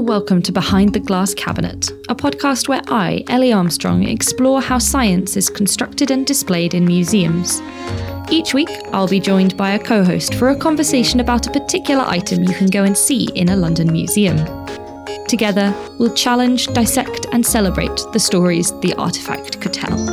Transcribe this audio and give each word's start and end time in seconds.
welcome 0.00 0.40
to 0.40 0.50
Behind 0.50 0.94
the 0.94 0.98
Glass 0.98 1.34
Cabinet, 1.34 1.90
a 2.08 2.14
podcast 2.14 2.68
where 2.68 2.80
I, 2.88 3.22
Ellie 3.28 3.52
Armstrong, 3.52 4.04
explore 4.04 4.62
how 4.62 4.78
science 4.78 5.36
is 5.36 5.50
constructed 5.50 6.10
and 6.10 6.26
displayed 6.26 6.72
in 6.72 6.86
museums. 6.86 7.60
Each 8.30 8.54
week, 8.54 8.70
I'll 8.92 9.08
be 9.08 9.20
joined 9.20 9.58
by 9.58 9.72
a 9.72 9.78
co 9.78 10.02
host 10.02 10.34
for 10.36 10.48
a 10.48 10.56
conversation 10.56 11.20
about 11.20 11.46
a 11.46 11.50
particular 11.50 12.04
item 12.06 12.44
you 12.44 12.54
can 12.54 12.68
go 12.68 12.84
and 12.84 12.96
see 12.96 13.28
in 13.34 13.50
a 13.50 13.56
London 13.56 13.92
museum. 13.92 14.38
Together, 15.28 15.74
we'll 15.98 16.14
challenge, 16.14 16.68
dissect, 16.68 17.26
and 17.32 17.44
celebrate 17.44 18.00
the 18.14 18.20
stories 18.20 18.70
the 18.80 18.94
artefact 18.96 19.60
could 19.60 19.74
tell. 19.74 20.09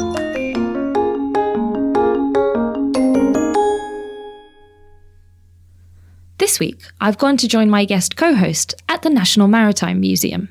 Week, 6.59 6.81
I've 6.99 7.17
gone 7.17 7.37
to 7.37 7.47
join 7.47 7.69
my 7.69 7.85
guest 7.85 8.15
co 8.15 8.35
host 8.35 8.75
at 8.89 9.01
the 9.01 9.09
National 9.09 9.47
Maritime 9.47 9.99
Museum. 9.99 10.49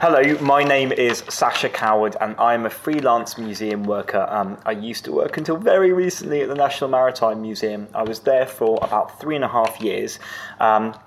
Hello, 0.00 0.36
my 0.40 0.64
name 0.64 0.90
is 0.90 1.18
Sasha 1.28 1.68
Coward, 1.68 2.16
and 2.20 2.34
I'm 2.36 2.66
a 2.66 2.70
freelance 2.70 3.38
museum 3.38 3.84
worker. 3.84 4.26
Um, 4.28 4.58
I 4.66 4.72
used 4.72 5.04
to 5.04 5.12
work 5.12 5.36
until 5.36 5.56
very 5.56 5.92
recently 5.92 6.40
at 6.40 6.48
the 6.48 6.56
National 6.56 6.90
Maritime 6.90 7.40
Museum. 7.42 7.86
I 7.94 8.02
was 8.02 8.20
there 8.20 8.46
for 8.46 8.80
about 8.82 9.20
three 9.20 9.36
and 9.36 9.44
a 9.44 9.48
half 9.48 9.80
years. 9.80 10.18
Um, 10.58 10.98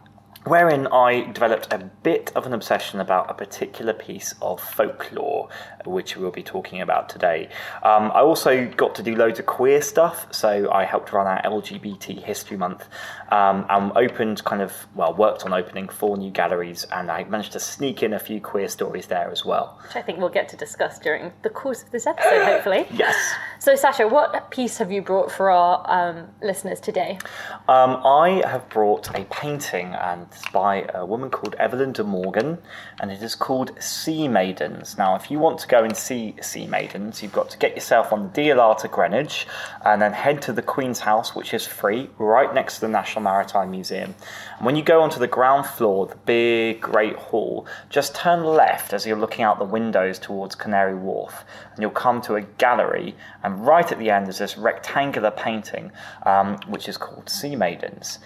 wherein 0.45 0.87
I 0.87 1.31
developed 1.31 1.71
a 1.71 1.89
bit 2.03 2.31
of 2.35 2.45
an 2.45 2.53
obsession 2.53 2.99
about 2.99 3.29
a 3.29 3.33
particular 3.33 3.93
piece 3.93 4.33
of 4.41 4.61
folklore, 4.61 5.49
which 5.85 6.17
we'll 6.17 6.31
be 6.31 6.43
talking 6.43 6.81
about 6.81 7.09
today. 7.09 7.49
Um, 7.83 8.11
I 8.13 8.21
also 8.21 8.67
got 8.67 8.95
to 8.95 9.03
do 9.03 9.15
loads 9.15 9.39
of 9.39 9.45
queer 9.45 9.81
stuff, 9.81 10.27
so 10.31 10.71
I 10.71 10.85
helped 10.85 11.13
run 11.13 11.27
our 11.27 11.41
LGBT 11.41 12.23
History 12.23 12.57
Month 12.57 12.87
um, 13.31 13.65
and 13.69 13.91
opened 13.95 14.43
kind 14.43 14.61
of, 14.61 14.87
well, 14.95 15.13
worked 15.13 15.45
on 15.45 15.53
opening 15.53 15.87
four 15.87 16.17
new 16.17 16.31
galleries, 16.31 16.85
and 16.91 17.09
I 17.09 17.23
managed 17.25 17.53
to 17.53 17.59
sneak 17.59 18.03
in 18.03 18.13
a 18.13 18.19
few 18.19 18.41
queer 18.41 18.67
stories 18.67 19.07
there 19.07 19.29
as 19.31 19.45
well. 19.45 19.79
Which 19.83 19.95
I 19.95 20.01
think 20.01 20.19
we'll 20.19 20.29
get 20.29 20.49
to 20.49 20.57
discuss 20.57 20.99
during 20.99 21.31
the 21.43 21.49
course 21.49 21.83
of 21.83 21.91
this 21.91 22.07
episode, 22.07 22.43
hopefully. 22.43 22.87
yes. 22.91 23.15
So, 23.59 23.75
Sasha, 23.75 24.07
what 24.07 24.51
piece 24.51 24.77
have 24.77 24.91
you 24.91 25.01
brought 25.01 25.31
for 25.31 25.51
our 25.51 25.83
um, 25.89 26.27
listeners 26.41 26.79
today? 26.79 27.19
Um, 27.67 28.01
I 28.05 28.41
have 28.45 28.67
brought 28.69 29.15
a 29.15 29.25
painting, 29.25 29.93
and 29.93 30.27
it's 30.31 30.49
by 30.49 30.87
a 30.93 31.05
woman 31.05 31.29
called 31.29 31.55
Evelyn 31.55 31.91
de 31.91 32.03
Morgan, 32.03 32.57
and 32.99 33.11
it 33.11 33.21
is 33.21 33.35
called 33.35 33.71
Sea 33.81 34.27
Maidens. 34.27 34.97
Now, 34.97 35.15
if 35.15 35.31
you 35.31 35.39
want 35.39 35.59
to 35.59 35.67
go 35.71 35.85
and 35.85 35.95
see 35.95 36.35
Sea 36.41 36.67
Maidens, 36.67 37.23
you've 37.23 37.31
got 37.31 37.49
to 37.51 37.57
get 37.57 37.75
yourself 37.75 38.11
on 38.11 38.23
the 38.23 38.41
DLR 38.41 38.77
to 38.79 38.89
Greenwich, 38.89 39.47
and 39.85 40.01
then 40.01 40.11
head 40.11 40.41
to 40.43 40.53
the 40.53 40.61
Queen's 40.61 40.99
House, 40.99 41.33
which 41.33 41.53
is 41.53 41.65
free, 41.65 42.09
right 42.17 42.53
next 42.53 42.75
to 42.75 42.81
the 42.81 42.89
National 42.89 43.23
Maritime 43.23 43.71
Museum. 43.71 44.13
And 44.57 44.65
when 44.65 44.75
you 44.75 44.83
go 44.83 45.01
onto 45.01 45.17
the 45.17 45.27
ground 45.27 45.65
floor, 45.65 46.07
the 46.07 46.17
big 46.17 46.81
Great 46.81 47.15
Hall, 47.15 47.65
just 47.89 48.13
turn 48.13 48.43
left 48.43 48.91
as 48.91 49.05
you're 49.05 49.17
looking 49.17 49.45
out 49.45 49.59
the 49.59 49.65
windows 49.65 50.19
towards 50.19 50.55
Canary 50.55 50.93
Wharf, 50.95 51.45
and 51.71 51.81
you'll 51.81 51.91
come 51.91 52.21
to 52.23 52.35
a 52.35 52.41
gallery, 52.41 53.15
and 53.41 53.65
right 53.65 53.89
at 53.89 53.97
the 53.97 54.09
end 54.09 54.27
is 54.27 54.39
this 54.39 54.57
rectangular 54.57 55.31
painting, 55.31 55.93
um, 56.25 56.57
which 56.67 56.89
is 56.89 56.97
called 56.97 57.29
Sea 57.29 57.55
Maidens. 57.55 58.19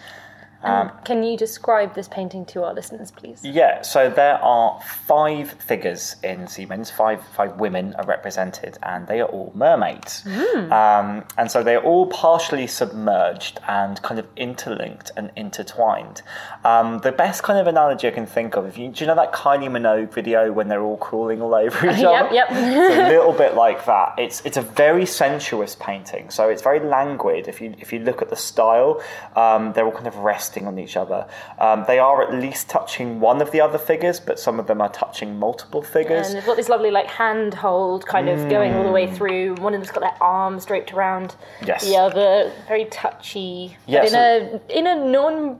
Um, 0.65 0.91
Can 1.05 1.23
you 1.23 1.37
describe 1.37 1.93
this 1.93 2.07
painting 2.07 2.45
to 2.47 2.63
our 2.63 2.73
listeners, 2.73 3.11
please? 3.11 3.39
Yeah, 3.43 3.81
so 3.81 4.09
there 4.09 4.41
are 4.43 4.79
five 5.07 5.51
figures 5.53 6.15
in 6.23 6.47
Sea 6.47 6.65
Maidens. 6.65 6.89
Five 6.89 7.25
five 7.27 7.59
women 7.59 7.93
are 7.95 8.05
represented, 8.05 8.77
and 8.81 9.07
they 9.07 9.21
are 9.21 9.27
all 9.27 9.51
mermaids. 9.53 10.23
Mm. 10.23 10.71
Um, 10.71 11.23
and 11.37 11.51
so 11.51 11.63
they 11.63 11.75
are 11.75 11.83
all 11.83 12.07
partially 12.07 12.67
submerged 12.67 13.59
and 13.67 14.01
kind 14.01 14.19
of 14.19 14.27
interlinked 14.35 15.11
and 15.15 15.31
intertwined. 15.35 16.23
Um, 16.63 16.99
the 16.99 17.11
best 17.11 17.43
kind 17.43 17.59
of 17.59 17.67
analogy 17.67 18.07
I 18.07 18.11
can 18.11 18.25
think 18.25 18.55
of, 18.55 18.65
if 18.65 18.77
you 18.77 18.89
do 18.89 19.03
you 19.03 19.07
know 19.07 19.15
that 19.15 19.33
Kylie 19.33 19.69
Minogue 19.69 20.11
video 20.11 20.51
when 20.51 20.67
they're 20.67 20.81
all 20.81 20.97
crawling 20.97 21.41
all 21.41 21.53
over 21.53 21.77
each 21.89 22.03
other? 22.03 22.31
yep, 22.31 22.31
yep. 22.31 22.47
it's 22.49 22.97
a 22.97 23.09
little 23.09 23.33
bit 23.33 23.53
like 23.53 23.85
that. 23.85 24.15
It's 24.17 24.41
it's 24.45 24.57
a 24.57 24.61
very 24.61 25.05
sensuous 25.05 25.75
painting, 25.79 26.31
so 26.31 26.49
it's 26.49 26.61
very 26.61 26.79
languid. 26.79 27.47
If 27.47 27.61
you 27.61 27.75
if 27.77 27.93
you 27.93 27.99
look 27.99 28.21
at 28.21 28.29
the 28.29 28.35
style, 28.35 29.03
um, 29.35 29.73
they're 29.73 29.85
all 29.85 29.91
kind 29.91 30.07
of 30.07 30.17
resting 30.17 30.54
resting 30.55 30.67
on 30.67 30.79
each 30.79 30.97
other. 30.97 31.27
Um, 31.59 31.83
they 31.87 31.99
are 31.99 32.21
at 32.21 32.33
least 32.33 32.69
touching 32.69 33.19
one 33.19 33.41
of 33.41 33.51
the 33.51 33.61
other 33.61 33.77
figures, 33.77 34.19
but 34.19 34.39
some 34.39 34.59
of 34.59 34.67
them 34.67 34.81
are 34.81 34.91
touching 34.91 35.37
multiple 35.37 35.81
figures. 35.81 36.27
And 36.27 36.37
they've 36.37 36.45
got 36.45 36.57
this 36.57 36.69
lovely 36.69 36.91
like 36.91 37.07
handhold 37.07 38.05
kind 38.05 38.29
of 38.29 38.39
mm. 38.39 38.49
going 38.49 38.73
all 38.73 38.83
the 38.83 38.91
way 38.91 39.07
mm. 39.07 39.15
through. 39.15 39.55
One 39.55 39.73
of 39.73 39.81
them's 39.81 39.91
got 39.91 40.01
their 40.01 40.23
arms 40.23 40.65
draped 40.65 40.93
around 40.93 41.35
yes. 41.65 41.85
the 41.85 41.97
other, 41.97 42.51
very 42.67 42.85
touchy. 42.85 43.77
Yes. 43.87 44.11
in 44.11 44.15
a 44.17 44.61
in 44.69 44.87
a 44.87 44.95
non 44.95 45.59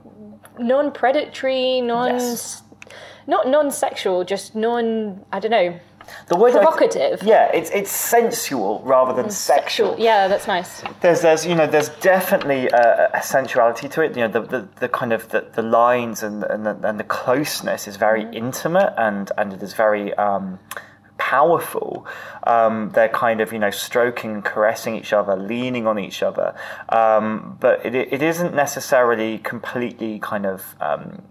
non 0.58 0.92
predatory, 0.92 1.80
non 1.80 2.14
yes. 2.14 2.62
not 3.26 3.46
non 3.48 3.70
sexual, 3.70 4.24
just 4.24 4.54
non 4.54 5.24
I 5.32 5.40
don't 5.40 5.50
know 5.50 5.78
the 6.28 6.36
word 6.36 6.52
provocative. 6.52 7.20
Th- 7.20 7.28
yeah, 7.28 7.50
it's 7.52 7.70
it's 7.70 7.90
sensual 7.90 8.82
rather 8.84 9.12
than 9.12 9.30
sexual. 9.30 9.90
sexual. 9.90 10.04
Yeah, 10.04 10.28
that's 10.28 10.46
nice. 10.46 10.82
There's 11.00 11.20
there's 11.22 11.46
you 11.46 11.54
know 11.54 11.66
there's 11.66 11.88
definitely 12.00 12.68
a, 12.68 13.10
a 13.14 13.22
sensuality 13.22 13.88
to 13.88 14.02
it. 14.02 14.16
You 14.16 14.22
know 14.22 14.28
the, 14.28 14.40
the, 14.40 14.68
the 14.80 14.88
kind 14.88 15.12
of 15.12 15.28
the, 15.28 15.46
the 15.54 15.62
lines 15.62 16.22
and 16.22 16.44
and 16.44 16.66
the, 16.66 16.78
and 16.88 16.98
the 16.98 17.04
closeness 17.04 17.88
is 17.88 17.96
very 17.96 18.24
mm. 18.24 18.34
intimate 18.34 18.94
and 18.96 19.30
and 19.36 19.52
it 19.52 19.62
is 19.62 19.74
very. 19.74 20.14
Um, 20.14 20.58
powerful. 21.18 22.06
Um, 22.44 22.90
they're 22.90 23.08
kind 23.08 23.40
of, 23.40 23.52
you 23.52 23.58
know, 23.58 23.70
stroking, 23.70 24.42
caressing 24.42 24.94
each 24.94 25.12
other, 25.12 25.34
leaning 25.34 25.86
on 25.86 25.98
each 25.98 26.22
other. 26.22 26.54
Um, 26.88 27.56
but 27.58 27.84
it, 27.84 27.94
it 27.94 28.22
isn't 28.22 28.54
necessarily 28.54 29.38
completely 29.38 30.18
kind 30.18 30.46
of 30.46 30.76
um, 30.80 31.22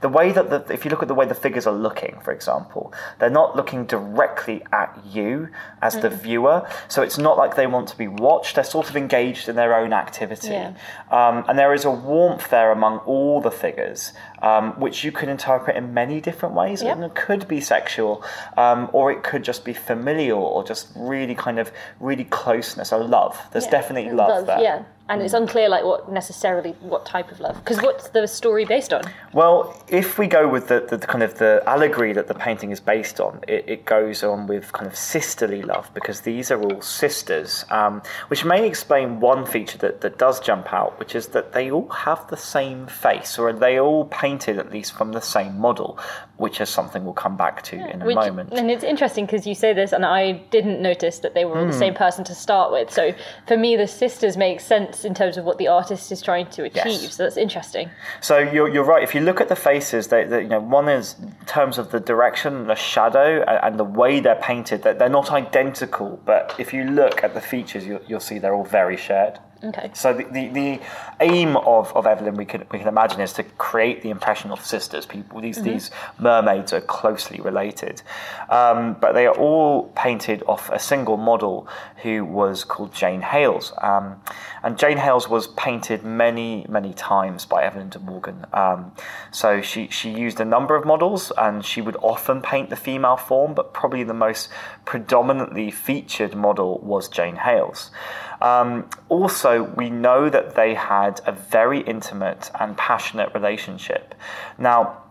the 0.00 0.08
way 0.08 0.32
that 0.32 0.50
the, 0.50 0.72
if 0.72 0.84
you 0.84 0.90
look 0.90 1.02
at 1.02 1.08
the 1.08 1.14
way 1.14 1.26
the 1.26 1.34
figures 1.34 1.66
are 1.66 1.74
looking, 1.74 2.18
for 2.22 2.32
example, 2.32 2.92
they're 3.18 3.30
not 3.30 3.56
looking 3.56 3.86
directly 3.86 4.62
at 4.72 4.98
you 5.06 5.48
as 5.82 5.96
mm. 5.96 6.02
the 6.02 6.10
viewer. 6.10 6.68
So 6.88 7.02
it's 7.02 7.18
not 7.18 7.36
like 7.36 7.56
they 7.56 7.66
want 7.66 7.88
to 7.88 7.98
be 7.98 8.08
watched. 8.08 8.54
They're 8.56 8.64
sort 8.64 8.90
of 8.90 8.96
engaged 8.96 9.48
in 9.48 9.56
their 9.56 9.74
own 9.74 9.92
activity. 9.92 10.48
Yeah. 10.48 10.74
Um, 11.10 11.44
and 11.48 11.58
there 11.58 11.74
is 11.74 11.84
a 11.84 11.90
warmth 11.90 12.50
there 12.50 12.72
among 12.72 12.98
all 12.98 13.40
the 13.40 13.50
figures, 13.50 14.12
um, 14.42 14.78
which 14.80 15.04
you 15.04 15.12
can 15.12 15.28
interpret 15.28 15.76
in 15.76 15.94
many 15.94 16.20
different 16.20 16.54
ways. 16.54 16.82
Yep. 16.82 16.98
It 16.98 17.14
could 17.14 17.48
be 17.48 17.60
sexual, 17.60 18.24
um, 18.56 18.90
or 18.92 19.10
it 19.12 19.22
could 19.22 19.44
just 19.44 19.64
be 19.64 19.72
familial, 19.72 20.42
or 20.42 20.64
just 20.64 20.88
really 20.96 21.34
kind 21.34 21.58
of 21.58 21.72
really 22.00 22.24
closeness 22.24 22.92
or 22.92 23.04
love. 23.04 23.40
There's 23.52 23.64
yeah. 23.64 23.70
definitely 23.70 24.12
love, 24.12 24.28
love 24.28 24.46
there. 24.46 24.60
Yeah 24.60 24.82
and 25.08 25.22
it's 25.22 25.34
unclear 25.34 25.68
like 25.68 25.84
what 25.84 26.10
necessarily 26.10 26.72
what 26.80 27.06
type 27.06 27.30
of 27.30 27.38
love 27.40 27.56
because 27.56 27.80
what's 27.80 28.08
the 28.10 28.26
story 28.26 28.64
based 28.64 28.92
on 28.92 29.02
well 29.32 29.82
if 29.88 30.18
we 30.18 30.26
go 30.26 30.48
with 30.48 30.68
the, 30.68 30.84
the, 30.90 30.96
the, 30.96 31.06
kind 31.06 31.22
of 31.22 31.38
the 31.38 31.62
allegory 31.66 32.12
that 32.12 32.26
the 32.26 32.34
painting 32.34 32.70
is 32.70 32.80
based 32.80 33.20
on 33.20 33.40
it, 33.46 33.64
it 33.68 33.84
goes 33.84 34.22
on 34.22 34.46
with 34.46 34.72
kind 34.72 34.86
of 34.86 34.96
sisterly 34.96 35.62
love 35.62 35.88
because 35.94 36.22
these 36.22 36.50
are 36.50 36.60
all 36.60 36.80
sisters 36.80 37.64
um, 37.70 38.02
which 38.28 38.44
may 38.44 38.66
explain 38.66 39.20
one 39.20 39.46
feature 39.46 39.78
that, 39.78 40.00
that 40.00 40.18
does 40.18 40.40
jump 40.40 40.72
out 40.72 40.98
which 40.98 41.14
is 41.14 41.28
that 41.28 41.52
they 41.52 41.70
all 41.70 41.88
have 41.88 42.26
the 42.28 42.36
same 42.36 42.86
face 42.86 43.38
or 43.38 43.52
they 43.52 43.78
all 43.78 44.04
painted 44.26 44.58
at 44.58 44.68
least 44.72 44.92
from 44.92 45.12
the 45.12 45.24
same 45.36 45.54
model 45.58 45.98
which 46.36 46.60
is 46.60 46.68
something 46.68 47.04
we'll 47.04 47.14
come 47.26 47.36
back 47.36 47.62
to 47.62 47.76
yeah, 47.76 47.94
in 47.94 48.02
a 48.02 48.06
which, 48.06 48.14
moment 48.14 48.52
and 48.52 48.70
it's 48.70 48.84
interesting 48.84 49.24
because 49.26 49.46
you 49.46 49.54
say 49.54 49.72
this 49.72 49.92
and 49.92 50.04
i 50.04 50.32
didn't 50.56 50.80
notice 50.80 51.16
that 51.20 51.32
they 51.34 51.44
were 51.44 51.56
all 51.58 51.64
mm. 51.64 51.68
the 51.68 51.78
hmm. 51.80 51.86
same 51.86 51.94
person 51.94 52.24
to 52.24 52.34
start 52.34 52.72
with 52.72 52.90
so 52.90 53.12
for 53.46 53.56
me 53.56 53.76
the 53.76 53.86
sisters 53.86 54.36
make 54.36 54.60
sense 54.60 55.04
in 55.04 55.14
terms 55.14 55.36
of 55.36 55.44
what 55.44 55.58
the 55.58 55.68
artist 55.68 56.12
is 56.12 56.20
trying 56.22 56.46
to 56.46 56.64
achieve. 56.64 57.02
Yes. 57.02 57.14
So 57.14 57.22
that's 57.22 57.36
interesting. 57.36 57.90
So 58.20 58.38
you're, 58.38 58.68
you're 58.68 58.84
right. 58.84 59.02
If 59.02 59.14
you 59.14 59.20
look 59.20 59.40
at 59.40 59.48
the 59.48 59.56
faces, 59.56 60.08
they, 60.08 60.24
they, 60.24 60.42
you 60.42 60.48
know, 60.48 60.60
one 60.60 60.88
is 60.88 61.16
in 61.20 61.34
terms 61.46 61.78
of 61.78 61.90
the 61.90 62.00
direction, 62.00 62.66
the 62.66 62.74
shadow, 62.74 63.42
and, 63.42 63.58
and 63.64 63.78
the 63.78 63.84
way 63.84 64.20
they're 64.20 64.42
painted. 64.42 64.82
That 64.82 64.98
they're 64.98 65.08
not 65.08 65.30
identical, 65.32 66.20
but 66.24 66.54
if 66.58 66.72
you 66.72 66.84
look 66.84 67.24
at 67.24 67.34
the 67.34 67.40
features, 67.40 67.86
you'll, 67.86 68.02
you'll 68.06 68.20
see 68.20 68.38
they're 68.38 68.54
all 68.54 68.64
very 68.64 68.96
shared. 68.96 69.38
Okay. 69.64 69.90
So 69.94 70.12
the, 70.12 70.24
the, 70.24 70.48
the, 70.48 70.80
aim 71.20 71.56
of, 71.56 71.90
of 71.96 72.06
Evelyn, 72.06 72.36
we 72.36 72.44
can 72.44 72.64
we 72.70 72.78
can 72.78 72.88
imagine, 72.88 73.20
is 73.20 73.32
to 73.34 73.42
create 73.42 74.02
the 74.02 74.10
impression 74.10 74.50
of 74.50 74.62
sisters. 74.64 75.06
People, 75.06 75.40
these 75.40 75.56
mm-hmm. 75.56 75.68
these 75.68 75.90
mermaids 76.18 76.74
are 76.74 76.82
closely 76.82 77.40
related, 77.40 78.02
um, 78.50 78.96
but 79.00 79.12
they 79.12 79.26
are 79.26 79.34
all 79.34 79.84
painted 79.96 80.42
off 80.46 80.68
a 80.70 80.78
single 80.78 81.16
model 81.16 81.66
who 82.02 82.22
was 82.24 82.64
called 82.64 82.92
Jane 82.92 83.22
Hales, 83.22 83.72
um, 83.80 84.20
and 84.62 84.78
Jane 84.78 84.98
Hales 84.98 85.26
was 85.28 85.46
painted 85.48 86.04
many 86.04 86.66
many 86.68 86.92
times 86.92 87.46
by 87.46 87.62
Evelyn 87.62 87.88
de 87.88 87.98
Morgan. 87.98 88.44
Um, 88.52 88.92
so 89.30 89.62
she 89.62 89.88
she 89.88 90.10
used 90.10 90.38
a 90.38 90.44
number 90.44 90.76
of 90.76 90.84
models, 90.84 91.32
and 91.38 91.64
she 91.64 91.80
would 91.80 91.96
often 92.02 92.42
paint 92.42 92.68
the 92.68 92.76
female 92.76 93.16
form, 93.16 93.54
but 93.54 93.72
probably 93.72 94.04
the 94.04 94.14
most 94.14 94.50
predominantly 94.84 95.70
featured 95.70 96.34
model 96.34 96.78
was 96.80 97.08
Jane 97.08 97.36
Hales. 97.36 97.90
Um, 98.40 98.88
also, 99.08 99.62
we 99.62 99.90
know 99.90 100.28
that 100.28 100.54
they 100.54 100.74
had 100.74 101.20
a 101.26 101.32
very 101.32 101.80
intimate 101.80 102.50
and 102.58 102.76
passionate 102.76 103.34
relationship. 103.34 104.14
Now, 104.58 105.02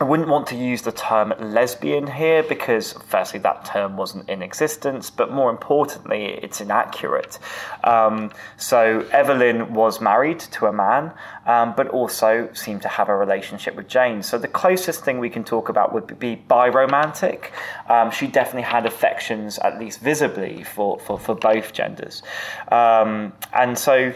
I 0.00 0.04
wouldn't 0.04 0.28
want 0.28 0.48
to 0.48 0.56
use 0.56 0.82
the 0.82 0.90
term 0.90 1.32
lesbian 1.38 2.08
here 2.08 2.42
because, 2.42 2.94
firstly, 3.06 3.38
that 3.40 3.64
term 3.64 3.96
wasn't 3.96 4.28
in 4.28 4.42
existence, 4.42 5.08
but 5.08 5.30
more 5.30 5.50
importantly, 5.50 6.36
it's 6.42 6.60
inaccurate. 6.60 7.38
Um, 7.84 8.32
so, 8.56 9.06
Evelyn 9.12 9.72
was 9.72 10.00
married 10.00 10.40
to 10.40 10.66
a 10.66 10.72
man, 10.72 11.12
um, 11.46 11.74
but 11.76 11.86
also 11.88 12.50
seemed 12.54 12.82
to 12.82 12.88
have 12.88 13.08
a 13.08 13.16
relationship 13.16 13.76
with 13.76 13.86
Jane. 13.86 14.24
So, 14.24 14.36
the 14.36 14.48
closest 14.48 15.04
thing 15.04 15.20
we 15.20 15.30
can 15.30 15.44
talk 15.44 15.68
about 15.68 15.92
would 15.92 16.18
be 16.18 16.42
biromantic. 16.50 17.52
Um, 17.88 18.10
she 18.10 18.26
definitely 18.26 18.62
had 18.62 18.86
affections, 18.86 19.58
at 19.60 19.78
least 19.78 20.00
visibly, 20.00 20.64
for, 20.64 20.98
for, 20.98 21.20
for 21.20 21.36
both 21.36 21.72
genders. 21.72 22.24
Um, 22.72 23.32
and 23.52 23.78
so, 23.78 24.12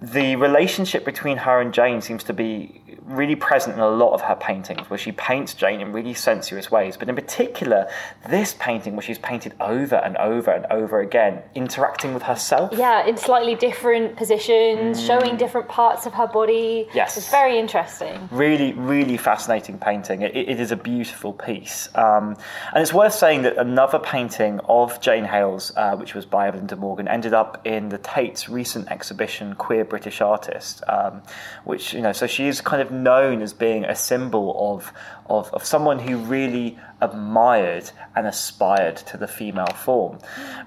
the 0.00 0.36
relationship 0.36 1.04
between 1.04 1.38
her 1.38 1.60
and 1.60 1.74
Jane 1.74 2.00
seems 2.00 2.24
to 2.24 2.32
be 2.32 2.80
really 3.02 3.36
present 3.36 3.74
in 3.74 3.80
a 3.80 3.88
lot 3.88 4.12
of 4.12 4.22
her 4.22 4.34
paintings, 4.34 4.88
where 4.90 4.98
she 4.98 5.12
paints 5.12 5.54
Jane 5.54 5.80
in 5.80 5.92
really 5.92 6.14
sensuous 6.14 6.70
ways. 6.70 6.96
But 6.96 7.08
in 7.08 7.14
particular, 7.14 7.88
this 8.28 8.54
painting, 8.58 8.94
where 8.94 9.02
she's 9.02 9.18
painted 9.18 9.54
over 9.60 9.96
and 9.96 10.16
over 10.16 10.50
and 10.50 10.66
over 10.70 11.00
again, 11.00 11.42
interacting 11.54 12.14
with 12.14 12.22
herself. 12.22 12.72
Yeah, 12.72 13.06
in 13.06 13.16
slightly 13.16 13.54
different 13.54 14.16
positions, 14.16 15.00
mm. 15.00 15.06
showing 15.06 15.36
different 15.36 15.68
parts 15.68 16.06
of 16.06 16.14
her 16.14 16.26
body. 16.26 16.88
Yes. 16.94 17.16
It's 17.16 17.30
very 17.30 17.58
interesting. 17.58 18.28
Really, 18.30 18.72
really 18.72 19.16
fascinating 19.16 19.78
painting. 19.78 20.22
it, 20.22 20.36
it 20.36 20.60
is 20.60 20.72
a 20.72 20.76
beautiful 20.76 21.32
piece. 21.32 21.88
Um, 21.94 22.36
and 22.72 22.82
it's 22.82 22.92
worth 22.92 23.14
saying 23.14 23.42
that 23.42 23.56
another 23.56 23.98
painting 23.98 24.60
of 24.68 25.00
Jane 25.00 25.24
Hales, 25.24 25.72
uh, 25.76 25.96
which 25.96 26.14
was 26.14 26.24
by 26.24 26.48
Evelyn 26.48 26.66
de 26.66 26.76
Morgan, 26.76 27.08
ended 27.08 27.34
up 27.34 27.66
in 27.66 27.88
the 27.88 27.98
Tate's 27.98 28.48
recent 28.48 28.90
exhibition, 28.90 29.54
Queer 29.54 29.84
British 29.84 30.20
Artist, 30.20 30.82
um, 30.88 31.22
which, 31.64 31.92
you 31.92 32.00
know, 32.00 32.12
so 32.12 32.26
she 32.26 32.46
is 32.46 32.60
kind 32.60 32.77
of 32.80 32.90
known 32.90 33.42
as 33.42 33.52
being 33.52 33.84
a 33.84 33.94
symbol 33.94 34.74
of, 34.74 34.92
of, 35.28 35.52
of 35.52 35.64
someone 35.64 35.98
who 35.98 36.16
really 36.16 36.78
admired 37.00 37.90
and 38.16 38.26
aspired 38.26 38.96
to 38.96 39.16
the 39.16 39.28
female 39.28 39.66
form. 39.66 40.18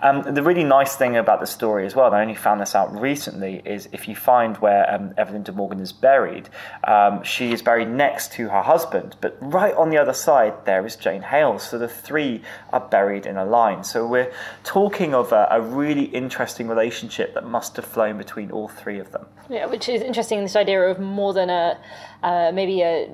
Um, 0.02 0.34
the 0.34 0.44
really 0.44 0.64
nice 0.64 0.96
thing 0.96 1.18
about 1.18 1.42
the 1.42 1.48
story 1.48 1.86
as 1.86 1.96
well, 1.96 2.08
and 2.08 2.16
I 2.16 2.22
only 2.22 2.36
found 2.36 2.62
this 2.62 2.74
out 2.74 2.98
recently, 2.98 3.62
is 3.66 3.90
if 3.92 4.08
you 4.08 4.16
find 4.16 4.58
where 4.58 4.90
um, 4.94 5.14
Evelyn 5.18 5.44
de 5.44 5.52
Morgan 5.52 5.80
is 5.80 5.92
buried, 5.92 6.50
um, 6.86 7.24
she 7.24 7.52
is 7.52 7.62
buried 7.62 7.90
next 7.90 8.32
to 8.34 8.50
her 8.50 8.62
husband, 8.62 9.18
but 9.20 9.38
right 9.42 9.74
on 9.76 9.90
the 9.90 9.98
other 9.98 10.14
side 10.14 10.66
there 10.66 10.86
is 10.86 10.96
Jane 10.96 11.22
Hales. 11.22 11.64
So 11.64 11.78
the 11.78 11.88
three 11.88 12.42
are 12.72 12.80
buried 12.80 13.26
in 13.26 13.38
a 13.38 13.46
line. 13.46 13.84
So 13.84 14.08
we're 14.08 14.32
talking 14.64 15.14
of 15.14 15.32
a, 15.32 15.48
a 15.52 15.62
really 15.62 16.06
interesting 16.06 16.68
relationship 16.68 17.34
that 17.34 17.46
must 17.46 17.76
have 17.76 17.86
flown 17.86 18.18
between 18.18 18.52
all 18.52 18.68
three 18.68 19.00
of 19.00 19.12
them. 19.12 19.26
Yeah, 19.50 19.66
which 19.66 19.90
is 19.90 20.02
interesting. 20.02 20.42
This 20.42 20.56
idea 20.56 20.82
of 20.82 21.00
more 21.00 21.34
than 21.34 21.50
a 21.50 21.78
uh, 22.24 22.52
maybe 22.54 22.82
a, 22.82 23.10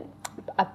a 0.57 0.67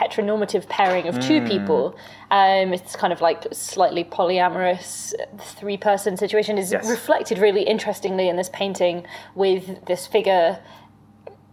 heteronormative 0.00 0.68
pairing 0.68 1.06
of 1.06 1.14
two 1.20 1.40
mm. 1.40 1.48
people. 1.48 1.96
Um, 2.30 2.72
it's 2.72 2.96
kind 2.96 3.12
of 3.12 3.20
like 3.20 3.46
slightly 3.52 4.04
polyamorous 4.04 5.12
three 5.38 5.76
person 5.76 6.16
situation 6.16 6.56
is 6.58 6.72
yes. 6.72 6.88
reflected 6.88 7.38
really 7.38 7.62
interestingly 7.62 8.28
in 8.28 8.36
this 8.36 8.48
painting 8.52 9.06
with 9.34 9.84
this 9.86 10.06
figure 10.06 10.58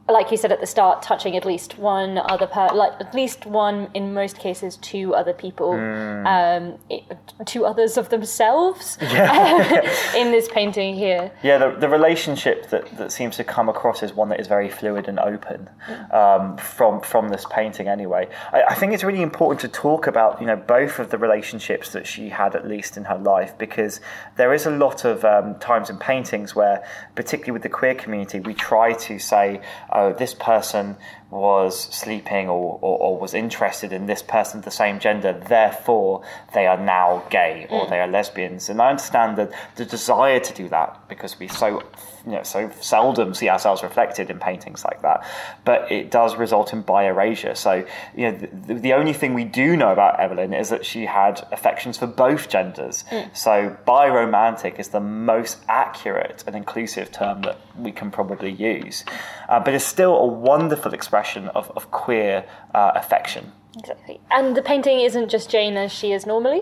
like 0.10 0.32
you 0.32 0.38
said 0.38 0.52
at 0.52 0.62
the 0.62 0.68
start, 0.68 1.02
touching 1.02 1.36
at 1.36 1.46
least 1.46 1.78
one 1.78 2.18
other 2.18 2.48
per 2.48 2.70
like 2.74 2.94
at 3.00 3.14
least 3.14 3.46
one 3.46 3.90
in 3.94 4.14
most 4.14 4.38
cases 4.40 4.78
two 4.78 5.14
other 5.14 5.34
people, 5.34 5.74
mm. 5.74 6.26
um, 6.26 6.80
it, 6.90 7.04
two 7.46 7.66
others 7.66 7.98
of 7.98 8.10
themselves 8.10 8.98
yeah. 9.02 9.82
in 10.16 10.32
this 10.32 10.48
painting 10.48 10.96
here. 10.96 11.32
Yeah, 11.44 11.58
the, 11.58 11.72
the 11.72 11.90
relationship 11.90 12.70
that, 12.70 12.98
that 12.98 13.12
seems 13.12 13.36
to 13.38 13.44
come 13.44 13.68
across 13.68 14.02
is 14.02 14.14
one 14.14 14.30
that 14.30 14.40
is 14.40 14.48
very 14.48 14.70
fluid 14.70 15.08
and 15.08 15.20
open 15.20 15.70
um, 16.12 16.58
from 16.58 17.02
from 17.02 17.30
this 17.30 17.46
painting. 17.50 17.88
Anyway, 17.88 18.30
I, 18.54 18.64
I, 18.64 18.76
think 18.76 18.94
it's 18.94 19.04
really 19.04 19.22
important 19.22 19.60
to 19.62 19.68
talk 19.68 20.08
about 20.08 20.40
you 20.40 20.48
know 20.48 20.56
both 20.56 21.00
of 21.00 21.10
the 21.10 21.18
relationships 21.18 21.92
that 21.92 22.08
she 22.08 22.30
had 22.30 22.56
at 22.56 22.68
least 22.68 22.96
in 22.96 23.04
her 23.06 23.18
life 23.18 23.58
because 23.58 24.00
there 24.38 24.54
is 24.54 24.66
a 24.66 24.72
lot 24.72 25.04
of 25.04 25.26
um, 25.26 25.56
times 25.60 25.90
in 25.90 25.98
paintings 25.98 26.56
where, 26.56 26.86
particularly 27.16 27.52
with 27.52 27.64
the 27.64 27.70
queer 27.70 27.96
community, 27.96 28.40
we 28.40 28.54
try 28.54 28.94
to 28.94 29.20
say 29.20 29.62
oh, 29.98 30.14
this 30.14 30.34
person 30.34 30.96
was 31.32 31.78
sleeping 31.78 32.48
or, 32.48 32.78
or, 32.82 33.00
or, 33.00 33.20
was 33.20 33.34
interested 33.34 33.92
in 33.92 34.06
this 34.06 34.22
person 34.22 34.60
of 34.60 34.66
the 34.66 34.72
same 34.72 35.00
gender, 35.00 35.34
therefore 35.50 36.22
they 36.54 36.68
are 36.68 36.78
now 36.78 37.26
gay 37.30 37.66
or 37.70 37.86
mm. 37.86 37.90
they 37.90 38.00
are 38.00 38.08
lesbians. 38.08 38.70
And 38.70 38.80
I 38.80 38.92
understand 38.92 39.38
that 39.38 39.52
the 39.76 39.86
desire 39.86 40.40
to 40.40 40.54
do 40.54 40.70
that 40.70 41.10
because 41.10 41.38
we 41.40 41.48
so 41.48 41.84
you 42.28 42.34
know 42.34 42.44
so 42.44 42.70
seldom 42.82 43.34
see 43.34 43.50
ourselves 43.50 43.82
reflected 43.82 44.30
in 44.30 44.40
paintings 44.40 44.84
like 44.86 45.02
that, 45.02 45.26
but 45.66 45.92
it 45.92 46.12
does 46.12 46.36
result 46.36 46.74
in 46.74 46.82
bi 46.82 47.06
erasure. 47.06 47.56
So 47.56 47.86
you 48.16 48.32
know 48.32 48.38
the, 48.38 48.74
the, 48.76 48.94
only 48.94 49.14
thing 49.14 49.34
we 49.34 49.44
do 49.44 49.76
know 49.76 49.92
about 49.92 50.20
Evelyn 50.20 50.54
is 50.54 50.70
that 50.70 50.86
she 50.86 51.06
had 51.06 51.46
affections 51.52 51.98
for 51.98 52.08
both 52.08 52.50
genders. 52.50 53.04
Mm. 53.12 53.36
So 53.36 53.78
biromantic 53.88 54.80
is 54.80 54.90
the 54.90 55.00
most 55.00 55.58
accurate 55.68 56.44
and 56.46 56.56
inclusive 56.56 57.12
term 57.12 57.42
that 57.42 57.60
we 57.78 57.92
can 57.92 58.12
probably 58.12 58.52
use, 58.52 59.04
uh, 59.50 59.60
but 59.60 59.74
it's 59.74 59.86
still 59.86 60.16
a 60.16 60.26
wonderful 60.26 60.94
expression 60.94 61.08
expression 61.18 61.48
of, 61.56 61.72
of 61.76 61.90
queer 61.92 62.46
uh, 62.74 62.92
affection. 62.96 63.52
Exactly. 63.78 64.20
And 64.30 64.56
the 64.56 64.62
painting 64.62 65.00
isn't 65.00 65.30
just 65.30 65.50
Jane 65.50 65.78
as 65.78 65.92
she 65.92 66.12
is 66.12 66.26
normally. 66.26 66.62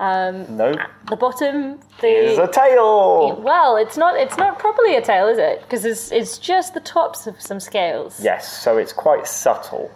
Um, 0.00 0.56
no. 0.56 0.74
The 1.08 1.16
bottom, 1.16 1.80
the 2.00 2.06
is 2.06 2.38
a 2.38 2.46
tail. 2.46 3.40
Well, 3.42 3.76
it's 3.76 3.96
not. 3.96 4.16
It's 4.16 4.36
not 4.36 4.58
properly 4.58 4.94
a 4.96 5.02
tail, 5.02 5.26
is 5.26 5.38
it? 5.38 5.60
Because 5.62 5.84
it's 5.84 6.12
it's 6.12 6.38
just 6.38 6.74
the 6.74 6.80
tops 6.80 7.26
of 7.26 7.40
some 7.40 7.58
scales. 7.58 8.20
Yes. 8.22 8.62
So 8.62 8.78
it's 8.78 8.92
quite 8.92 9.26
subtle. 9.26 9.90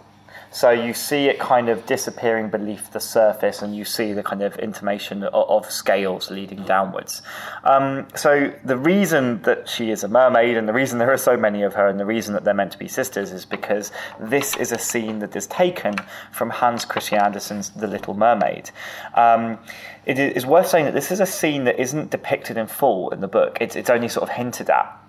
So 0.53 0.69
you 0.69 0.93
see 0.93 1.25
it 1.25 1.39
kind 1.39 1.67
of 1.67 1.85
disappearing 1.87 2.49
beneath 2.49 2.91
the 2.91 2.99
surface, 2.99 3.63
and 3.63 3.75
you 3.75 3.83
see 3.83 4.13
the 4.13 4.21
kind 4.21 4.43
of 4.43 4.55
intimation 4.59 5.23
of, 5.23 5.33
of 5.49 5.71
scales 5.71 6.29
leading 6.29 6.63
downwards. 6.63 7.23
Um, 7.63 8.07
so 8.15 8.53
the 8.63 8.77
reason 8.77 9.41
that 9.41 9.67
she 9.67 9.89
is 9.89 10.03
a 10.03 10.07
mermaid, 10.07 10.55
and 10.55 10.69
the 10.69 10.73
reason 10.73 10.99
there 10.99 11.11
are 11.11 11.17
so 11.17 11.35
many 11.35 11.63
of 11.63 11.73
her, 11.73 11.87
and 11.87 11.99
the 11.99 12.05
reason 12.05 12.35
that 12.35 12.43
they're 12.43 12.53
meant 12.53 12.71
to 12.73 12.77
be 12.77 12.87
sisters, 12.87 13.31
is 13.31 13.45
because 13.45 13.91
this 14.19 14.55
is 14.57 14.71
a 14.71 14.77
scene 14.77 15.19
that 15.19 15.35
is 15.35 15.47
taken 15.47 15.95
from 16.31 16.51
Hans 16.51 16.85
Christian 16.85 17.17
Andersen's 17.17 17.71
The 17.71 17.87
Little 17.87 18.13
Mermaid. 18.13 18.69
Um, 19.15 19.57
it 20.05 20.19
is 20.19 20.45
worth 20.45 20.67
saying 20.67 20.85
that 20.85 20.93
this 20.93 21.11
is 21.11 21.19
a 21.19 21.25
scene 21.25 21.63
that 21.63 21.79
isn't 21.79 22.11
depicted 22.11 22.57
in 22.57 22.67
full 22.67 23.09
in 23.09 23.21
the 23.21 23.27
book. 23.27 23.57
It's, 23.59 23.75
it's 23.75 23.89
only 23.89 24.07
sort 24.07 24.29
of 24.29 24.35
hinted 24.35 24.69
at. 24.69 24.99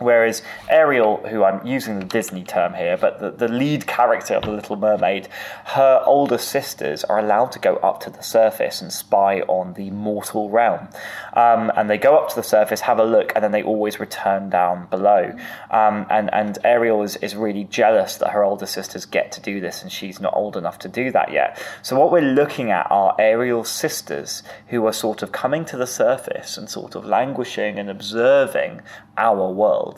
Whereas 0.00 0.42
Ariel, 0.70 1.18
who 1.28 1.44
I'm 1.44 1.66
using 1.66 1.98
the 1.98 2.06
Disney 2.06 2.42
term 2.42 2.72
here, 2.72 2.96
but 2.96 3.20
the, 3.20 3.30
the 3.30 3.48
lead 3.48 3.86
character 3.86 4.34
of 4.34 4.44
The 4.44 4.52
Little 4.52 4.76
Mermaid, 4.76 5.28
her 5.66 6.02
older 6.06 6.38
sisters 6.38 7.04
are 7.04 7.18
allowed 7.18 7.52
to 7.52 7.58
go 7.58 7.76
up 7.76 8.00
to 8.00 8.10
the 8.10 8.22
surface 8.22 8.80
and 8.80 8.90
spy 8.90 9.40
on 9.42 9.74
the 9.74 9.90
mortal 9.90 10.48
realm. 10.48 10.88
Um, 11.34 11.70
and 11.76 11.90
they 11.90 11.98
go 11.98 12.16
up 12.16 12.30
to 12.30 12.36
the 12.36 12.42
surface, 12.42 12.80
have 12.80 12.98
a 12.98 13.04
look, 13.04 13.32
and 13.34 13.44
then 13.44 13.52
they 13.52 13.62
always 13.62 14.00
return 14.00 14.48
down 14.48 14.86
below. 14.86 15.32
Um, 15.70 16.06
and, 16.08 16.32
and 16.32 16.58
Ariel 16.64 17.02
is, 17.02 17.16
is 17.16 17.36
really 17.36 17.64
jealous 17.64 18.16
that 18.16 18.30
her 18.30 18.42
older 18.42 18.66
sisters 18.66 19.04
get 19.04 19.32
to 19.32 19.40
do 19.40 19.60
this 19.60 19.82
and 19.82 19.92
she's 19.92 20.18
not 20.18 20.34
old 20.34 20.56
enough 20.56 20.78
to 20.80 20.88
do 20.88 21.10
that 21.12 21.30
yet. 21.30 21.62
So, 21.82 21.98
what 21.98 22.10
we're 22.10 22.22
looking 22.22 22.70
at 22.70 22.86
are 22.90 23.14
Ariel's 23.18 23.68
sisters 23.68 24.42
who 24.68 24.86
are 24.86 24.92
sort 24.92 25.22
of 25.22 25.32
coming 25.32 25.64
to 25.66 25.76
the 25.76 25.86
surface 25.86 26.56
and 26.56 26.70
sort 26.70 26.94
of 26.94 27.04
languishing 27.04 27.78
and 27.78 27.90
observing 27.90 28.80
our 29.16 29.50
world. 29.52 29.89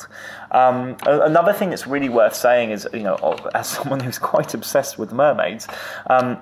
Um, 0.50 0.96
another 1.06 1.52
thing 1.52 1.70
that's 1.70 1.87
really 1.87 2.08
worth 2.08 2.34
saying 2.34 2.70
is, 2.70 2.88
you 2.92 3.00
know, 3.00 3.16
as 3.54 3.68
someone 3.68 4.00
who's 4.00 4.18
quite 4.18 4.54
obsessed 4.58 4.99
with 4.99 5.12
mermaids, 5.12 5.66
um, 6.08 6.38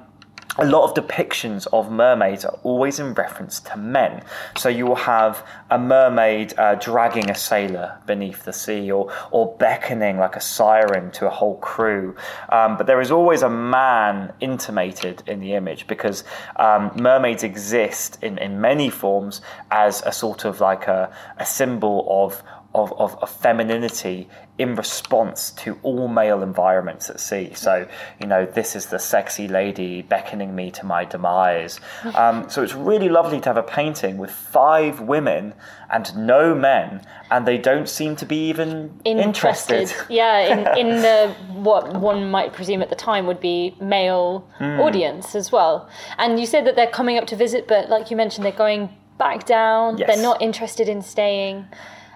a 0.58 0.64
lot 0.64 0.84
of 0.84 1.06
depictions 1.06 1.66
of 1.72 1.90
mermaids 1.92 2.44
are 2.44 2.58
always 2.64 2.98
in 2.98 3.14
reference 3.14 3.60
to 3.60 3.76
men. 3.76 4.22
So 4.56 4.68
you 4.68 4.84
will 4.84 4.96
have 4.96 5.46
a 5.70 5.78
mermaid 5.78 6.54
uh, 6.58 6.74
dragging 6.74 7.30
a 7.30 7.34
sailor 7.34 7.98
beneath 8.06 8.44
the 8.44 8.52
sea 8.52 8.90
or, 8.90 9.12
or 9.30 9.54
beckoning 9.58 10.18
like 10.18 10.34
a 10.36 10.40
siren 10.40 11.12
to 11.12 11.26
a 11.26 11.30
whole 11.30 11.56
crew. 11.58 12.16
Um, 12.48 12.76
but 12.76 12.86
there 12.86 13.00
is 13.00 13.10
always 13.10 13.42
a 13.42 13.50
man 13.50 14.32
intimated 14.40 15.22
in 15.26 15.40
the 15.40 15.54
image 15.54 15.86
because 15.86 16.24
um, 16.56 16.90
mermaids 16.96 17.44
exist 17.44 18.18
in, 18.20 18.36
in 18.38 18.60
many 18.60 18.90
forms 18.90 19.40
as 19.70 20.02
a 20.04 20.12
sort 20.12 20.44
of 20.44 20.60
like 20.60 20.88
a, 20.88 21.14
a 21.38 21.46
symbol 21.46 22.06
of 22.10 22.42
of, 22.74 22.92
of, 22.98 23.16
of, 23.20 23.28
femininity 23.28 24.28
in 24.56 24.76
response 24.76 25.50
to 25.50 25.76
all 25.82 26.06
male 26.06 26.42
environments 26.42 27.10
at 27.10 27.18
sea. 27.18 27.52
So, 27.54 27.88
you 28.20 28.28
know, 28.28 28.46
this 28.46 28.76
is 28.76 28.86
the 28.86 28.98
sexy 28.98 29.48
lady 29.48 30.02
beckoning 30.02 30.54
me 30.54 30.70
to 30.72 30.86
my 30.86 31.04
demise. 31.04 31.80
Um, 32.14 32.48
so 32.48 32.62
it's 32.62 32.74
really 32.74 33.08
lovely 33.08 33.40
to 33.40 33.48
have 33.48 33.56
a 33.56 33.62
painting 33.62 34.18
with 34.18 34.30
five 34.30 35.00
women 35.00 35.54
and 35.90 36.16
no 36.16 36.54
men, 36.54 37.04
and 37.30 37.44
they 37.44 37.58
don't 37.58 37.88
seem 37.88 38.14
to 38.16 38.26
be 38.26 38.48
even 38.48 39.00
interested. 39.04 39.80
interested. 39.80 40.06
Yeah, 40.08 40.74
in, 40.76 40.78
in 40.86 41.02
the 41.02 41.34
what 41.52 41.96
one 41.96 42.30
might 42.30 42.52
presume 42.52 42.82
at 42.82 42.88
the 42.88 42.94
time 42.94 43.26
would 43.26 43.40
be 43.40 43.74
male 43.80 44.48
mm. 44.60 44.78
audience 44.78 45.34
as 45.34 45.50
well. 45.50 45.88
And 46.18 46.38
you 46.38 46.46
said 46.46 46.66
that 46.66 46.76
they're 46.76 46.86
coming 46.86 47.18
up 47.18 47.26
to 47.28 47.36
visit, 47.36 47.66
but 47.66 47.88
like 47.88 48.12
you 48.12 48.16
mentioned, 48.16 48.44
they're 48.44 48.52
going 48.52 48.90
back 49.18 49.44
down. 49.44 49.98
Yes. 49.98 50.08
They're 50.08 50.22
not 50.22 50.40
interested 50.40 50.88
in 50.88 51.02
staying. 51.02 51.66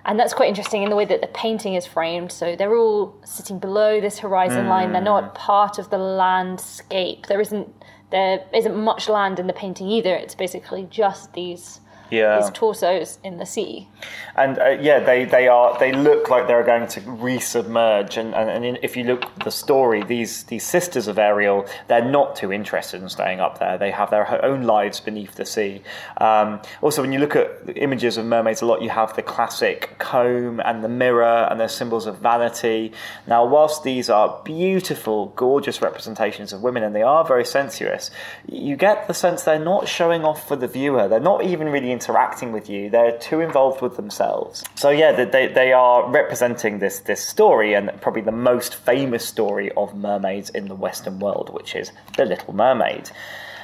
And 0.07 0.19
that's 0.19 0.35
quite 0.35 0.49
interesting 0.49 0.83
in 0.83 0.91
the 0.91 0.97
way 0.97 1.07
that 1.07 1.23
the 1.23 1.29
painting 1.29 1.75
is 1.75 1.87
framed. 1.87 2.31
So 2.31 2.57
they're 2.57 2.77
all 2.77 3.15
sitting 3.25 3.59
below 3.59 4.01
this 4.01 4.19
horizon 4.19 4.69
line. 4.69 4.93
They're 4.93 5.01
not 5.01 5.35
mm. 5.35 5.35
part 5.35 5.79
of 5.79 5.91
the 5.91 5.99
landscape. 5.99 7.27
There 7.27 7.41
isn't 7.41 7.69
there 8.11 8.45
isn't 8.55 8.77
much 8.77 9.09
land 9.09 9.39
in 9.41 9.47
the 9.47 9.53
painting 9.53 9.89
either. 9.89 10.15
It's 10.15 10.35
basically 10.35 10.87
just 10.91 11.33
these 11.33 11.81
Yeah. 12.11 12.41
these 12.41 12.51
torsos 12.51 13.19
in 13.25 13.39
the 13.39 13.47
sea. 13.47 13.89
and 14.37 14.59
uh, 14.59 14.77
yeah, 14.81 15.01
they, 15.01 15.25
they 15.25 15.49
are 15.49 15.79
they 15.79 15.93
look 15.93 16.29
like 16.31 16.47
they're 16.47 16.65
going 16.65 16.87
to 16.89 17.01
resubmerge. 17.01 18.17
And, 18.17 18.35
and, 18.35 18.51
and 18.51 18.65
in, 18.65 18.79
if 18.83 18.97
you 18.97 19.05
look 19.05 19.25
at 19.25 19.45
the 19.45 19.51
story, 19.51 20.03
these 20.03 20.45
these 20.45 20.65
sisters 20.65 21.09
of 21.09 21.19
Ariel, 21.19 21.67
they're 21.89 22.05
not 22.05 22.37
too 22.37 22.53
interested 22.53 23.03
in 23.03 23.09
staying 23.09 23.41
up 23.41 23.59
there. 23.59 23.79
They 23.79 23.91
have 23.91 24.11
their 24.11 24.45
own 24.45 24.63
lives 24.63 25.01
beneath 25.01 25.35
the 25.35 25.47
sea. 25.47 25.83
Um, 26.19 26.61
also, 26.83 27.03
when 27.03 27.13
you 27.13 27.19
look 27.19 27.37
at 27.37 27.67
the 27.67 27.75
images 27.75 28.17
of 28.17 28.27
mermaids 28.27 28.63
a 28.63 28.67
lot, 28.67 28.83
you 28.83 28.91
have 28.91 29.17
the 29.17 29.23
classic 29.23 29.97
comb 29.99 30.61
and 30.61 30.85
the 30.85 30.89
mirror, 30.89 31.49
and 31.51 31.59
they're 31.59 31.69
symbols 31.69 32.07
of 32.07 32.19
vanity. 32.19 32.93
Now, 33.27 33.45
whilst 33.47 33.83
these 33.83 34.11
are 34.11 34.41
beautiful, 34.45 35.27
gorgeous 35.37 35.81
representations 35.81 36.53
of 36.53 36.63
women, 36.63 36.83
and 36.83 36.95
they 36.95 37.03
are 37.03 37.25
very 37.25 37.45
sensuous, 37.45 38.11
you 38.47 38.77
get 38.77 39.09
the 39.09 39.15
sense 39.15 39.43
they're 39.43 39.59
not 39.59 39.89
showing 39.89 40.25
off 40.25 40.47
for 40.47 40.57
the 40.57 40.69
viewer. 40.69 41.09
They're 41.09 41.21
not 41.21 41.45
even 41.45 41.69
really 41.69 41.91
interacting 41.95 42.53
with 42.53 42.69
you. 42.69 42.91
They're 42.91 43.19
too 43.19 43.41
involved 43.41 43.81
with 43.81 43.97
themselves. 43.97 44.65
So 44.75 44.91
yeah, 44.91 45.13
they, 45.13 45.47
they, 45.47 45.73
are 45.73 46.09
representing 46.11 46.81
this 46.81 47.01
this 47.01 47.23
story, 47.35 47.75
and 47.75 47.91
probably 48.03 48.23
the 48.23 48.41
most 48.53 48.75
famous 48.75 49.25
story 49.25 49.69
of 49.83 49.95
mermaids 49.95 50.51
in 50.51 50.69
the 50.69 50.75
Western 50.75 51.19
world, 51.19 51.49
which 51.59 51.75
is 51.75 51.93
The 52.17 52.27
Little 52.27 52.55
Mermaid. 52.55 53.11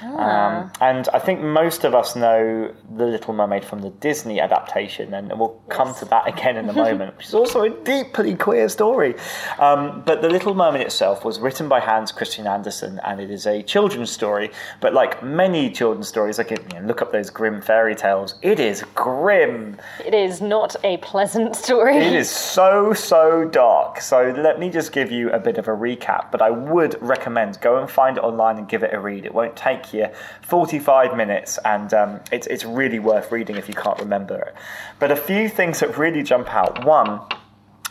Um, 0.02 0.70
and 0.80 1.08
I 1.12 1.18
think 1.18 1.40
most 1.40 1.84
of 1.84 1.94
us 1.94 2.16
know 2.16 2.72
The 2.96 3.06
Little 3.06 3.34
Mermaid 3.34 3.64
from 3.64 3.80
the 3.80 3.90
Disney 3.90 4.40
adaptation, 4.40 5.12
and 5.14 5.28
we'll 5.38 5.60
come 5.68 5.94
to 5.96 6.04
that 6.06 6.26
again 6.26 6.56
in 6.56 6.68
a 6.68 6.72
moment, 6.72 7.16
which 7.16 7.26
is 7.26 7.34
also 7.34 7.62
a 7.62 7.70
deeply 7.70 8.34
queer 8.34 8.68
story. 8.68 9.14
Um, 9.58 10.02
but 10.06 10.22
The 10.22 10.28
Little 10.28 10.54
Mermaid 10.54 10.82
itself 10.82 11.24
was 11.24 11.38
written 11.38 11.68
by 11.68 11.80
Hans 11.80 12.12
Christian 12.12 12.46
Andersen, 12.46 13.00
and 13.04 13.20
it 13.20 13.30
is 13.30 13.46
a 13.46 13.62
children's 13.62 14.10
story. 14.10 14.50
But 14.80 14.94
like 14.94 15.22
many 15.22 15.70
children's 15.70 16.08
stories, 16.08 16.38
like 16.38 16.50
you 16.50 16.56
know, 16.74 16.86
look 16.86 17.02
up 17.02 17.12
those 17.12 17.30
Grimm 17.30 17.60
fairy 17.60 17.94
tales, 17.94 18.36
it 18.42 18.58
is 18.58 18.84
grim. 18.94 19.76
It 20.04 20.14
is 20.14 20.40
not 20.40 20.76
a 20.84 20.96
pleasant 20.98 21.56
story. 21.56 21.96
It 21.96 22.14
is 22.14 22.30
so, 22.30 22.92
so 22.92 23.44
dark. 23.44 24.00
So 24.00 24.34
let 24.36 24.58
me 24.58 24.70
just 24.70 24.92
give 24.92 25.10
you 25.10 25.30
a 25.30 25.38
bit 25.38 25.58
of 25.58 25.68
a 25.68 25.72
recap, 25.72 26.30
but 26.30 26.40
I 26.40 26.50
would 26.50 26.96
recommend 27.02 27.60
go 27.60 27.78
and 27.78 27.90
find 27.90 28.16
it 28.16 28.24
online 28.24 28.58
and 28.58 28.68
give 28.68 28.82
it 28.82 28.94
a 28.94 29.00
read. 29.00 29.24
It 29.24 29.34
won't 29.34 29.56
take 29.56 29.89
you 29.92 30.08
45 30.42 31.16
minutes, 31.16 31.58
and 31.64 31.92
um, 31.94 32.20
it's, 32.32 32.46
it's 32.46 32.64
really 32.64 32.98
worth 32.98 33.30
reading 33.32 33.56
if 33.56 33.68
you 33.68 33.74
can't 33.74 33.98
remember 33.98 34.38
it. 34.38 34.54
But 34.98 35.10
a 35.10 35.16
few 35.16 35.48
things 35.48 35.80
that 35.80 35.96
really 35.98 36.22
jump 36.22 36.52
out. 36.54 36.84
One, 36.84 37.20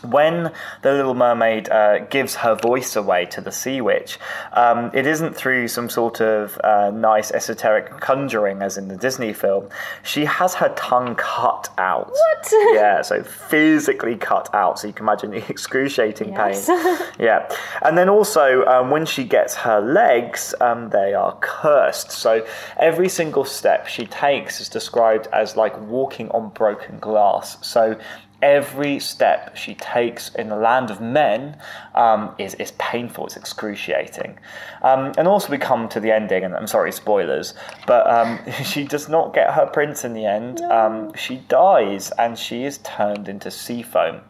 when 0.02 0.52
the 0.82 0.92
Little 0.92 1.14
Mermaid 1.14 1.68
uh, 1.68 2.00
gives 2.06 2.34
her 2.36 2.54
voice 2.54 2.96
away 2.96 3.26
to 3.26 3.40
the 3.40 3.52
Sea 3.52 3.80
Witch, 3.80 4.18
um, 4.52 4.90
it 4.94 5.06
isn't 5.06 5.36
through 5.36 5.68
some 5.68 5.88
sort 5.88 6.20
of 6.20 6.58
uh, 6.64 6.90
nice 6.90 7.30
esoteric 7.30 7.90
conjuring 8.00 8.62
as 8.62 8.76
in 8.78 8.88
the 8.88 8.96
Disney 8.96 9.32
film. 9.32 9.68
She 10.02 10.24
has 10.24 10.54
her 10.54 10.70
tongue 10.76 11.14
cut 11.16 11.68
out. 11.78 12.10
What? 12.10 12.52
Yeah, 12.74 13.02
so 13.02 13.22
physically 13.22 14.16
cut 14.16 14.52
out. 14.54 14.78
So 14.78 14.86
you 14.86 14.92
can 14.92 15.04
imagine 15.04 15.30
the 15.30 15.44
excruciating 15.50 16.30
Yes. 16.32 16.66
pain. 16.66 16.98
Yeah. 17.18 17.48
And 17.82 17.98
then 17.98 18.08
also, 18.08 18.64
um, 18.66 18.90
when 18.90 19.04
she 19.06 19.24
gets 19.24 19.54
her 19.56 19.80
legs, 19.80 20.54
um, 20.60 20.90
they 20.90 21.14
are 21.14 21.36
cursed. 21.40 22.10
So 22.12 22.46
every 22.78 23.08
single 23.08 23.44
step 23.44 23.86
she 23.86 24.06
takes 24.06 24.60
is 24.60 24.68
described 24.68 25.26
as 25.32 25.56
like 25.56 25.78
walking 25.80 26.30
on 26.30 26.48
broken 26.50 26.98
glass. 26.98 27.58
So 27.66 27.98
every 28.42 28.98
step 28.98 29.56
she 29.56 29.74
takes 29.74 30.34
in 30.34 30.48
the 30.48 30.56
land 30.56 30.90
of 30.90 31.00
men 31.00 31.56
um, 31.94 32.34
is, 32.38 32.54
is 32.54 32.72
painful, 32.72 33.26
it's 33.26 33.36
excruciating. 33.36 34.38
Um, 34.82 35.12
and 35.18 35.28
also, 35.28 35.50
we 35.50 35.58
come 35.58 35.88
to 35.90 36.00
the 36.00 36.10
ending, 36.10 36.44
and 36.44 36.54
I'm 36.54 36.66
sorry, 36.66 36.92
spoilers, 36.92 37.54
but 37.86 38.08
um, 38.08 38.38
she 38.64 38.84
does 38.84 39.08
not 39.08 39.34
get 39.34 39.52
her 39.54 39.66
prince 39.66 40.04
in 40.04 40.14
the 40.14 40.26
end. 40.26 40.60
Um, 40.62 41.12
she 41.14 41.36
dies, 41.48 42.10
and 42.18 42.38
she 42.38 42.64
is 42.64 42.78
turned 42.78 43.28
into 43.28 43.50
sea 43.50 43.82
foam. 43.82 44.22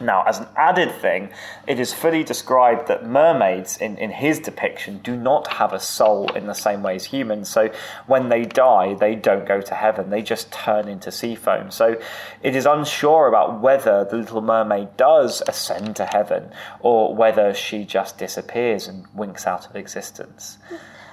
Now, 0.00 0.24
as 0.24 0.40
an 0.40 0.48
added 0.56 0.90
thing, 0.90 1.30
it 1.68 1.78
is 1.78 1.94
fully 1.94 2.24
described 2.24 2.88
that 2.88 3.06
mermaids, 3.06 3.76
in, 3.76 3.96
in 3.96 4.10
his 4.10 4.40
depiction, 4.40 4.98
do 4.98 5.16
not 5.16 5.52
have 5.52 5.72
a 5.72 5.78
soul 5.78 6.32
in 6.32 6.46
the 6.46 6.54
same 6.54 6.82
way 6.82 6.96
as 6.96 7.04
humans. 7.04 7.48
So 7.48 7.70
when 8.06 8.28
they 8.28 8.44
die, 8.44 8.94
they 8.94 9.14
don't 9.14 9.46
go 9.46 9.60
to 9.60 9.74
heaven, 9.74 10.10
they 10.10 10.22
just 10.22 10.50
turn 10.52 10.88
into 10.88 11.12
sea 11.12 11.36
foam. 11.36 11.70
So 11.70 11.96
it 12.42 12.56
is 12.56 12.66
unsure 12.66 13.28
about 13.28 13.60
whether 13.60 14.04
the 14.04 14.16
Little 14.16 14.40
Mermaid 14.40 14.96
does 14.96 15.42
ascend 15.46 15.94
to 15.96 16.06
heaven 16.06 16.50
or 16.80 17.14
whether 17.14 17.54
she 17.54 17.84
just 17.84 18.18
disappears 18.18 18.88
and 18.88 19.06
winks 19.14 19.46
out 19.46 19.68
of 19.68 19.76
existence. 19.76 20.58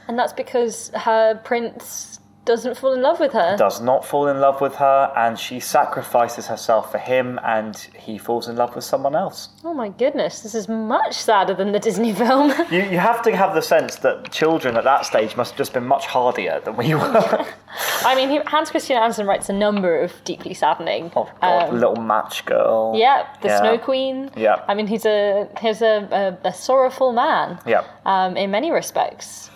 And 0.07 0.17
that's 0.17 0.33
because 0.33 0.89
her 0.95 1.39
prince 1.43 2.19
doesn't 2.45 2.75
fall 2.77 2.93
in 2.93 3.01
love 3.01 3.19
with 3.19 3.33
her. 3.33 3.55
Does 3.55 3.81
not 3.81 4.03
fall 4.05 4.27
in 4.27 4.39
love 4.39 4.61
with 4.61 4.75
her, 4.75 5.13
and 5.15 5.37
she 5.37 5.59
sacrifices 5.59 6.47
herself 6.47 6.91
for 6.91 6.97
him, 6.97 7.39
and 7.43 7.75
he 7.95 8.17
falls 8.17 8.47
in 8.47 8.55
love 8.55 8.73
with 8.75 8.83
someone 8.83 9.15
else. 9.15 9.49
Oh 9.63 9.73
my 9.73 9.89
goodness, 9.89 10.41
this 10.41 10.55
is 10.55 10.67
much 10.67 11.15
sadder 11.15 11.53
than 11.53 11.71
the 11.71 11.79
Disney 11.79 12.13
film. 12.23 12.49
You, 12.71 12.81
you 12.83 12.97
have 12.97 13.21
to 13.23 13.35
have 13.35 13.53
the 13.53 13.61
sense 13.61 13.97
that 13.97 14.31
children 14.31 14.75
at 14.75 14.83
that 14.85 15.05
stage 15.05 15.35
must 15.35 15.51
have 15.51 15.57
just 15.59 15.73
been 15.73 15.85
much 15.85 16.07
hardier 16.07 16.59
than 16.65 16.75
we 16.77 16.95
were. 16.95 17.45
I 18.03 18.15
mean, 18.15 18.29
he- 18.29 18.41
Hans 18.49 18.71
Christian 18.71 18.97
Andersen 18.97 19.27
writes 19.27 19.47
a 19.49 19.53
number 19.53 20.01
of 20.01 20.11
deeply 20.23 20.53
saddening. 20.53 21.11
oh 21.15 21.29
God, 21.41 21.69
um, 21.69 21.79
little 21.79 21.95
match 22.01 22.45
girl. 22.45 22.93
yeah, 22.95 23.27
the 23.41 23.49
Yeah. 23.49 23.59
Snow 23.59 23.77
Queen. 23.77 24.31
Yeah. 24.35 24.63
I 24.67 24.73
mean, 24.73 24.87
he's 24.87 25.05
a 25.05 25.47
he's 25.61 25.81
a, 25.81 26.37
a, 26.43 26.47
a 26.49 26.53
sorrowful 26.53 27.13
man. 27.13 27.59
Yeah. 27.67 27.83
Um, 28.05 28.35
in 28.35 28.49
many 28.51 28.71
respects. 28.71 29.49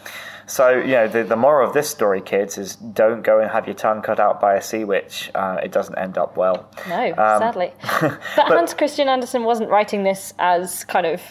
So 0.48 0.70
you 0.78 0.92
know 0.92 1.08
the, 1.08 1.24
the 1.24 1.36
moral 1.36 1.68
of 1.68 1.74
this 1.74 1.90
story, 1.90 2.22
kids, 2.22 2.58
is 2.58 2.76
don't 2.76 3.22
go 3.24 3.40
and 3.40 3.50
have 3.50 3.66
your 3.68 3.76
tongue 3.76 4.02
cut 4.02 4.20
out 4.20 4.40
by 4.40 4.56
a 4.56 4.62
sea 4.62 4.84
witch. 4.84 5.32
Uh, 5.34 5.60
it 5.64 5.72
doesn't 5.72 5.98
end 5.98 6.18
up 6.18 6.38
well. 6.38 6.70
No, 6.88 7.08
Um, 7.10 7.40
sadly. 7.40 7.74
But, 8.36 8.48
Hans 8.48 8.74
Christian 8.74 9.08
Andersen 9.10 9.44
wasn't 9.44 9.70
writing 9.70 10.04
this 10.04 10.34
as 10.38 10.84
kind 10.84 11.06
of 11.06 11.22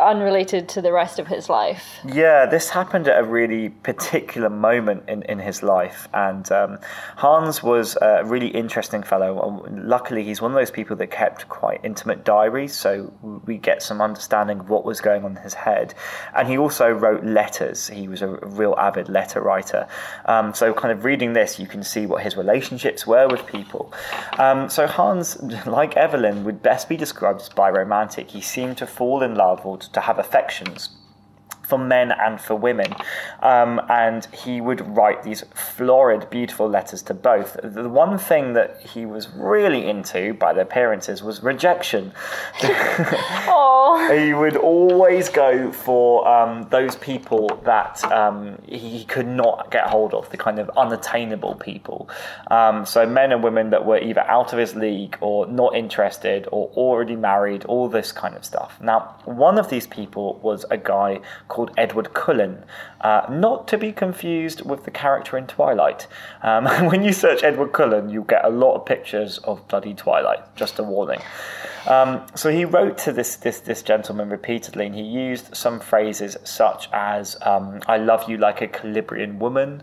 unrelated 0.00 0.68
to 0.70 0.82
the 0.82 0.92
rest 0.92 1.18
of 1.18 1.26
his 1.26 1.48
life. 1.48 1.98
Yeah, 2.04 2.46
this 2.46 2.70
happened 2.70 3.08
at 3.08 3.18
a 3.18 3.24
really 3.24 3.70
particular 3.70 4.50
moment 4.50 5.04
in, 5.08 5.22
in 5.22 5.38
his 5.38 5.62
life. 5.62 6.08
And 6.12 6.50
um, 6.52 6.78
Hans 7.16 7.62
was 7.62 7.96
a 8.00 8.24
really 8.24 8.48
interesting 8.48 9.02
fellow. 9.02 9.40
Um, 9.40 9.86
Luckily, 9.88 10.24
he's 10.24 10.40
one 10.40 10.50
of 10.50 10.56
those 10.56 10.70
people 10.70 10.96
that 10.96 11.10
kept 11.10 11.48
quite 11.48 11.80
intimate 11.84 12.24
diaries, 12.24 12.74
so 12.74 13.12
we 13.44 13.58
get 13.58 13.82
some 13.82 14.00
understanding 14.00 14.60
of 14.60 14.68
what 14.68 14.84
was 14.84 15.00
going 15.00 15.24
on 15.24 15.36
in 15.36 15.42
his 15.42 15.54
head. 15.54 15.94
And 16.34 16.48
he 16.48 16.56
also 16.56 16.90
wrote 16.90 17.24
letters. 17.24 17.88
He 17.88 18.08
was 18.08 18.22
a 18.22 18.28
real 18.28 18.74
avid 18.78 19.08
letter 19.08 19.40
writer. 19.40 19.86
Um, 20.26 20.54
so, 20.54 20.72
kind 20.72 20.92
of 20.92 21.04
reading 21.04 21.32
this, 21.32 21.58
you 21.58 21.66
can 21.66 21.82
see 21.82 22.06
what 22.06 22.22
his 22.22 22.36
relationships 22.36 23.06
were 23.06 23.28
with 23.28 23.46
people. 23.46 23.92
Um, 24.38 24.68
so, 24.68 24.86
Hans, 24.86 25.40
like 25.66 25.96
Evelyn, 25.96 26.44
would 26.44 26.62
best 26.62 26.88
be 26.88 26.96
described 26.96 27.40
as 27.40 27.48
biromantic. 27.48 28.30
He 28.30 28.40
seemed 28.40 28.78
to 28.78 28.86
fall 28.86 29.22
in 29.22 29.34
love 29.34 29.64
or 29.66 29.78
to 29.88 30.00
have 30.00 30.18
affections 30.18 30.90
for 31.72 31.78
men 31.78 32.12
and 32.12 32.38
for 32.38 32.54
women. 32.54 32.92
Um, 33.40 33.80
and 33.88 34.26
he 34.26 34.60
would 34.60 34.94
write 34.94 35.22
these 35.22 35.42
florid, 35.54 36.28
beautiful 36.28 36.68
letters 36.68 37.00
to 37.04 37.14
both. 37.14 37.56
The 37.62 37.88
one 37.88 38.18
thing 38.18 38.52
that 38.52 38.82
he 38.82 39.06
was 39.06 39.30
really 39.30 39.88
into 39.88 40.34
by 40.34 40.52
the 40.52 40.60
appearances 40.60 41.22
was 41.22 41.42
rejection. 41.42 42.12
He 44.10 44.32
would 44.32 44.56
always 44.56 45.28
go 45.28 45.70
for 45.70 46.26
um, 46.26 46.66
those 46.70 46.96
people 46.96 47.60
that 47.64 48.02
um, 48.10 48.58
he 48.66 49.04
could 49.04 49.26
not 49.26 49.70
get 49.70 49.86
hold 49.86 50.14
of, 50.14 50.30
the 50.30 50.36
kind 50.36 50.58
of 50.58 50.70
unattainable 50.76 51.54
people. 51.56 52.08
Um, 52.50 52.86
so 52.86 53.06
men 53.06 53.32
and 53.32 53.42
women 53.42 53.70
that 53.70 53.84
were 53.84 53.98
either 53.98 54.22
out 54.22 54.52
of 54.52 54.58
his 54.58 54.74
league 54.74 55.16
or 55.20 55.46
not 55.46 55.74
interested 55.74 56.48
or 56.50 56.68
already 56.70 57.16
married, 57.16 57.64
all 57.66 57.88
this 57.88 58.12
kind 58.12 58.34
of 58.34 58.44
stuff. 58.44 58.78
Now, 58.80 59.16
one 59.24 59.58
of 59.58 59.68
these 59.68 59.86
people 59.86 60.38
was 60.42 60.64
a 60.70 60.78
guy 60.78 61.20
called 61.48 61.61
Edward 61.76 62.14
Cullen, 62.14 62.64
uh, 63.00 63.26
not 63.30 63.68
to 63.68 63.78
be 63.78 63.92
confused 63.92 64.64
with 64.64 64.84
the 64.84 64.90
character 64.90 65.36
in 65.38 65.46
Twilight. 65.46 66.06
Um, 66.42 66.64
when 66.90 67.04
you 67.04 67.12
search 67.12 67.42
Edward 67.42 67.72
Cullen, 67.72 68.10
you 68.10 68.24
get 68.28 68.44
a 68.44 68.50
lot 68.50 68.74
of 68.74 68.84
pictures 68.86 69.38
of 69.38 69.66
bloody 69.68 69.94
Twilight, 69.94 70.56
just 70.56 70.78
a 70.78 70.82
warning. 70.82 71.20
Um, 71.86 72.26
so 72.34 72.50
he 72.50 72.64
wrote 72.64 72.98
to 72.98 73.12
this, 73.12 73.36
this 73.36 73.60
this 73.60 73.82
gentleman 73.82 74.30
repeatedly, 74.30 74.86
and 74.86 74.94
he 74.94 75.02
used 75.02 75.56
some 75.56 75.80
phrases 75.80 76.36
such 76.44 76.88
as 76.92 77.36
um, 77.42 77.80
"I 77.86 77.96
love 77.96 78.28
you 78.28 78.36
like 78.36 78.60
a 78.60 78.68
Calabrian 78.68 79.38
woman." 79.38 79.82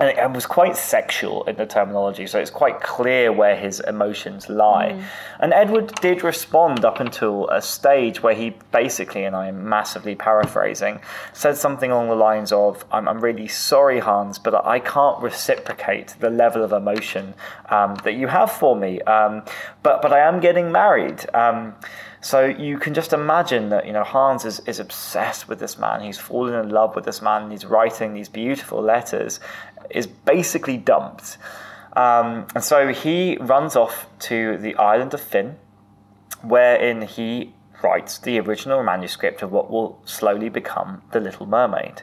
And 0.00 0.08
it 0.08 0.30
was 0.32 0.46
quite 0.46 0.78
sexual 0.78 1.44
in 1.44 1.56
the 1.56 1.66
terminology, 1.66 2.26
so 2.26 2.38
it's 2.38 2.50
quite 2.50 2.80
clear 2.80 3.30
where 3.30 3.54
his 3.54 3.80
emotions 3.80 4.48
lie. 4.48 4.92
Mm. 4.92 5.04
And 5.40 5.52
Edward 5.52 5.94
did 6.00 6.24
respond 6.24 6.86
up 6.86 7.00
until 7.00 7.48
a 7.50 7.60
stage 7.60 8.22
where 8.22 8.34
he 8.34 8.56
basically, 8.72 9.24
and 9.24 9.36
I'm 9.36 9.68
massively 9.68 10.14
paraphrasing, 10.14 11.00
said 11.34 11.58
something 11.58 11.90
along 11.90 12.08
the 12.08 12.14
lines 12.14 12.50
of, 12.50 12.82
I'm, 12.90 13.06
I'm 13.08 13.20
really 13.20 13.46
sorry, 13.46 13.98
Hans, 13.98 14.38
but 14.38 14.64
I 14.64 14.78
can't 14.80 15.20
reciprocate 15.22 16.14
the 16.18 16.30
level 16.30 16.64
of 16.64 16.72
emotion 16.72 17.34
um, 17.68 17.96
that 18.04 18.14
you 18.14 18.28
have 18.28 18.50
for 18.50 18.74
me, 18.74 19.02
um, 19.02 19.42
but, 19.82 20.00
but 20.00 20.14
I 20.14 20.20
am 20.20 20.40
getting 20.40 20.72
married. 20.72 21.26
Um, 21.34 21.74
so 22.22 22.44
you 22.44 22.78
can 22.78 22.92
just 22.92 23.14
imagine 23.14 23.70
that 23.70 23.86
you 23.86 23.92
know 23.92 24.04
Hans 24.04 24.44
is, 24.44 24.60
is 24.60 24.78
obsessed 24.78 25.48
with 25.48 25.58
this 25.58 25.78
man. 25.78 26.02
He's 26.02 26.18
fallen 26.18 26.54
in 26.54 26.68
love 26.68 26.94
with 26.94 27.04
this 27.06 27.22
man. 27.22 27.50
he's 27.50 27.64
writing 27.64 28.12
these 28.12 28.28
beautiful 28.28 28.82
letters. 28.82 29.40
Is 29.90 30.06
basically 30.06 30.76
dumped, 30.76 31.38
um, 31.94 32.46
and 32.54 32.62
so 32.62 32.88
he 32.88 33.36
runs 33.40 33.76
off 33.76 34.06
to 34.20 34.56
the 34.58 34.74
island 34.76 35.14
of 35.14 35.20
Fyn, 35.20 35.56
wherein 36.42 37.02
he 37.02 37.54
writes 37.82 38.18
the 38.18 38.38
original 38.38 38.82
manuscript 38.82 39.42
of 39.42 39.50
what 39.50 39.70
will 39.70 40.00
slowly 40.04 40.48
become 40.48 41.02
the 41.12 41.20
Little 41.20 41.46
Mermaid. 41.46 42.02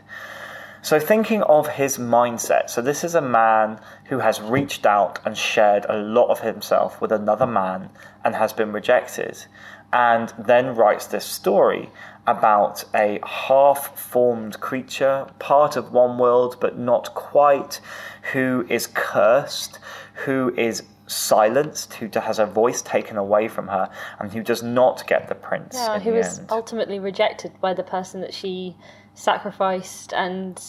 So, 0.82 1.00
thinking 1.00 1.41
of 1.44 1.67
his 1.67 1.98
mindset, 1.98 2.70
so 2.70 2.82
this 2.82 3.03
is 3.03 3.15
a 3.15 3.22
man 3.22 3.79
who 4.06 4.20
has 4.20 4.39
reached 4.39 4.86
out 4.86 5.20
and 5.25 5.38
shared 5.38 5.86
a 5.89 5.98
lot 5.98 6.29
of 6.29 6.39
himself 6.39 7.01
with 7.01 7.12
another 7.12 7.48
man 7.48 7.89
and 8.24 8.36
has 8.36 8.53
been 8.53 8.72
rejected 8.72 9.46
and 9.94 10.34
then 10.38 10.75
writes 10.75 11.08
this 11.08 11.25
story 11.25 11.89
about 12.25 12.84
a 12.94 13.20
half 13.25 13.98
formed 13.98 14.60
creature, 14.60 15.27
part 15.39 15.77
of 15.77 15.94
one 15.94 16.17
world 16.17 16.58
but 16.60 16.77
not 16.77 17.13
quite, 17.15 17.79
who 18.34 18.65
is 18.70 18.88
cursed, 18.88 19.79
who 20.25 20.53
is 20.58 20.84
silenced, 21.08 21.94
who 21.96 22.10
has 22.20 22.38
her 22.38 22.46
voice 22.46 22.82
taken 22.82 23.15
away 23.15 23.48
from 23.48 23.70
her, 23.70 23.89
and 24.20 24.34
who 24.34 24.44
does 24.44 24.62
not 24.62 25.08
get 25.08 25.29
the 25.29 25.36
prince. 25.36 25.75
Yeah, 25.75 26.00
who 26.00 26.13
is 26.15 26.39
end. 26.39 26.48
ultimately 26.51 27.00
rejected 27.00 27.53
by 27.62 27.74
the 27.74 27.84
person 27.84 28.20
that 28.22 28.34
she 28.34 28.75
sacrificed 29.13 30.13
and 30.13 30.62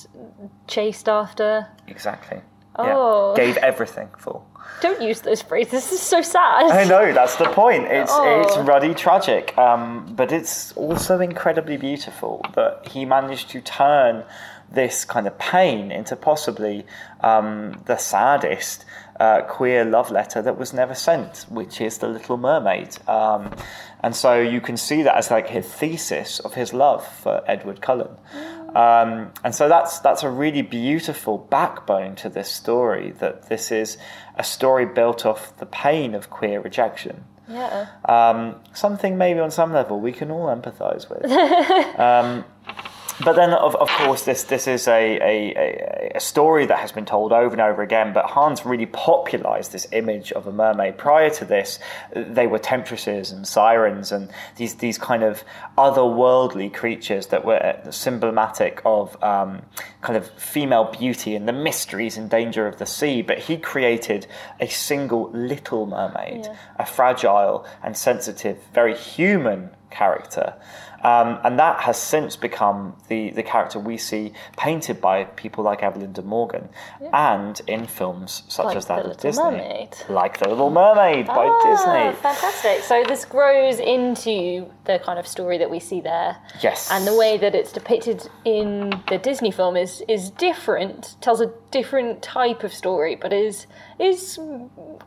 chased 0.69 1.09
after. 1.09 1.67
Exactly. 1.89 2.41
Oh. 2.79 3.35
Yeah. 3.37 3.45
Gave 3.45 3.57
everything 3.59 4.09
for. 4.19 4.43
Don't 4.81 5.03
use 5.03 5.23
those 5.23 5.43
phrases. 5.43 5.73
This 5.73 5.93
is 5.93 6.01
so 6.01 6.23
sad. 6.23 6.71
I 6.71 6.85
know 6.85 7.13
that's 7.13 7.37
the 7.37 7.47
point. 7.47 7.87
It's 7.87 8.13
oh. 8.15 8.43
it's 8.43 8.57
ruddy 8.59 8.95
tragic, 8.95 9.57
um, 9.59 10.13
but 10.15 10.31
it's 10.31 10.73
also 10.73 11.21
incredibly 11.21 11.77
beautiful 11.77 12.45
that 12.55 12.87
he 12.89 13.05
managed 13.05 13.51
to 13.51 13.61
turn 13.61 14.25
this 14.71 15.05
kind 15.05 15.27
of 15.27 15.39
pain 15.39 15.91
into 15.91 16.15
possibly 16.15 16.85
um, 17.23 17.81
the 17.87 17.97
saddest 17.97 18.85
uh, 19.19 19.43
queer 19.43 19.85
love 19.85 20.11
letter 20.11 20.43
that 20.43 20.59
was 20.59 20.73
never 20.73 20.95
sent, 20.95 21.47
which 21.49 21.81
is 21.81 21.99
The 21.99 22.09
Little 22.09 22.37
Mermaid. 22.37 22.97
Um, 23.09 23.51
and 24.01 24.15
so 24.15 24.41
you 24.41 24.61
can 24.61 24.77
see 24.77 25.03
that 25.03 25.17
as 25.17 25.31
like 25.31 25.49
his 25.49 25.67
thesis 25.67 26.39
of 26.41 26.55
his 26.55 26.73
love 26.73 27.07
for 27.07 27.43
Edward 27.47 27.81
Cullen. 27.81 28.17
Um, 28.75 29.33
and 29.45 29.55
so 29.55 29.69
that's 29.69 29.99
that's 30.01 30.23
a 30.23 30.31
really 30.31 30.63
beautiful 30.63 31.39
backbone 31.39 32.17
to 32.17 32.29
this 32.29 32.51
story. 32.51 33.13
That 33.13 33.49
this 33.49 33.71
is 33.73 33.99
a 34.37 34.45
story 34.45 34.87
built 34.87 35.25
off 35.25 35.57
the 35.59 35.67
pain 35.67 36.15
of 36.15 36.31
queer 36.31 36.61
rejection. 36.61 37.25
Yeah. 37.49 37.87
Um, 38.05 38.57
something 38.75 39.17
maybe 39.17 39.41
on 39.41 39.51
some 39.51 39.73
level 39.73 39.99
we 40.01 40.13
can 40.13 40.31
all 40.31 40.47
empathise 40.47 41.09
with. 41.09 41.31
um, 41.99 42.45
but 43.25 43.35
then, 43.35 43.53
of, 43.53 43.75
of 43.77 43.89
course, 43.89 44.23
this 44.23 44.45
this 44.45 44.67
is 44.67 44.87
a, 44.87 45.19
a, 45.21 46.13
a, 46.15 46.21
story 46.21 46.67
that 46.67 46.79
has 46.79 46.93
been 46.93 47.05
told 47.05 47.33
over 47.33 47.53
and 47.53 47.61
over 47.61 47.83
again. 47.83 48.13
But 48.13 48.27
Hans 48.27 48.65
really 48.65 48.87
popularized 48.87 49.73
this 49.73 49.89
image 49.93 50.31
of 50.33 50.47
a 50.47 50.53
mermaid. 50.53 50.99
Prior 50.99 51.31
to 51.31 51.45
this, 51.45 51.79
they 52.15 52.47
were 52.47 52.59
temptresses 52.59 53.33
and 53.33 53.47
sirens 53.47 54.13
and 54.13 54.31
these 54.57 54.77
these 54.77 54.99
kind 54.99 55.23
of 55.23 55.43
otherworldly 55.77 56.73
creatures 56.73 57.27
that 57.29 57.45
were 57.45 57.81
symbolic 57.91 58.81
of 58.85 59.21
um, 59.23 59.63
kind 60.01 60.17
of 60.17 60.29
female 60.31 60.85
beauty 60.85 61.35
and 61.35 61.49
the 61.49 61.53
mysteries 61.53 62.17
and 62.17 62.31
danger 62.31 62.67
of 62.67 62.79
the 62.79 62.87
sea. 62.87 63.23
But 63.23 63.39
he 63.39 63.57
created 63.57 64.27
a 64.61 64.69
single 64.69 65.31
little 65.33 65.87
mermaid, 65.87 66.45
yeah. 66.45 66.57
a 66.79 66.87
fragile 66.87 67.67
and 67.83 67.97
sensitive, 67.97 68.59
very 68.73 68.97
human 68.97 69.71
character. 69.91 70.55
Um, 71.02 71.38
and 71.45 71.59
that 71.59 71.81
has 71.81 71.97
since 71.97 72.35
become 72.35 72.97
the, 73.09 73.31
the 73.31 73.43
character 73.43 73.78
we 73.78 73.97
see 73.97 74.33
painted 74.57 75.00
by 75.00 75.25
people 75.25 75.62
like 75.62 75.83
Evelyn 75.83 76.12
de 76.12 76.23
Morgan 76.23 76.69
yeah. 77.00 77.37
and 77.37 77.61
in 77.69 77.87
films 77.87 78.43
such 78.49 78.67
like 78.67 78.76
as 78.76 78.87
that 78.87 79.07
of 79.07 79.17
Disney. 79.19 79.43
Mermaid. 79.43 79.97
Like 80.09 80.38
The 80.38 80.49
Little 80.49 80.71
Mermaid 80.71 81.26
by 81.26 81.47
ah, 81.49 81.62
Disney. 81.64 82.21
Fantastic. 82.21 82.83
So 82.83 83.05
this 83.07 83.25
grows 83.25 83.78
into 83.78 84.69
the 84.87 84.99
kind 85.05 85.21
of 85.21 85.26
story 85.26 85.59
that 85.59 85.71
we 85.71 85.78
see 85.78 86.00
there. 86.00 86.37
Yes. 86.61 86.90
And 86.90 87.07
the 87.07 87.14
way 87.14 87.38
that 87.38 87.55
it's 87.55 87.70
depicted 87.70 88.29
in 88.44 88.92
the 89.09 89.18
Disney 89.18 89.53
film 89.53 89.77
is, 89.77 90.03
is 90.09 90.31
different, 90.31 91.14
tells 91.20 91.40
a 91.40 91.53
different 91.70 92.23
type 92.23 92.64
of 92.64 92.73
story, 92.75 93.14
but 93.14 93.33
is, 93.33 93.66
is 94.01 94.38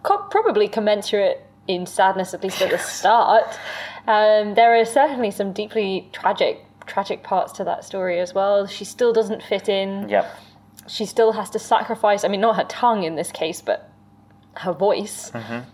probably 0.04 0.70
commensurate 0.70 1.46
in 1.68 1.86
sadness, 1.86 2.34
at 2.34 2.44
least 2.44 2.62
at 2.62 2.70
the 2.70 2.78
start. 2.78 3.58
Um, 4.08 4.56
there 4.56 4.76
are 4.80 4.86
certainly 4.86 5.32
some 5.32 5.54
deeply 5.54 6.10
tragic 6.12 6.66
tragic 6.88 7.24
parts 7.24 7.54
to 7.54 7.64
that 7.64 7.84
story 7.86 8.20
as 8.20 8.34
well. 8.34 8.66
She 8.68 8.86
still 8.86 9.14
doesn't 9.14 9.44
fit 9.44 9.70
in. 9.70 10.10
Yep. 10.10 10.36
She 10.88 11.06
still 11.06 11.32
has 11.34 11.50
to 11.52 11.60
sacrifice. 11.60 12.24
I 12.24 12.28
mean, 12.28 12.42
not 12.42 12.56
her 12.56 12.64
tongue 12.66 13.04
in 13.04 13.16
this 13.16 13.32
case, 13.32 13.62
but 13.62 13.90
her 14.58 14.74
voice. 14.74 15.32
Mm-hmm. 15.32 15.70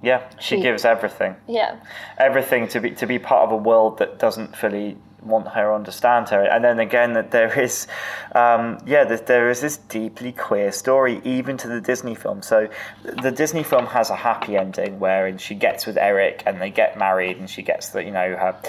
Yeah, 0.00 0.30
she, 0.38 0.56
she, 0.56 0.62
gives 0.62 0.84
everything. 0.84 1.34
Yeah. 1.48 1.80
Everything 2.18 2.68
to 2.68 2.80
be 2.80 2.92
to 2.92 3.06
be 3.06 3.18
part 3.18 3.46
of 3.46 3.52
a 3.52 3.56
world 3.56 3.98
that 3.98 4.18
doesn't 4.18 4.56
fully 4.56 4.96
want 5.22 5.48
her, 5.48 5.74
understand 5.74 6.28
her. 6.30 6.42
And 6.42 6.64
then 6.64 6.78
again, 6.78 7.12
that 7.14 7.30
there 7.30 7.58
is, 7.58 7.86
um, 8.34 8.78
yeah, 8.86 9.04
that 9.04 9.26
there 9.26 9.50
is 9.50 9.60
this 9.60 9.76
deeply 9.76 10.32
queer 10.32 10.72
story, 10.72 11.20
even 11.24 11.56
to 11.58 11.68
the 11.68 11.80
Disney 11.80 12.14
film. 12.14 12.42
So 12.42 12.68
the 13.02 13.30
Disney 13.30 13.62
film 13.62 13.86
has 13.86 14.10
a 14.10 14.16
happy 14.16 14.56
ending 14.56 14.98
wherein 14.98 15.38
she 15.38 15.54
gets 15.54 15.86
with 15.86 15.96
Eric 15.96 16.42
and 16.46 16.60
they 16.60 16.70
get 16.70 16.98
married, 16.98 17.36
and 17.38 17.48
she 17.48 17.62
gets 17.62 17.90
the, 17.90 18.02
you 18.02 18.10
know, 18.10 18.36
her. 18.36 18.60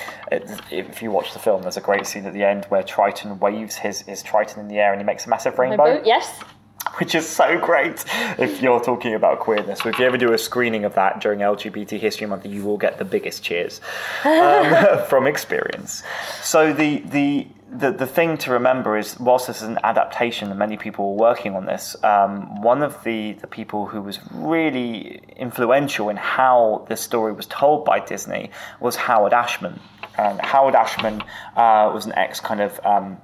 If 0.72 1.02
you 1.02 1.12
watch 1.12 1.34
the 1.34 1.40
film, 1.40 1.62
there's 1.62 1.78
a 1.78 1.82
great 1.82 2.06
scene 2.06 2.26
at 2.26 2.34
the 2.34 2.44
end 2.44 2.66
where 2.66 2.84
Triton 2.84 3.40
waves 3.40 3.76
his 3.76 4.02
his 4.02 4.24
Triton 4.24 4.62
in 4.62 4.68
the 4.68 4.80
air 4.80 4.92
and 4.92 5.02
he 5.02 5.06
makes 5.06 5.26
a 5.26 5.30
massive 5.30 5.58
rainbow. 5.58 6.02
Yes 6.04 6.44
which 7.00 7.16
is 7.16 7.28
so 7.28 7.60
great 7.60 8.06
if 8.38 8.62
you're 8.62 8.82
talking 8.82 9.14
about 9.14 9.40
queerness. 9.40 9.86
If 9.86 10.00
you 10.00 10.06
ever 10.06 10.18
do 10.18 10.34
a 10.34 10.38
screening 10.38 10.86
of 10.86 10.96
that 10.96 11.22
during 11.22 11.40
LGBT 11.40 12.00
History 12.00 12.28
Month, 12.28 12.46
you 12.46 12.64
will 12.64 12.78
get 12.78 12.98
the 12.98 13.06
biggest 13.06 13.44
cheers 13.44 13.82
um, 14.26 15.04
from 15.10 15.28
experience. 15.28 16.04
So 16.42 16.74
the 16.74 17.00
the 17.00 17.48
the, 17.72 17.92
the 17.92 18.08
thing 18.08 18.38
to 18.40 18.52
remember 18.52 18.98
is, 18.98 19.20
whilst 19.20 19.48
this 19.48 19.58
is 19.58 19.68
an 19.68 19.78
adaptation 19.84 20.50
and 20.50 20.58
many 20.58 20.78
people 20.78 21.12
were 21.12 21.30
working 21.30 21.56
on 21.56 21.66
this, 21.66 21.96
um, 22.04 22.62
one 22.62 22.82
of 22.82 23.04
the, 23.04 23.34
the 23.34 23.48
people 23.48 23.86
who 23.86 24.02
was 24.02 24.20
really 24.32 25.22
influential 25.36 26.10
in 26.10 26.18
how 26.18 26.86
this 26.90 27.02
story 27.02 27.32
was 27.32 27.46
told 27.46 27.86
by 27.86 28.00
Disney 28.00 28.50
was 28.80 28.96
Howard 28.96 29.34
Ashman. 29.34 29.80
And 30.18 30.42
Howard 30.42 30.76
Ashman 30.76 31.22
uh, 31.56 31.92
was 31.94 32.06
an 32.06 32.14
ex 32.14 32.40
kind 32.40 32.62
of 32.62 32.80
um, 32.84 33.18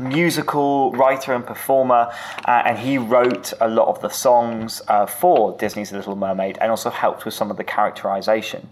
musical 0.00 0.92
writer 0.92 1.34
and 1.34 1.46
performer, 1.46 2.10
uh, 2.46 2.62
and 2.64 2.78
he 2.78 2.98
wrote 2.98 3.52
a 3.60 3.68
lot 3.68 3.88
of 3.88 4.00
the 4.00 4.08
songs 4.08 4.82
uh, 4.88 5.06
for 5.06 5.56
Disney's 5.58 5.92
Little 5.92 6.16
Mermaid 6.16 6.58
and 6.60 6.70
also 6.70 6.90
helped 6.90 7.24
with 7.24 7.34
some 7.34 7.50
of 7.50 7.56
the 7.56 7.64
characterization. 7.64 8.68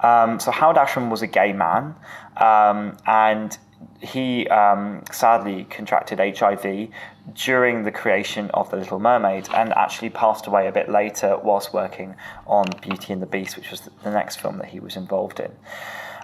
Um, 0.00 0.40
so 0.40 0.50
Howard 0.50 0.76
Ashman 0.76 1.08
was 1.08 1.22
a 1.22 1.26
gay 1.26 1.52
man, 1.52 1.94
um, 2.36 2.96
and 3.06 3.56
he 4.00 4.46
um, 4.48 5.02
sadly 5.10 5.64
contracted 5.64 6.18
HIV 6.18 6.88
during 7.34 7.82
the 7.82 7.90
creation 7.90 8.50
of 8.52 8.70
The 8.70 8.76
Little 8.76 9.00
Mermaid 9.00 9.48
and 9.54 9.72
actually 9.72 10.10
passed 10.10 10.46
away 10.46 10.66
a 10.66 10.72
bit 10.72 10.88
later 10.88 11.38
whilst 11.42 11.72
working 11.72 12.14
on 12.46 12.66
Beauty 12.82 13.12
and 13.12 13.22
the 13.22 13.26
Beast, 13.26 13.56
which 13.56 13.70
was 13.70 13.88
the 14.02 14.10
next 14.10 14.36
film 14.36 14.58
that 14.58 14.68
he 14.68 14.80
was 14.80 14.96
involved 14.96 15.40
in. 15.40 15.52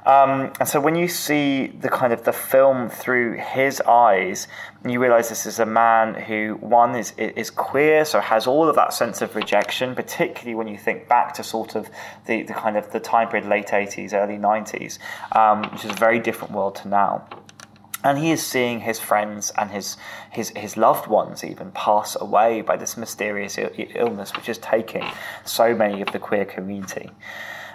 Um, 0.05 0.53
and 0.59 0.69
so 0.69 0.81
when 0.81 0.97
you 0.97 1.07
see 1.07 1.69
the 1.69 1.89
kind 1.89 2.13
of 2.13 2.25
the 2.25 2.33
film 2.33 2.89
through 2.89 3.37
his 3.37 3.81
eyes, 3.83 4.49
you 4.85 5.01
realize 5.01 5.29
this 5.29 5.47
is 5.47 5.61
a 5.61 5.67
man 5.67 6.15
who 6.15 6.57
one 6.61 6.97
is 6.97 7.13
is 7.17 7.51
queer, 7.51 8.05
so 8.05 8.21
has 8.21 8.49
all 8.49 8.69
of 8.69 8.75
that 8.75 8.93
sense 8.93 9.23
of 9.23 9.37
rejection, 9.37 9.95
particularly 9.95 10.57
when 10.57 10.67
you 10.67 10.77
think 10.77 11.07
back 11.07 11.35
to 11.35 11.45
sort 11.45 11.77
of 11.77 11.89
the, 12.27 12.43
the 12.43 12.53
kind 12.53 12.77
of 12.77 12.91
the 12.91 12.99
time 12.99 13.29
period 13.29 13.49
late 13.49 13.69
80s, 13.69 14.13
early 14.13 14.39
90s, 14.39 14.99
um, 15.37 15.63
which 15.71 15.85
is 15.85 15.93
a 15.93 15.95
very 15.95 16.19
different 16.19 16.53
world 16.53 16.75
to 16.77 16.89
now. 16.89 17.29
And 18.03 18.19
he 18.19 18.33
is 18.33 18.45
seeing 18.45 18.81
his 18.81 18.99
friends 18.99 19.53
and 19.57 19.71
his 19.71 19.97
his 20.33 20.49
his 20.57 20.77
loved 20.77 21.07
ones 21.07 21.45
even 21.45 21.71
pass 21.71 22.17
away 22.21 22.61
by 22.61 22.77
this 22.77 22.97
mysterious 22.97 23.57
illness 23.57 24.35
which 24.35 24.49
is 24.49 24.59
taking 24.59 25.05
so 25.45 25.73
many 25.77 26.03
of 26.03 26.11
the 26.11 26.19
queer 26.19 26.45
community 26.45 27.11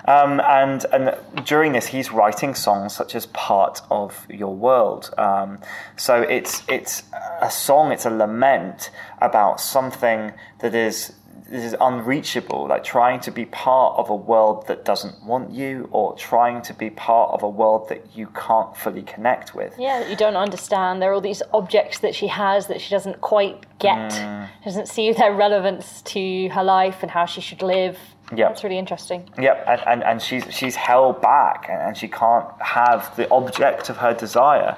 Um, 0.07 0.39
and 0.39 0.85
and 0.93 1.17
during 1.45 1.73
this, 1.73 1.87
he's 1.87 2.11
writing 2.11 2.55
songs 2.55 2.95
such 2.95 3.13
as 3.13 3.25
"Part 3.27 3.81
of 3.91 4.25
Your 4.29 4.55
World." 4.55 5.13
Um, 5.17 5.59
so 5.97 6.21
it's 6.21 6.63
it's 6.69 7.03
a 7.41 7.51
song, 7.51 7.91
it's 7.91 8.05
a 8.05 8.09
lament 8.09 8.89
about 9.21 9.59
something 9.59 10.31
that 10.59 10.73
is 10.73 11.13
this 11.49 11.63
is 11.63 11.75
unreachable, 11.79 12.67
like 12.67 12.83
trying 12.83 13.19
to 13.21 13.31
be 13.31 13.45
part 13.45 13.97
of 13.97 14.09
a 14.09 14.15
world 14.15 14.67
that 14.67 14.83
doesn't 14.83 15.23
want 15.23 15.51
you, 15.51 15.87
or 15.91 16.15
trying 16.15 16.61
to 16.63 16.73
be 16.73 16.89
part 16.89 17.31
of 17.31 17.43
a 17.43 17.49
world 17.49 17.89
that 17.89 18.15
you 18.15 18.27
can't 18.27 18.75
fully 18.75 19.01
connect 19.03 19.55
with. 19.55 19.73
Yeah, 19.77 19.99
that 19.99 20.09
you 20.09 20.15
don't 20.15 20.35
understand. 20.35 21.01
There 21.01 21.11
are 21.11 21.13
all 21.13 21.21
these 21.21 21.41
objects 21.53 21.99
that 21.99 22.13
she 22.13 22.27
has 22.27 22.67
that 22.67 22.81
she 22.81 22.89
doesn't 22.89 23.21
quite 23.21 23.65
get. 23.79 24.11
Mm. 24.11 24.49
She 24.59 24.65
doesn't 24.65 24.87
see 24.87 25.11
their 25.13 25.33
relevance 25.33 26.01
to 26.03 26.49
her 26.49 26.63
life 26.63 27.01
and 27.01 27.11
how 27.11 27.25
she 27.25 27.41
should 27.41 27.61
live. 27.61 27.97
Yep. 28.35 28.49
That's 28.49 28.63
really 28.63 28.77
interesting. 28.77 29.29
Yep, 29.39 29.63
and, 29.67 29.81
and, 29.87 30.03
and 30.03 30.21
she's 30.21 30.43
she's 30.53 30.75
held 30.75 31.21
back, 31.21 31.67
and 31.69 31.95
she 31.95 32.09
can't 32.09 32.47
have 32.61 33.15
the 33.15 33.29
object 33.31 33.89
of 33.89 33.97
her 33.97 34.13
desire. 34.13 34.77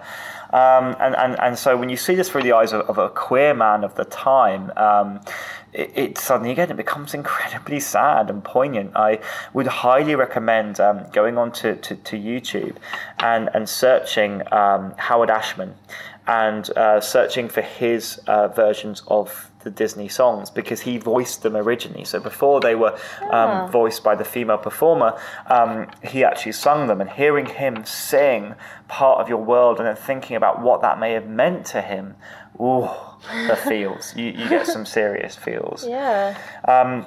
Um, 0.51 0.95
and, 0.99 1.15
and, 1.15 1.39
and 1.39 1.59
so 1.59 1.77
when 1.77 1.89
you 1.89 1.97
see 1.97 2.15
this 2.15 2.29
through 2.29 2.41
the 2.41 2.53
eyes 2.53 2.73
of, 2.73 2.81
of 2.89 2.97
a 2.97 3.09
queer 3.09 3.53
man 3.53 3.83
of 3.83 3.93
the 3.93 4.05
time, 4.05 4.71
um, 4.77 5.21
it, 5.73 5.91
it, 5.95 6.17
suddenly 6.17 6.51
again 6.51 6.71
it 6.71 6.77
becomes 6.77 7.13
incredibly 7.13 7.79
sad 7.79 8.31
and 8.31 8.43
poignant. 8.43 8.95
I 8.95 9.19
would 9.53 9.67
highly 9.67 10.15
recommend 10.15 10.79
um, 10.79 11.05
going 11.11 11.37
on 11.37 11.51
to, 11.53 11.75
to, 11.75 11.95
to, 11.95 12.17
YouTube 12.17 12.75
and, 13.19 13.49
and 13.53 13.69
searching 13.69 14.41
um, 14.51 14.95
Howard 14.97 15.29
Ashman 15.29 15.75
and 16.25 16.69
uh, 16.75 16.99
searching 16.99 17.47
for 17.47 17.61
his 17.61 18.19
uh, 18.25 18.47
versions 18.47 19.03
of 19.07 19.48
the 19.63 19.69
Disney 19.69 20.07
songs 20.07 20.49
because 20.49 20.81
he 20.81 20.97
voiced 20.97 21.43
them 21.43 21.55
originally. 21.55 22.05
So 22.05 22.19
before 22.19 22.61
they 22.61 22.75
were 22.75 22.97
um, 23.29 23.69
voiced 23.71 24.03
by 24.03 24.15
the 24.15 24.23
female 24.23 24.57
performer, 24.57 25.19
um, 25.47 25.87
he 26.03 26.23
actually 26.23 26.53
sung 26.53 26.87
them. 26.87 27.01
And 27.01 27.09
hearing 27.09 27.45
him 27.45 27.85
sing 27.85 28.55
part 28.87 29.19
of 29.19 29.27
your 29.27 29.43
world 29.43 29.79
and 29.79 29.87
then 29.87 29.95
thinking 29.95 30.35
about 30.35 30.61
what 30.61 30.81
that 30.81 30.99
may 30.99 31.11
have 31.11 31.27
meant 31.27 31.65
to 31.67 31.81
him, 31.81 32.15
ooh, 32.59 32.89
the 33.47 33.55
feels. 33.67 34.15
You, 34.15 34.25
you 34.25 34.47
get 34.47 34.65
some 34.65 34.85
serious 34.85 35.35
feels. 35.35 35.85
Yeah. 35.85 36.37
Um, 36.65 37.05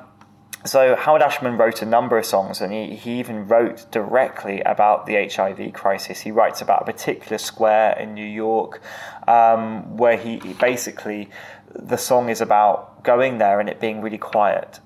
so 0.64 0.94
Howard 0.94 1.22
Ashman 1.22 1.57
wrote 1.57 1.83
a 1.83 1.87
number 1.87 2.18
of 2.18 2.25
songs, 2.25 2.61
and 2.61 2.72
he, 2.72 2.94
he 2.94 3.18
even 3.18 3.48
wrote 3.48 3.90
directly 3.90 4.61
about 4.61 5.07
the 5.07 5.29
HIV 5.29 5.72
crisis. 5.72 6.20
He 6.20 6.31
writes 6.31 6.61
about 6.61 6.83
a 6.83 6.85
particular 6.92 7.38
square 7.38 7.98
in 7.98 8.14
New 8.14 8.27
York 8.27 8.81
um, 9.27 9.96
where 9.96 10.16
he, 10.16 10.37
basically 10.61 11.31
the 11.75 11.96
song 11.96 12.29
is 12.29 12.40
about 12.40 13.03
going 13.03 13.38
there 13.38 13.59
and 13.59 13.68
it 13.68 13.81
being 13.81 14.01
really 14.01 14.18
quiet. 14.18 14.79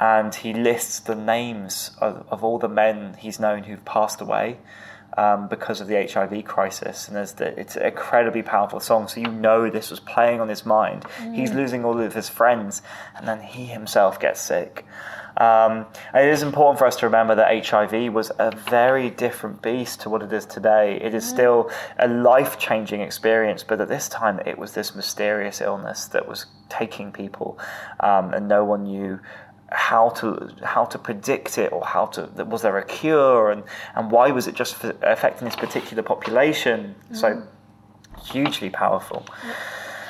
And 0.00 0.34
he 0.34 0.54
lists 0.54 1.00
the 1.00 1.16
names 1.16 1.90
of, 2.00 2.24
of 2.30 2.44
all 2.44 2.58
the 2.58 2.68
men 2.68 3.16
he's 3.18 3.40
known 3.40 3.64
who've 3.64 3.84
passed 3.84 4.20
away 4.20 4.58
um, 5.18 5.48
because 5.48 5.80
of 5.80 5.88
the 5.88 6.06
HIV 6.06 6.44
crisis. 6.44 7.08
And 7.08 7.16
the, 7.16 7.58
it's 7.58 7.74
an 7.74 7.82
incredibly 7.82 8.42
powerful 8.42 8.78
song. 8.78 9.08
So 9.08 9.20
you 9.20 9.26
know 9.26 9.68
this 9.68 9.90
was 9.90 9.98
playing 9.98 10.40
on 10.40 10.48
his 10.48 10.64
mind. 10.64 11.02
Mm. 11.18 11.34
He's 11.34 11.52
losing 11.52 11.84
all 11.84 12.00
of 12.00 12.14
his 12.14 12.28
friends, 12.28 12.82
and 13.16 13.26
then 13.26 13.40
he 13.40 13.66
himself 13.66 14.20
gets 14.20 14.40
sick. 14.40 14.86
Um, 15.36 15.86
it 16.14 16.28
is 16.28 16.42
important 16.42 16.78
for 16.78 16.86
us 16.86 16.96
to 16.96 17.06
remember 17.06 17.34
that 17.36 17.66
HIV 17.66 18.12
was 18.12 18.32
a 18.38 18.50
very 18.50 19.10
different 19.10 19.62
beast 19.62 20.00
to 20.00 20.10
what 20.10 20.22
it 20.22 20.32
is 20.32 20.46
today. 20.46 20.98
It 21.00 21.14
is 21.14 21.24
mm. 21.24 21.28
still 21.28 21.70
a 21.98 22.08
life 22.08 22.58
changing 22.58 23.00
experience, 23.00 23.64
but 23.64 23.80
at 23.80 23.88
this 23.88 24.08
time 24.08 24.40
it 24.46 24.56
was 24.56 24.72
this 24.72 24.94
mysterious 24.94 25.60
illness 25.60 26.06
that 26.06 26.28
was 26.28 26.46
taking 26.68 27.12
people, 27.12 27.58
um, 28.00 28.34
and 28.34 28.48
no 28.48 28.64
one 28.64 28.84
knew 28.84 29.20
how 29.70 30.08
to 30.10 30.50
how 30.62 30.84
to 30.84 30.98
predict 30.98 31.58
it 31.58 31.72
or 31.72 31.84
how 31.84 32.06
to 32.06 32.22
was 32.44 32.62
there 32.62 32.78
a 32.78 32.84
cure 32.84 33.50
and 33.50 33.62
and 33.96 34.10
why 34.10 34.30
was 34.30 34.46
it 34.46 34.54
just 34.54 34.82
affecting 35.02 35.44
this 35.44 35.56
particular 35.56 36.02
population 36.02 36.94
mm. 37.10 37.16
so 37.16 37.42
hugely 38.24 38.70
powerful 38.70 39.26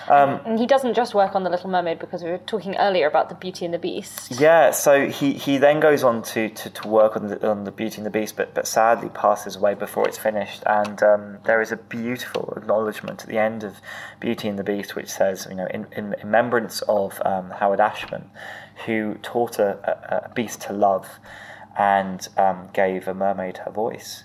um, 0.09 0.41
and 0.47 0.59
he 0.59 0.67
doesn't 0.67 0.95
just 0.95 1.15
work 1.15 1.35
on 1.35 1.45
The 1.45 1.51
Little 1.51 1.69
Mermaid 1.69 1.99
because 1.99 2.23
we 2.23 2.31
were 2.31 2.39
talking 2.39 2.77
earlier 2.77 3.07
about 3.07 3.29
The 3.29 3.35
Beauty 3.35 3.65
and 3.65 3.75
the 3.75 3.79
Beast. 3.79 4.41
Yeah, 4.41 4.71
so 4.71 5.09
he, 5.09 5.35
he 5.35 5.59
then 5.59 5.81
goes 5.81 6.03
on 6.03 6.23
to, 6.23 6.49
to, 6.49 6.71
to 6.71 6.89
work 6.89 7.17
on 7.17 7.29
the, 7.29 7.49
on 7.49 7.65
the 7.65 7.71
Beauty 7.71 7.99
and 7.99 8.07
the 8.07 8.11
Beast, 8.11 8.37
but, 8.37 8.55
but 8.55 8.67
sadly 8.67 9.11
passes 9.11 9.57
away 9.57 9.75
before 9.75 10.09
it's 10.09 10.19
finished. 10.19 10.63
And 10.65 11.03
um, 11.03 11.39
there 11.45 11.61
is 11.61 11.73
a 11.73 11.77
beautiful 11.77 12.55
acknowledgement 12.57 13.23
at 13.23 13.29
the 13.29 13.39
end 13.39 13.65
of 13.65 13.77
Beauty 14.19 14.49
and 14.49 14.59
the 14.59 14.65
Beast, 14.65 14.97
which 14.97 15.11
says, 15.11 15.47
you 15.51 15.57
know, 15.57 15.67
in, 15.67 15.87
in 15.93 16.15
remembrance 16.23 16.81
of 16.83 17.21
um, 17.25 17.51
Howard 17.51 17.81
Ashman, 17.81 18.31
who 18.87 19.15
taught 19.23 19.59
a, 19.59 19.79
a, 19.85 20.27
a 20.27 20.35
beast 20.35 20.63
to 20.63 20.73
love 20.73 21.09
and 21.77 22.29
um, 22.37 22.69
gave 22.73 23.07
a 23.09 23.15
mermaid 23.15 23.59
her 23.59 23.71
voice 23.71 24.25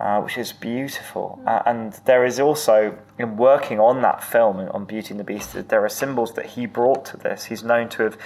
uh, 0.00 0.18
which 0.22 0.38
is 0.38 0.52
beautiful. 0.52 1.38
Uh, 1.46 1.62
and 1.66 1.92
there 2.06 2.24
is 2.24 2.40
also, 2.40 2.96
in 3.18 3.36
working 3.36 3.78
on 3.78 4.00
that 4.00 4.24
film, 4.24 4.58
on 4.70 4.86
Beauty 4.86 5.10
and 5.10 5.20
the 5.20 5.24
Beast, 5.24 5.68
there 5.68 5.84
are 5.84 5.90
symbols 5.90 6.32
that 6.34 6.46
he 6.46 6.64
brought 6.64 7.04
to 7.04 7.18
this. 7.18 7.44
He's 7.44 7.62
known 7.62 7.90
to 7.90 8.04
have 8.04 8.18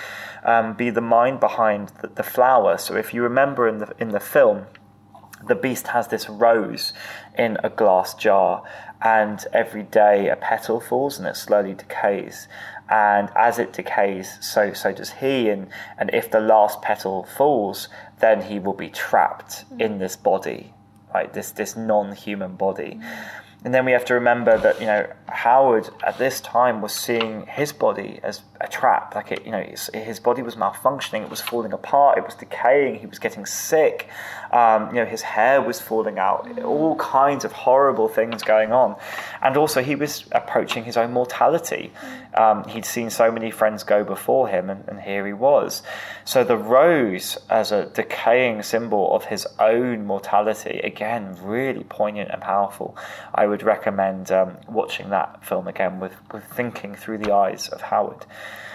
um, 0.44 0.74
be 0.74 0.90
the 0.90 1.00
mind 1.00 1.40
behind 1.40 1.90
the, 2.00 2.06
the 2.06 2.22
flower. 2.22 2.78
So 2.78 2.94
if 2.94 3.12
you 3.12 3.22
remember 3.22 3.66
in 3.66 3.78
the 3.78 3.92
in 3.98 4.10
the 4.10 4.20
film, 4.20 4.66
the 5.46 5.56
beast 5.56 5.88
has 5.88 6.08
this 6.08 6.28
rose 6.28 6.92
in 7.36 7.58
a 7.64 7.70
glass 7.70 8.14
jar, 8.14 8.62
and 9.02 9.44
every 9.52 9.82
day 9.82 10.28
a 10.28 10.36
petal 10.36 10.80
falls 10.80 11.18
and 11.18 11.26
it 11.26 11.36
slowly 11.36 11.74
decays. 11.74 12.46
And 12.94 13.28
as 13.34 13.58
it 13.58 13.72
decays, 13.72 14.26
so 14.40 14.72
so 14.72 14.92
does 14.92 15.12
he. 15.22 15.48
And 15.48 15.62
and 15.98 16.10
if 16.12 16.30
the 16.30 16.40
last 16.40 16.82
petal 16.82 17.24
falls, 17.24 17.88
then 18.20 18.42
he 18.42 18.58
will 18.58 18.78
be 18.86 18.90
trapped 18.90 19.52
mm. 19.70 19.80
in 19.80 19.98
this 19.98 20.16
body 20.16 20.74
right? 21.14 21.32
this 21.32 21.52
this 21.52 21.76
non-human 21.76 22.56
body. 22.56 23.00
And 23.64 23.72
then 23.72 23.86
we 23.86 23.92
have 23.92 24.04
to 24.06 24.14
remember 24.14 24.58
that 24.58 24.80
you 24.80 24.86
know 24.86 25.06
Howard 25.28 25.88
at 26.04 26.18
this 26.18 26.40
time 26.40 26.82
was 26.82 26.92
seeing 26.92 27.46
his 27.46 27.72
body 27.72 28.20
as 28.22 28.42
a 28.64 28.68
trap. 28.68 29.14
Like 29.14 29.30
it, 29.32 29.44
you 29.44 29.52
know, 29.52 29.62
his, 29.92 30.20
body 30.20 30.42
was 30.42 30.56
malfunctioning. 30.56 31.22
It 31.22 31.30
was 31.30 31.40
falling 31.40 31.72
apart. 31.72 32.18
It 32.18 32.24
was 32.24 32.34
decaying. 32.34 32.98
He 32.98 33.06
was 33.06 33.18
getting 33.18 33.46
sick. 33.46 34.08
Um, 34.50 34.88
you 34.88 34.96
know, 34.96 35.04
his 35.04 35.22
hair 35.22 35.60
was 35.60 35.80
falling 35.80 36.18
out. 36.18 36.62
All 36.62 36.96
kinds 36.96 37.44
of 37.44 37.52
horrible 37.52 38.08
things 38.08 38.42
going 38.42 38.72
on. 38.72 38.96
And 39.42 39.56
also, 39.56 39.82
he 39.82 39.94
was 39.94 40.24
approaching 40.32 40.84
his 40.84 40.96
own 40.96 41.12
mortality. 41.12 41.92
Um, 42.34 42.64
he'd 42.64 42.84
seen 42.84 43.10
so 43.10 43.30
many 43.30 43.50
friends 43.50 43.84
go 43.84 44.04
before 44.04 44.48
him, 44.48 44.70
and, 44.70 44.84
and 44.88 45.00
here 45.00 45.26
he 45.26 45.32
was. 45.32 45.82
So 46.24 46.42
the 46.44 46.56
rose 46.56 47.38
as 47.50 47.72
a 47.72 47.86
decaying 47.86 48.62
symbol 48.62 49.14
of 49.14 49.26
his 49.26 49.46
own 49.58 50.06
mortality, 50.06 50.80
again, 50.82 51.36
really 51.42 51.84
poignant 51.84 52.30
and 52.30 52.40
powerful. 52.40 52.96
I 53.34 53.46
would 53.46 53.62
recommend 53.62 54.30
um, 54.32 54.56
watching 54.68 55.10
that 55.10 55.44
film 55.44 55.68
again 55.68 56.00
with, 56.00 56.14
with 56.32 56.44
thinking 56.44 56.94
through 56.94 57.18
the 57.18 57.32
eyes 57.32 57.68
of 57.68 57.80
Howard. 57.82 58.26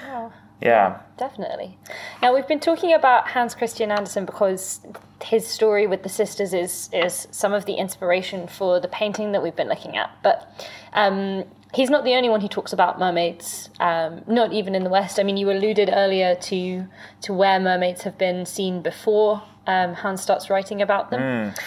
Yeah. 0.10 0.30
Yeah. 0.62 1.00
Definitely. 1.18 1.78
Now 2.22 2.34
we've 2.34 2.48
been 2.48 2.60
talking 2.60 2.94
about 2.94 3.30
Hans 3.30 3.56
Christian 3.56 3.92
Andersen 3.92 4.26
because 4.26 4.82
his 5.22 5.48
story 5.48 5.88
with 5.88 6.04
the 6.04 6.10
sisters 6.10 6.54
is 6.54 6.90
is 6.92 7.28
some 7.32 7.54
of 7.54 7.66
the 7.66 7.74
inspiration 7.74 8.48
for 8.48 8.80
the 8.80 8.88
painting 8.88 9.32
that 9.32 9.44
we've 9.44 9.56
been 9.56 9.70
looking 9.70 9.96
at. 9.96 10.10
But 10.22 10.70
um, 10.94 11.46
he's 11.74 11.90
not 11.90 12.04
the 12.04 12.14
only 12.16 12.30
one 12.30 12.42
who 12.42 12.48
talks 12.48 12.74
about 12.74 13.00
mermaids. 13.00 13.70
Um, 13.80 14.22
not 14.28 14.52
even 14.52 14.76
in 14.76 14.84
the 14.84 14.90
West. 14.90 15.20
I 15.20 15.24
mean, 15.24 15.38
you 15.38 15.50
alluded 15.50 15.90
earlier 15.94 16.36
to 16.36 16.86
to 17.22 17.34
where 17.34 17.60
mermaids 17.60 18.02
have 18.04 18.18
been 18.18 18.46
seen 18.46 18.82
before 18.82 19.44
um, 19.68 19.94
Hans 19.94 20.22
starts 20.22 20.50
writing 20.50 20.82
about 20.82 21.10
them. 21.10 21.22
Mm. 21.22 21.60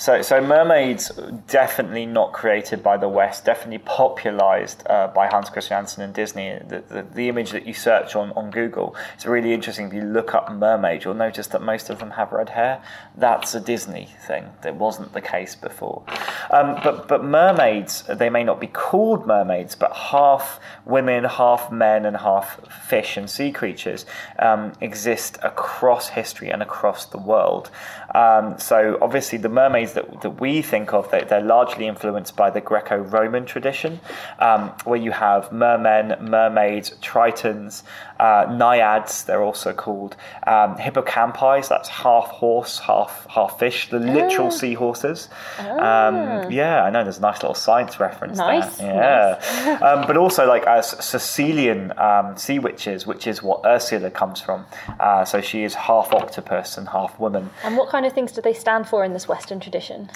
So, 0.00 0.22
so 0.22 0.40
mermaids 0.40 1.12
definitely 1.46 2.06
not 2.06 2.32
created 2.32 2.82
by 2.82 2.96
the 2.96 3.06
West, 3.06 3.44
definitely 3.44 3.84
popularized 3.84 4.82
uh, 4.88 5.08
by 5.08 5.26
Hans 5.26 5.50
Christian 5.50 5.76
Andersen 5.76 6.02
and 6.02 6.14
Disney. 6.14 6.58
The, 6.66 6.82
the, 6.88 7.02
the, 7.02 7.28
image 7.28 7.50
that 7.50 7.66
you 7.66 7.74
search 7.74 8.16
on, 8.16 8.32
on 8.32 8.50
Google, 8.50 8.96
it's 9.14 9.26
really 9.26 9.52
interesting. 9.52 9.88
If 9.88 9.92
you 9.92 10.00
look 10.00 10.34
up 10.34 10.50
mermaid, 10.50 11.04
you'll 11.04 11.12
notice 11.12 11.48
that 11.48 11.60
most 11.60 11.90
of 11.90 11.98
them 11.98 12.12
have 12.12 12.32
red 12.32 12.48
hair. 12.48 12.82
That's 13.14 13.54
a 13.54 13.60
Disney 13.60 14.08
thing. 14.26 14.46
That 14.62 14.76
wasn't 14.76 15.12
the 15.12 15.20
case 15.20 15.54
before. 15.54 16.02
Um, 16.50 16.80
but, 16.82 17.06
but 17.06 17.22
mermaids, 17.22 18.02
they 18.04 18.30
may 18.30 18.42
not 18.42 18.58
be 18.58 18.68
called 18.68 19.26
mermaids, 19.26 19.74
but 19.74 19.94
half 19.94 20.60
women, 20.86 21.24
half 21.24 21.70
men, 21.70 22.06
and 22.06 22.16
half 22.16 22.58
fish 22.88 23.18
and 23.18 23.28
sea 23.28 23.52
creatures 23.52 24.06
um, 24.38 24.72
exist 24.80 25.36
across 25.42 26.08
history 26.08 26.48
and 26.48 26.62
across 26.62 27.04
the 27.04 27.18
world. 27.18 27.70
Um, 28.14 28.58
so 28.58 28.98
obviously 29.00 29.38
the 29.38 29.48
mermaids 29.48 29.92
that, 29.94 30.22
that 30.22 30.40
we 30.40 30.62
think 30.62 30.92
of, 30.92 31.10
they, 31.10 31.22
are 31.30 31.40
largely 31.40 31.86
influenced 31.86 32.36
by 32.36 32.50
the 32.50 32.60
Greco-Roman 32.60 33.46
tradition, 33.46 34.00
um, 34.38 34.70
where 34.84 34.98
you 34.98 35.12
have 35.12 35.52
mermen, 35.52 36.16
mermaids, 36.20 36.90
tritons, 37.02 37.82
Uh, 38.20 38.44
naiads, 38.52 39.24
they're 39.24 39.42
also 39.42 39.72
called. 39.72 40.14
Um, 40.46 40.76
hippocampi, 40.76 41.64
so 41.64 41.74
that's 41.74 41.88
half 41.88 42.26
horse, 42.26 42.78
half 42.78 43.26
half 43.30 43.58
fish, 43.58 43.88
the 43.88 43.98
literal 43.98 44.48
Ah. 44.48 44.50
seahorses. 44.60 45.28
Um, 45.58 46.50
yeah, 46.50 46.84
I 46.84 46.90
know 46.90 47.02
there's 47.02 47.18
a 47.18 47.22
nice 47.22 47.40
little 47.42 47.54
science 47.54 47.98
reference 47.98 48.36
Nice, 48.38 48.76
there. 48.76 49.38
Yeah. 49.66 49.78
um, 49.80 50.06
but 50.06 50.16
also 50.16 50.46
like 50.46 50.66
uh, 50.66 50.82
Sicilian 50.82 51.92
um, 51.98 52.36
sea 52.36 52.58
witches, 52.58 53.06
which 53.06 53.26
is 53.26 53.42
what 53.42 53.62
Ursula 53.64 54.10
comes 54.10 54.40
from. 54.40 54.66
Uh, 54.98 55.24
so 55.24 55.40
she 55.40 55.64
is 55.64 55.74
half 55.74 56.12
octopus 56.12 56.76
and 56.78 56.88
half 56.88 57.18
woman. 57.18 57.48
And 57.64 57.76
what 57.76 57.88
kind 57.88 58.04
of 58.06 58.12
things 58.12 58.32
do 58.32 58.40
they 58.42 58.54
stand 58.54 58.86
for 58.88 59.04
in 59.04 59.12
this 59.14 59.28
Western 59.28 59.60
tradition? 59.60 60.10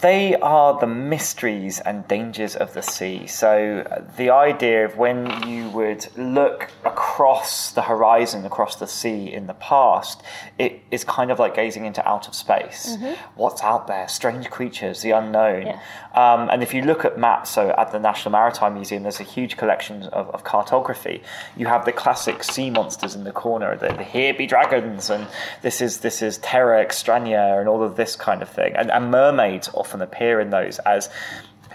They 0.00 0.34
are 0.36 0.78
the 0.78 0.86
mysteries 0.86 1.80
and 1.80 2.06
dangers 2.08 2.56
of 2.56 2.74
the 2.74 2.82
sea. 2.82 3.26
So, 3.26 3.84
uh, 3.90 4.02
the 4.16 4.30
idea 4.30 4.84
of 4.84 4.96
when 4.96 5.48
you 5.48 5.68
would 5.70 6.06
look 6.16 6.70
across 6.84 7.72
the 7.72 7.82
horizon, 7.82 8.44
across 8.44 8.76
the 8.76 8.86
sea 8.86 9.32
in 9.32 9.46
the 9.46 9.54
past, 9.54 10.22
it 10.58 10.82
is 10.90 11.04
kind 11.04 11.30
of 11.30 11.38
like 11.38 11.54
gazing 11.54 11.84
into 11.86 12.06
outer 12.06 12.32
space. 12.32 12.96
What's 13.34 13.62
out 13.62 13.86
there? 13.86 14.08
Strange 14.08 14.50
creatures, 14.50 15.02
the 15.02 15.12
unknown. 15.12 15.66
Yeah. 15.66 15.80
Um, 16.14 16.48
and 16.50 16.62
if 16.62 16.74
you 16.74 16.82
look 16.82 17.04
at 17.04 17.18
maps, 17.18 17.50
so 17.50 17.74
at 17.76 17.90
the 17.92 17.98
National 17.98 18.32
Maritime 18.32 18.74
Museum, 18.74 19.02
there's 19.02 19.20
a 19.20 19.24
huge 19.24 19.56
collection 19.56 20.04
of, 20.04 20.30
of 20.30 20.44
cartography. 20.44 21.22
You 21.56 21.66
have 21.66 21.84
the 21.84 21.92
classic 21.92 22.44
sea 22.44 22.70
monsters 22.70 23.14
in 23.14 23.24
the 23.24 23.32
corner, 23.32 23.76
the, 23.76 23.88
the 23.88 24.04
here 24.04 24.34
be 24.34 24.46
dragons, 24.46 25.10
and 25.10 25.26
this 25.62 25.80
is 25.80 25.98
this 25.98 26.22
is 26.22 26.38
Terra 26.38 26.84
Extraña, 26.84 27.58
and 27.58 27.68
all 27.68 27.82
of 27.82 27.96
this 27.96 28.16
kind 28.16 28.42
of 28.42 28.48
thing. 28.48 28.74
And, 28.76 28.90
and 28.90 29.10
mermaids 29.10 29.68
often 29.84 30.00
appear 30.00 30.40
in 30.40 30.48
those 30.48 30.78
as 30.80 31.10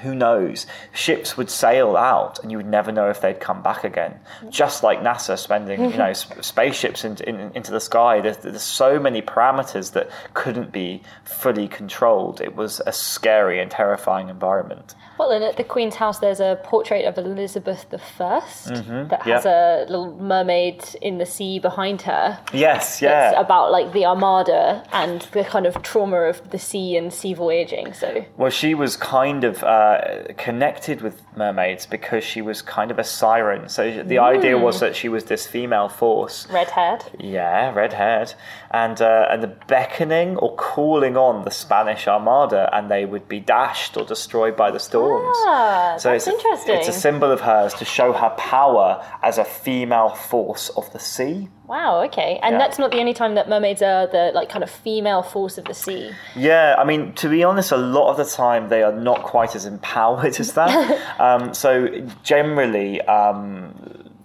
who 0.01 0.15
knows? 0.15 0.65
Ships 0.93 1.37
would 1.37 1.49
sail 1.49 1.95
out, 1.97 2.39
and 2.41 2.51
you 2.51 2.57
would 2.57 2.65
never 2.67 2.91
know 2.91 3.09
if 3.09 3.21
they'd 3.21 3.39
come 3.39 3.61
back 3.61 3.83
again. 3.83 4.19
Just 4.49 4.83
like 4.83 4.99
NASA 5.01 5.37
spending, 5.37 5.91
you 5.91 5.97
know, 5.97 6.13
sp- 6.13 6.41
spaceships 6.43 7.03
into 7.05 7.27
in, 7.27 7.51
into 7.55 7.71
the 7.71 7.79
sky. 7.79 8.21
There's, 8.21 8.37
there's 8.37 8.61
so 8.61 8.99
many 8.99 9.21
parameters 9.21 9.91
that 9.93 10.09
couldn't 10.33 10.71
be 10.71 11.01
fully 11.23 11.67
controlled. 11.67 12.41
It 12.41 12.55
was 12.55 12.81
a 12.85 12.91
scary 12.91 13.59
and 13.61 13.69
terrifying 13.71 14.29
environment. 14.29 14.95
Well, 15.17 15.31
and 15.31 15.43
at 15.43 15.57
the 15.57 15.65
Queen's 15.65 15.95
house, 15.95 16.19
there's 16.19 16.39
a 16.39 16.59
portrait 16.63 17.03
of 17.05 17.17
Elizabeth 17.17 17.85
I 17.91 17.95
that 18.19 18.43
Mm-hmm. 18.79 19.27
yeah. 19.27 19.35
has 19.35 19.45
a 19.45 19.85
little 19.89 20.13
mermaid 20.13 20.83
in 21.01 21.17
the 21.17 21.25
sea 21.25 21.59
behind 21.59 22.03
her. 22.03 22.39
Yes, 22.53 22.93
It's 22.93 23.01
yeah. 23.01 23.31
about 23.39 23.71
like 23.71 23.91
the 23.91 24.05
Armada 24.05 24.85
and 24.93 25.21
the 25.33 25.43
kind 25.43 25.65
of 25.65 25.81
trauma 25.81 26.21
of 26.21 26.51
the 26.51 26.59
sea 26.59 26.95
and 26.95 27.11
sea 27.11 27.33
voyaging. 27.33 27.93
So 27.93 28.25
Well, 28.37 28.49
she 28.51 28.73
was 28.75 28.95
kind 28.95 29.43
of 29.43 29.61
uh, 29.63 29.88
Uh, 29.89 30.33
connected 30.37 31.01
with 31.01 31.19
mermaids 31.35 31.87
because 31.87 32.23
she 32.23 32.41
was 32.43 32.61
kind 32.61 32.91
of 32.91 32.99
a 32.99 33.03
siren. 33.03 33.67
So 33.67 34.03
the 34.03 34.19
idea 34.19 34.55
was 34.55 34.75
hmm. 34.75 34.85
that 34.85 34.95
she 34.95 35.09
was 35.09 35.23
this 35.23 35.47
female 35.47 35.89
force. 35.89 36.47
red 36.51 36.69
haired. 36.69 37.05
Yeah, 37.17 37.73
red 37.73 37.93
haired, 37.93 38.35
and 38.71 39.01
uh, 39.01 39.27
and 39.31 39.41
the 39.43 39.47
beckoning 39.47 40.37
or 40.37 40.55
calling 40.55 41.17
on 41.17 41.43
the 41.45 41.51
Spanish 41.51 42.07
Armada, 42.07 42.69
and 42.73 42.89
they 42.89 43.05
would 43.05 43.27
be 43.27 43.39
dashed 43.39 43.97
or 43.97 44.05
destroyed 44.05 44.55
by 44.55 44.71
the 44.71 44.79
storms. 44.79 45.35
Ah, 45.47 45.95
so 45.97 46.11
that's 46.11 46.27
it's 46.27 46.35
interesting. 46.35 46.75
A, 46.75 46.79
it's 46.79 46.87
a 46.87 46.93
symbol 46.93 47.31
of 47.31 47.41
hers 47.41 47.73
to 47.75 47.85
show 47.85 48.13
her 48.13 48.29
power 48.37 49.03
as 49.23 49.37
a 49.37 49.45
female 49.45 50.09
force 50.09 50.69
of 50.69 50.91
the 50.93 50.99
sea. 50.99 51.49
Wow. 51.67 52.01
Okay. 52.05 52.39
And 52.41 52.53
Yeah. 52.53 52.57
that's 52.59 52.79
not 52.79 52.89
the 52.89 52.97
only 52.99 53.13
time 53.13 53.35
that 53.35 53.47
mermaids 53.47 53.83
are 53.83 54.07
the 54.07 54.31
like 54.33 54.49
kind 54.49 54.63
of 54.63 54.71
female 54.71 55.21
force 55.21 55.59
of 55.59 55.65
the 55.65 55.75
sea. 55.75 56.11
Yeah, 56.35 56.75
I 56.79 56.83
mean, 56.83 57.13
to 57.13 57.29
be 57.29 57.43
honest, 57.43 57.71
a 57.71 57.77
lot 57.77 58.09
of 58.09 58.17
the 58.17 58.25
time 58.25 58.69
they 58.69 58.81
are 58.81 58.91
not 58.91 59.21
quite 59.21 59.55
as 59.55 59.65
empowered 59.65 60.39
as 60.39 60.53
that. 60.53 60.71
um, 61.19 61.53
so 61.53 61.87
generally, 62.23 63.01
um, 63.01 63.75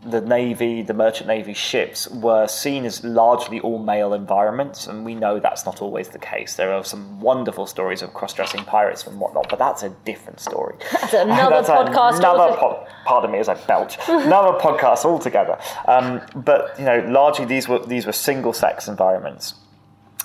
the 0.04 0.20
navy, 0.20 0.82
the 0.82 0.94
merchant 0.94 1.28
navy 1.28 1.54
ships 1.54 2.08
were 2.08 2.46
seen 2.46 2.84
as 2.84 3.02
largely 3.04 3.60
all 3.60 3.78
male 3.78 4.14
environments, 4.14 4.86
and 4.86 5.04
we 5.04 5.14
know 5.14 5.40
that's 5.40 5.64
not 5.64 5.80
always 5.82 6.08
the 6.08 6.18
case. 6.18 6.54
There 6.54 6.72
are 6.72 6.84
some 6.84 7.20
wonderful 7.20 7.66
stories 7.66 8.02
of 8.02 8.12
cross-dressing 8.14 8.64
pirates 8.64 9.06
and 9.06 9.18
whatnot, 9.18 9.48
but 9.48 9.58
that's 9.58 9.82
a 9.82 9.90
different 10.04 10.40
story. 10.40 10.76
That's 10.92 11.14
another 11.14 11.62
podcast. 11.62 12.18
Another 12.18 12.56
po- 12.56 12.86
pardon 13.04 13.32
me 13.32 13.38
as 13.38 13.48
I 13.48 13.54
belch. 13.66 13.96
Another 14.08 14.58
podcast 14.58 15.04
altogether. 15.04 15.58
Um, 15.86 16.20
but 16.34 16.78
you 16.78 16.84
know, 16.84 17.04
largely 17.08 17.44
these 17.44 17.68
were 17.68 17.84
these 17.84 18.06
were 18.06 18.12
single-sex 18.12 18.88
environments. 18.88 19.54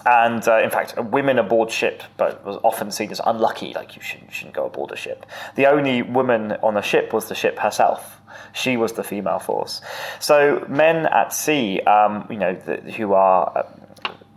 And 0.05 0.47
uh, 0.47 0.59
in 0.59 0.69
fact, 0.69 0.97
women 0.97 1.39
aboard 1.39 1.71
ship, 1.71 2.03
but 2.17 2.45
was 2.45 2.57
often 2.63 2.91
seen 2.91 3.11
as 3.11 3.21
unlucky. 3.25 3.73
Like 3.73 3.95
you 3.95 4.01
shouldn't, 4.01 4.29
you 4.29 4.33
shouldn't 4.33 4.55
go 4.55 4.65
aboard 4.65 4.91
a 4.91 4.95
ship. 4.95 5.25
The 5.55 5.67
only 5.67 6.01
woman 6.01 6.53
on 6.63 6.75
the 6.75 6.81
ship 6.81 7.13
was 7.13 7.27
the 7.29 7.35
ship 7.35 7.59
herself. 7.59 8.19
She 8.53 8.77
was 8.77 8.93
the 8.93 9.03
female 9.03 9.39
force. 9.39 9.81
So 10.19 10.65
men 10.69 11.05
at 11.07 11.33
sea, 11.33 11.81
um, 11.81 12.27
you 12.29 12.37
know, 12.37 12.53
the, 12.53 12.77
who 12.91 13.13
are. 13.13 13.57
Uh, 13.57 13.63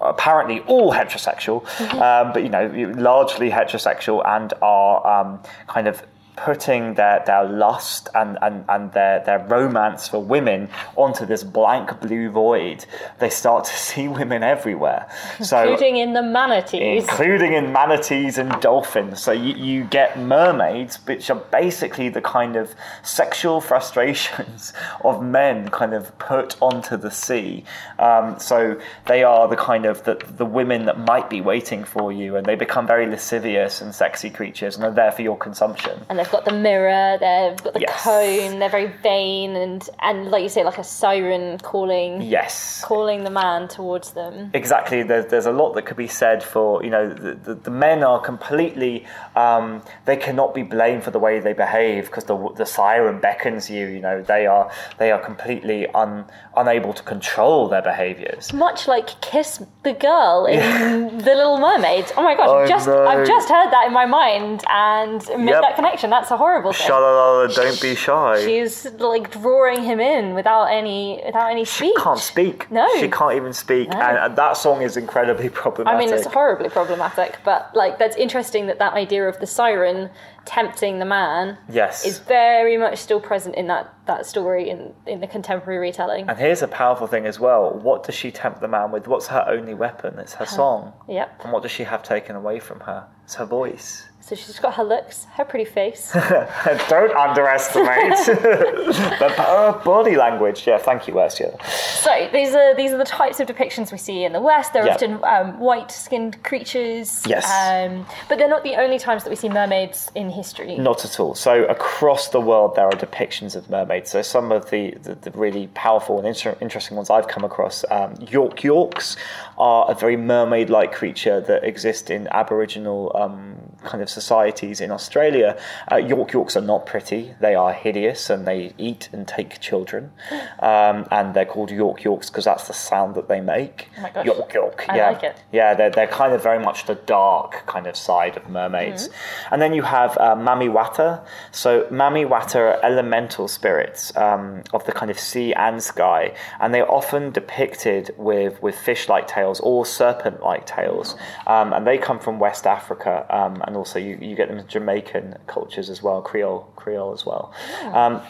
apparently 0.05 0.59
all 0.62 0.92
heterosexual, 0.92 1.64
um, 1.92 2.33
but 2.33 2.42
you 2.42 2.48
know, 2.48 2.66
largely 2.96 3.51
heterosexual 3.51 4.20
and 4.27 4.53
are 4.61 5.07
um, 5.07 5.40
kind 5.68 5.87
of 5.87 6.03
putting 6.37 6.95
their, 6.95 7.23
their 7.27 7.45
lust 7.45 8.09
and, 8.14 8.38
and, 8.40 8.64
and 8.68 8.92
their, 8.92 9.23
their 9.25 9.38
romance 9.38 10.09
for 10.09 10.18
women 10.23 10.68
onto 10.97 11.27
this 11.27 11.45
blank 11.45 12.01
blue 12.01 12.31
void. 12.31 12.85
They 13.18 13.31
start 13.31 13.64
to 13.64 13.73
see 13.77 14.09
women 14.09 14.42
everywhere. 14.42 15.09
So 15.42 15.62
Including 15.62 15.97
in 15.99 16.14
the 16.14 16.23
manatees. 16.23 17.03
including 17.05 17.53
in 17.53 17.73
manatees 17.73 18.38
and 18.38 18.51
dolphins. 18.61 19.23
So 19.23 19.33
you, 19.33 19.55
you 19.55 19.85
get 19.85 20.18
mermaids, 20.18 20.97
which 21.07 21.29
are 21.31 21.37
basically 21.51 22.09
the 22.09 22.23
kind 22.23 22.57
of 22.57 22.75
sexual 23.03 23.61
frustrations 23.61 24.73
of 25.05 25.23
men 25.23 25.68
kind 25.68 25.95
of 25.95 26.16
put 26.18 26.61
onto 26.62 26.97
the 26.97 27.11
sea. 27.11 27.64
Um, 27.99 28.38
so 28.38 28.81
they 29.07 29.23
are 29.23 29.49
the 29.49 29.57
kind 29.57 29.85
of 29.85 30.05
the, 30.05 30.14
the 30.37 30.47
women 30.47 30.87
that 30.87 30.99
might 30.99 31.29
be 31.29 31.40
waiting 31.40 31.85
for 31.85 32.11
you, 32.12 32.37
and 32.37 32.47
they 32.47 32.55
become 32.55 32.87
very 32.87 33.07
lascivious 33.07 33.81
and 33.81 33.95
sexy 33.95 34.31
creatures, 34.31 34.77
and 34.77 34.85
are 34.85 34.90
there 34.90 35.12
for 35.12 35.23
your 35.23 35.37
consumption. 35.37 36.01
and 36.09 36.18
got 36.33 36.45
the 36.45 36.53
mirror, 36.68 37.16
they've 37.21 37.62
got 37.62 37.75
the 37.75 37.81
Yes. 37.81 38.03
cone, 38.03 38.59
they're 38.59 38.68
very 38.81 38.90
vain 39.03 39.55
and 39.55 39.88
and 40.01 40.31
like 40.33 40.42
you 40.42 40.49
say, 40.49 40.64
like 40.64 40.79
a 40.79 40.85
siren 40.85 41.59
calling 41.59 42.23
Yes. 42.23 42.81
calling 42.85 43.23
the 43.25 43.31
man 43.31 43.68
towards 43.68 44.11
them. 44.12 44.51
exactly 44.55 45.03
there's, 45.05 45.27
there's 45.27 45.47
a 45.47 45.53
lot 45.53 45.71
that 45.75 45.83
could 45.87 45.97
be 45.97 46.09
said 46.09 46.42
for 46.42 46.83
you 46.85 46.90
know 46.90 47.05
the, 47.09 47.35
the, 47.47 47.55
the 47.55 47.71
men 47.71 48.03
are 48.03 48.21
completely 48.21 49.05
um, 49.37 49.83
they 50.07 50.16
cannot 50.16 50.55
be 50.55 50.62
blamed 50.62 51.03
for 51.05 51.11
the 51.11 51.18
way 51.18 51.38
they 51.40 51.53
behave 51.53 52.07
because 52.07 52.25
the, 52.25 52.37
the 52.57 52.66
siren 52.66 53.21
beckons 53.21 53.68
you 53.71 53.87
you 53.87 54.01
know 54.01 54.23
they 54.23 54.47
are 54.47 54.71
they 54.99 55.11
are 55.12 55.21
completely 55.21 55.87
un, 56.03 56.25
unable 56.57 56.92
to 56.92 57.03
control 57.03 57.68
their 57.68 57.83
behaviors 57.83 58.53
Much 58.53 58.88
like 58.88 59.09
Kiss 59.21 59.62
the 59.85 59.92
Girl 59.92 60.47
in 60.47 61.18
The 61.18 61.35
Little 61.35 61.59
Mermaid. 61.59 62.07
Oh 62.16 62.23
my 62.23 62.35
gosh, 62.37 62.49
I've 62.49 62.68
just 62.68 62.87
know. 62.87 63.05
I've 63.07 63.27
just 63.27 63.49
heard 63.49 63.71
that 63.75 63.85
in 63.88 63.92
my 63.92 64.07
mind 64.07 64.62
and 64.68 65.21
made 65.45 65.53
Yep. 65.53 65.62
that 65.66 65.75
connection. 65.77 66.11
That's 66.12 66.31
a 66.31 66.37
horrible 66.37 66.75
thing. 66.75 66.88
Shalalala, 66.88 67.55
don't 67.55 67.81
be 67.81 67.94
shy 67.94 68.44
She's 68.44 68.85
like 68.98 69.31
drawing 69.31 69.83
him 69.83 69.98
in 69.98 70.35
without 70.35 70.66
any 70.66 71.22
without 71.25 71.51
any 71.51 71.64
speech. 71.64 71.94
She 71.96 72.03
can't 72.03 72.18
speak 72.18 72.70
No. 72.70 72.87
she 73.01 73.09
can't 73.09 73.35
even 73.35 73.55
speak 73.55 73.88
and, 73.88 74.18
and 74.18 74.37
that 74.37 74.59
song 74.59 74.83
is 74.83 74.98
incredibly 74.98 75.48
problematic. 75.62 75.96
I 75.96 75.98
mean, 75.98 76.12
it's 76.14 76.27
horribly 76.27 76.68
problematic, 76.68 77.38
but 77.46 77.70
like 77.75 77.98
that's 77.98 78.16
interesting 78.16 78.66
that 78.66 78.79
that 78.79 78.92
idea 78.92 79.27
of 79.27 79.40
the 79.40 79.46
siren 79.46 80.11
tempting 80.44 80.98
the 80.98 81.05
man 81.05 81.57
yes 81.68 82.05
is 82.05 82.18
very 82.18 82.77
much 82.77 82.98
still 82.98 83.20
present 83.20 83.55
in 83.55 83.68
that 83.68 83.94
that 84.07 84.27
story 84.27 84.68
in 84.68 84.92
in 85.07 85.20
the 85.20 85.27
contemporary 85.27 85.79
retelling. 85.79 86.29
and 86.29 86.37
here's 86.37 86.62
a 86.62 86.68
powerful 86.68 87.07
thing 87.07 87.27
as 87.27 87.38
well 87.38 87.70
what 87.70 88.03
does 88.03 88.14
she 88.14 88.31
tempt 88.33 88.61
the 88.61 88.66
man 88.66 88.90
with 88.90 89.07
what's 89.07 89.29
her 89.29 89.44
only 89.48 89.72
weapon 89.72 90.18
it's 90.18 90.35
her 90.35 90.44
song 90.46 90.92
Yep. 91.09 91.42
and 91.44 91.53
what 91.53 91.62
does 91.62 91.70
she 91.70 91.85
have 91.85 92.03
taken 92.03 92.35
away 92.35 92.59
from 92.59 92.81
her 92.81 93.07
it's 93.25 93.37
her 93.37 93.44
voice 93.44 94.09
So 94.24 94.37
she's 94.37 94.58
got 94.61 94.74
her 94.74 94.85
looks, 94.85 95.24
her 95.35 95.44
pretty 95.44 95.64
face. 95.64 96.12
Don't 96.88 97.14
underestimate 97.16 98.12
the 98.26 99.32
power 99.37 99.66
of 99.70 99.85
body 99.85 100.16
language. 100.16 100.64
Yeah, 100.66 100.78
thank 100.78 101.08
you, 101.08 101.18
Ursula. 101.20 101.56
so 101.64 102.28
these 102.32 102.54
are 102.54 102.74
these 102.76 102.92
are 102.92 102.98
the 102.98 103.04
types 103.04 103.40
of 103.40 103.48
depictions 103.48 103.90
we 103.90 103.98
see 103.98 104.24
in 104.24 104.32
the 104.32 104.40
West. 104.40 104.72
They're 104.72 104.87
Yeah. 104.87 104.94
often 104.94 105.24
um, 105.24 105.58
white-skinned 105.58 106.42
creatures. 106.44 107.22
Yes. 107.26 107.50
Um, 107.50 108.06
but 108.28 108.38
they're 108.38 108.48
not 108.48 108.62
the 108.62 108.76
only 108.76 108.98
times 108.98 109.24
that 109.24 109.30
we 109.30 109.37
see 109.37 109.48
mermaids 109.48 110.11
in 110.14 110.30
history. 110.30 110.76
Not 110.78 111.04
at 111.04 111.18
all. 111.18 111.35
So 111.35 111.64
across 111.64 112.28
the 112.28 112.40
world, 112.40 112.76
there 112.76 112.87
are 112.87 112.92
depictions 112.92 113.56
of 113.56 113.68
mermaids. 113.68 114.11
So 114.11 114.22
some 114.22 114.52
of 114.52 114.70
the, 114.70 114.92
the, 115.02 115.16
the 115.16 115.30
really 115.32 115.66
powerful 115.74 116.18
and 116.18 116.26
inter- 116.28 116.56
interesting 116.61 116.96
ones 116.96 117.11
I've 117.11 117.26
come 117.28 117.42
across, 117.44 117.85
um, 117.90 118.14
York 118.20 118.62
Yorks 118.62 119.16
are 119.58 119.90
a 119.90 119.94
very 119.94 120.16
mermaid-like 120.16 120.92
creature 120.92 121.40
that 121.40 121.64
exist 121.64 122.08
in 122.11 122.28
Aboriginal 122.28 123.11
um, 123.16 123.71
kind 123.85 124.03
of 124.03 124.09
societies 124.11 124.81
in 124.81 124.90
Australia, 124.90 125.59
uh, 125.90 125.97
York 125.97 126.33
Yorks 126.33 126.57
are 126.57 126.62
not 126.62 126.87
pretty. 126.87 127.35
They 127.40 127.55
are 127.55 127.73
hideous 127.73 128.31
and 128.31 128.47
they 128.47 128.73
eat 128.79 129.09
and 129.12 129.27
take 129.27 129.61
children. 129.61 130.12
Um, 130.61 131.07
and 131.11 131.35
they're 131.35 131.45
called 131.45 131.71
York 131.71 132.05
Yorks 132.05 132.31
because 132.31 132.45
that's 132.45 132.66
the 132.68 132.75
sound 132.75 133.14
that 133.14 133.29
they 133.29 133.40
make. 133.40 133.88
Oh 133.99 134.03
my 134.03 134.11
gosh. 134.11 134.27
York 134.27 134.55
York. 134.55 134.87
I 134.88 134.97
yeah. 134.97 135.11
like 135.11 135.23
it. 135.23 135.37
Yeah, 135.53 135.75
they're, 135.75 135.90
they're 135.90 136.07
kind 136.07 136.33
of 136.33 136.42
very 136.42 136.62
much 136.62 136.87
the 136.87 136.95
dark 136.95 137.66
kind 137.66 137.87
of 137.87 137.97
side 137.97 138.37
of 138.37 138.49
mermaids. 138.49 139.09
And 139.51 139.61
then 139.61 139.73
you 139.75 139.83
have 139.83 140.16
uh, 140.18 140.35
Mami 140.37 140.71
Wata. 140.71 141.25
So 141.51 141.85
Mami 141.85 142.27
Wata 142.27 142.57
are 142.57 142.85
elemental 142.85 143.49
spirits 143.49 144.14
um, 144.16 144.62
of 144.73 144.85
the 144.87 144.92
kind 144.92 145.11
of 145.11 145.18
sea 145.18 145.53
and 145.55 145.83
sky, 145.83 146.35
and 146.61 146.75
they're 146.75 146.90
often 146.90 147.31
depicted 147.31 148.14
with, 148.16 148.62
with 148.62 148.77
fish-like 148.77 149.27
tails 149.27 149.61
or 149.61 149.85
serpent-like 149.85 150.66
tails. 150.66 151.16
Um, 151.47 151.73
and 151.73 151.87
they 151.87 151.99
come 151.99 152.18
from 152.18 152.38
West 152.38 152.66
Africa, 152.66 153.27
um, 153.31 153.62
and 153.72 153.78
also 153.78 153.98
you, 153.98 154.18
you 154.20 154.37
get 154.37 154.48
them 154.48 154.58
in 154.58 154.68
Jamaican 154.68 155.38
cultures 155.46 155.88
as 155.88 156.02
well, 156.02 156.20
Creole 156.20 156.70
Creole 156.76 157.14
as 157.14 157.24
well. 157.24 157.54
Um, 157.94 158.20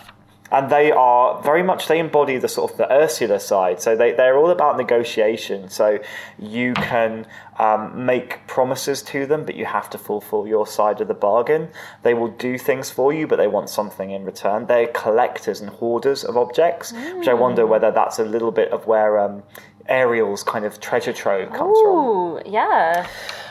and 0.52 0.70
they 0.70 0.92
are 0.92 1.42
very 1.42 1.64
much 1.64 1.88
they 1.88 1.98
embody 1.98 2.36
the 2.36 2.46
sort 2.46 2.70
of 2.70 2.76
the 2.76 2.92
Ursula 2.92 3.40
side. 3.40 3.80
So 3.80 3.96
they 3.96 4.12
they're 4.12 4.36
all 4.36 4.50
about 4.50 4.76
negotiation. 4.76 5.68
So 5.68 5.98
you 6.38 6.74
can 6.74 7.26
um, 7.58 8.06
make 8.06 8.46
promises 8.46 9.02
to 9.02 9.26
them, 9.26 9.44
but 9.44 9.56
you 9.56 9.64
have 9.64 9.90
to 9.90 9.98
fulfill 9.98 10.46
your 10.46 10.66
side 10.66 11.00
of 11.00 11.08
the 11.08 11.14
bargain. 11.14 11.70
They 12.02 12.14
will 12.14 12.28
do 12.28 12.56
things 12.58 12.88
for 12.90 13.12
you, 13.12 13.26
but 13.26 13.36
they 13.36 13.48
want 13.48 13.68
something 13.68 14.12
in 14.12 14.24
return. 14.24 14.66
They're 14.66 14.86
collectors 14.86 15.60
and 15.60 15.70
hoarders 15.70 16.22
of 16.22 16.36
objects, 16.36 16.92
which 17.16 17.28
I 17.28 17.34
wonder 17.34 17.66
whether 17.66 17.90
that's 17.90 18.20
a 18.20 18.24
little 18.24 18.52
bit 18.52 18.70
of 18.70 18.86
where. 18.86 19.18
Um, 19.18 19.42
Ariel's 19.88 20.42
kind 20.42 20.64
of 20.64 20.80
treasure 20.80 21.12
trove 21.12 21.48
comes 21.50 21.78
from. 21.80 21.96
Ooh, 21.96 22.40
yeah. 22.46 23.06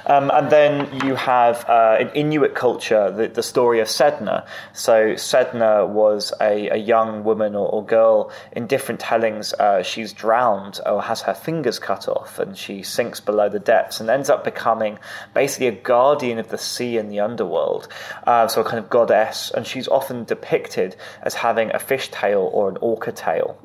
Um, 0.06 0.32
and 0.34 0.50
then 0.50 1.06
you 1.06 1.16
have 1.16 1.64
uh, 1.70 1.98
in 2.00 2.10
Inuit 2.10 2.56
culture 2.56 3.12
the, 3.12 3.28
the 3.28 3.44
story 3.44 3.80
of 3.80 3.88
Sedna. 3.88 4.48
So 4.74 5.14
Sedna 5.14 5.88
was 5.88 6.34
a, 6.42 6.70
a 6.70 6.78
young 6.78 7.24
woman 7.24 7.56
or, 7.56 7.68
or 7.68 7.86
girl. 7.86 8.32
In 8.54 8.68
different 8.68 9.00
tellings, 9.00 9.54
uh, 9.54 9.84
she's 9.84 10.12
drowned 10.14 10.80
or 10.86 11.04
has 11.04 11.22
her 11.22 11.34
fingers 11.34 11.78
cut 11.78 12.08
off, 12.08 12.40
and 12.40 12.58
she 12.58 12.82
sinks 12.82 13.20
below 13.20 13.50
the 13.50 13.60
depths 13.60 14.00
and 14.00 14.10
ends 14.10 14.30
up 14.30 14.44
becoming 14.44 14.98
basically 15.34 15.68
a 15.68 15.72
guardian 15.72 16.40
of 16.40 16.50
the 16.50 16.58
sea 16.58 16.98
and 16.98 17.12
the 17.12 17.20
underworld. 17.20 17.88
Uh, 18.26 18.48
so 18.48 18.62
a 18.62 18.64
kind 18.64 18.80
of 18.80 18.90
goddess, 18.90 19.52
and 19.52 19.68
she's 19.68 19.88
often 19.88 20.24
depicted 20.24 20.96
as 21.22 21.36
having 21.36 21.72
a 21.76 21.80
fish 21.80 22.10
tail 22.10 22.50
or 22.52 22.70
an 22.70 22.78
orca 22.82 23.12
tail. 23.12 23.58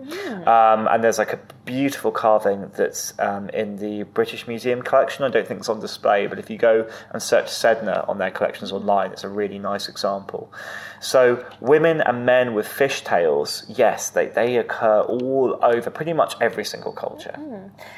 Um, 0.46 0.86
and 0.88 1.02
there's 1.02 1.18
like 1.18 1.32
a 1.32 1.40
beautiful 1.64 2.10
carving 2.10 2.55
that's 2.74 3.12
um, 3.18 3.48
in 3.50 3.76
the 3.76 4.04
British 4.04 4.46
Museum 4.46 4.82
collection. 4.82 5.24
I 5.24 5.28
don't 5.28 5.46
think 5.46 5.60
it's 5.60 5.68
on 5.68 5.80
display, 5.80 6.26
but 6.26 6.38
if 6.38 6.50
you 6.50 6.58
go 6.58 6.88
and 7.10 7.22
search 7.22 7.46
Sedna 7.46 8.08
on 8.08 8.18
their 8.18 8.30
collections 8.30 8.72
online, 8.72 9.12
it's 9.12 9.24
a 9.24 9.28
really 9.28 9.58
nice 9.58 9.88
example. 9.88 10.52
So, 11.00 11.44
women 11.60 12.00
and 12.00 12.24
men 12.24 12.54
with 12.54 12.66
fish 12.66 13.02
tails, 13.02 13.64
yes, 13.68 14.10
they, 14.10 14.26
they 14.26 14.56
occur 14.56 15.00
all 15.00 15.58
over 15.62 15.90
pretty 15.90 16.12
much 16.12 16.34
every 16.40 16.64
single 16.64 16.92
culture. 16.92 17.36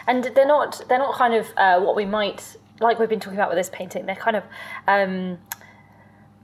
and 0.07 0.25
they're 0.25 0.47
not 0.47 0.83
they're 0.88 0.99
not 0.99 1.14
kind 1.14 1.35
of 1.35 1.47
uh, 1.57 1.81
what 1.81 1.97
we 1.97 2.05
might 2.05 2.57
like 2.81 2.99
we've 2.99 3.09
been 3.09 3.21
talking 3.21 3.38
about 3.38 3.49
with 3.49 3.59
this 3.59 3.71
painting 3.71 4.07
they're 4.07 4.14
kind 4.14 4.37
of 4.37 4.44
um, 4.87 5.38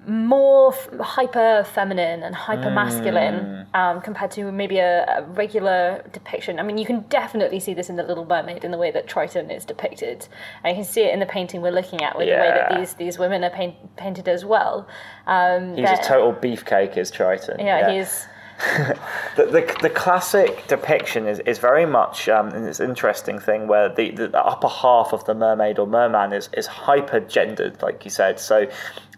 more 0.07 0.73
f- 0.75 0.89
hyper 1.01 1.65
feminine 1.65 2.23
and 2.23 2.35
hyper 2.35 2.71
masculine 2.71 3.67
um, 3.75 4.01
compared 4.01 4.31
to 4.33 4.51
maybe 4.53 4.79
a, 4.79 5.05
a 5.19 5.23
regular 5.23 6.03
depiction. 6.13 6.59
I 6.59 6.63
mean, 6.63 6.79
you 6.79 6.87
can 6.87 7.01
definitely 7.09 7.61
see 7.61 7.75
this 7.75 7.89
in 7.91 7.97
the 7.97 8.03
Little 8.03 8.25
Mermaid 8.27 8.65
in 8.65 8.71
the 8.71 8.79
way 8.79 8.91
that 8.91 9.07
Triton 9.07 9.51
is 9.51 9.65
depicted, 9.65 10.29
and 10.63 10.77
you 10.77 10.83
can 10.85 10.91
see 10.93 11.03
it 11.03 11.13
in 11.15 11.21
the 11.21 11.27
painting 11.27 11.61
we're 11.63 11.73
looking 11.73 12.03
at 12.03 12.17
with 12.17 12.27
the 12.29 12.33
way 12.35 12.51
that 12.55 12.77
these 12.79 12.95
these 12.95 13.19
women 13.19 13.43
are 13.45 13.51
paint, 13.51 13.75
painted 13.97 14.29
as 14.29 14.45
well. 14.45 14.87
Um, 15.27 15.77
He's 15.77 15.89
a 15.89 15.97
total 16.03 16.33
beefcake, 16.33 16.97
is 16.97 17.11
Triton. 17.11 17.59
yeah, 17.61 17.91
he's 17.93 18.27
the, 19.37 19.47
the, 19.47 19.77
the 19.83 19.91
classic 19.91 20.67
depiction 20.69 21.27
is, 21.27 21.41
is 21.41 21.59
very 21.59 21.87
much 21.87 22.29
um, 22.29 22.49
and 22.49 22.67
it's 22.67 22.81
an 22.81 22.89
interesting 22.89 23.39
thing 23.39 23.67
where 23.67 23.89
the, 23.89 24.11
the 24.11 24.45
upper 24.45 24.69
half 24.69 25.13
of 25.13 25.25
the 25.25 25.35
mermaid 25.35 25.79
or 25.79 25.87
merman 25.87 26.33
is, 26.33 26.49
is 26.53 26.67
hyper 26.67 27.21
gendered, 27.21 27.83
like 27.83 28.05
you 28.05 28.11
said. 28.11 28.39
So 28.39 28.69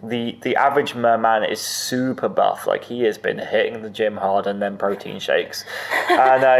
the 0.02 0.38
the 0.42 0.56
average 0.56 0.94
merman 0.94 1.44
is 1.44 1.60
super 1.60 2.28
buff, 2.28 2.66
like 2.66 2.84
he 2.84 3.02
has 3.02 3.16
been 3.16 3.38
hitting 3.38 3.82
the 3.82 3.88
gym 3.88 4.16
hard 4.16 4.46
and 4.46 4.60
then 4.60 4.76
protein 4.76 5.18
shakes. 5.18 5.64
and 6.10 6.44
uh, 6.44 6.56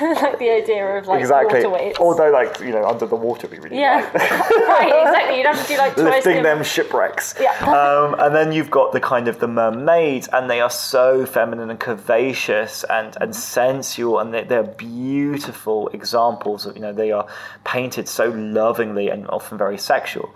like 0.22 0.38
the 0.38 0.50
idea 0.50 0.98
of 0.98 1.06
like 1.06 1.20
exactly. 1.20 1.64
water 1.64 1.70
weights. 1.70 1.98
Although, 1.98 2.30
like 2.30 2.60
you 2.60 2.70
know, 2.72 2.84
under 2.84 3.06
the 3.06 3.16
water 3.16 3.48
we 3.48 3.58
really 3.58 3.78
yeah, 3.78 4.10
right, 4.14 5.06
exactly. 5.06 5.38
You'd 5.38 5.46
have 5.46 5.62
to 5.62 5.68
do 5.68 5.78
like 5.78 5.94
twice 5.94 6.04
lifting 6.04 6.36
the 6.36 6.42
them 6.42 6.62
shipwrecks. 6.62 7.34
Yeah. 7.40 7.52
um, 7.62 8.14
and 8.18 8.34
then 8.34 8.52
you've 8.52 8.70
got 8.70 8.92
the 8.92 9.00
kind 9.00 9.28
of 9.28 9.38
the 9.38 9.48
mermaids, 9.48 10.28
and 10.32 10.50
they 10.50 10.60
are 10.60 10.70
so 10.70 11.24
feminine 11.24 11.70
and 11.70 11.80
curvaceous 11.80 12.69
and, 12.88 13.16
and 13.20 13.34
sensual, 13.34 14.18
and 14.18 14.32
they, 14.34 14.44
they're 14.44 14.62
beautiful 14.62 15.88
examples 15.88 16.66
of 16.66 16.76
you 16.76 16.82
know 16.82 16.92
they 16.92 17.12
are 17.12 17.26
painted 17.64 18.08
so 18.08 18.26
lovingly 18.30 19.08
and 19.08 19.28
often 19.28 19.58
very 19.58 19.78
sexual. 19.78 20.34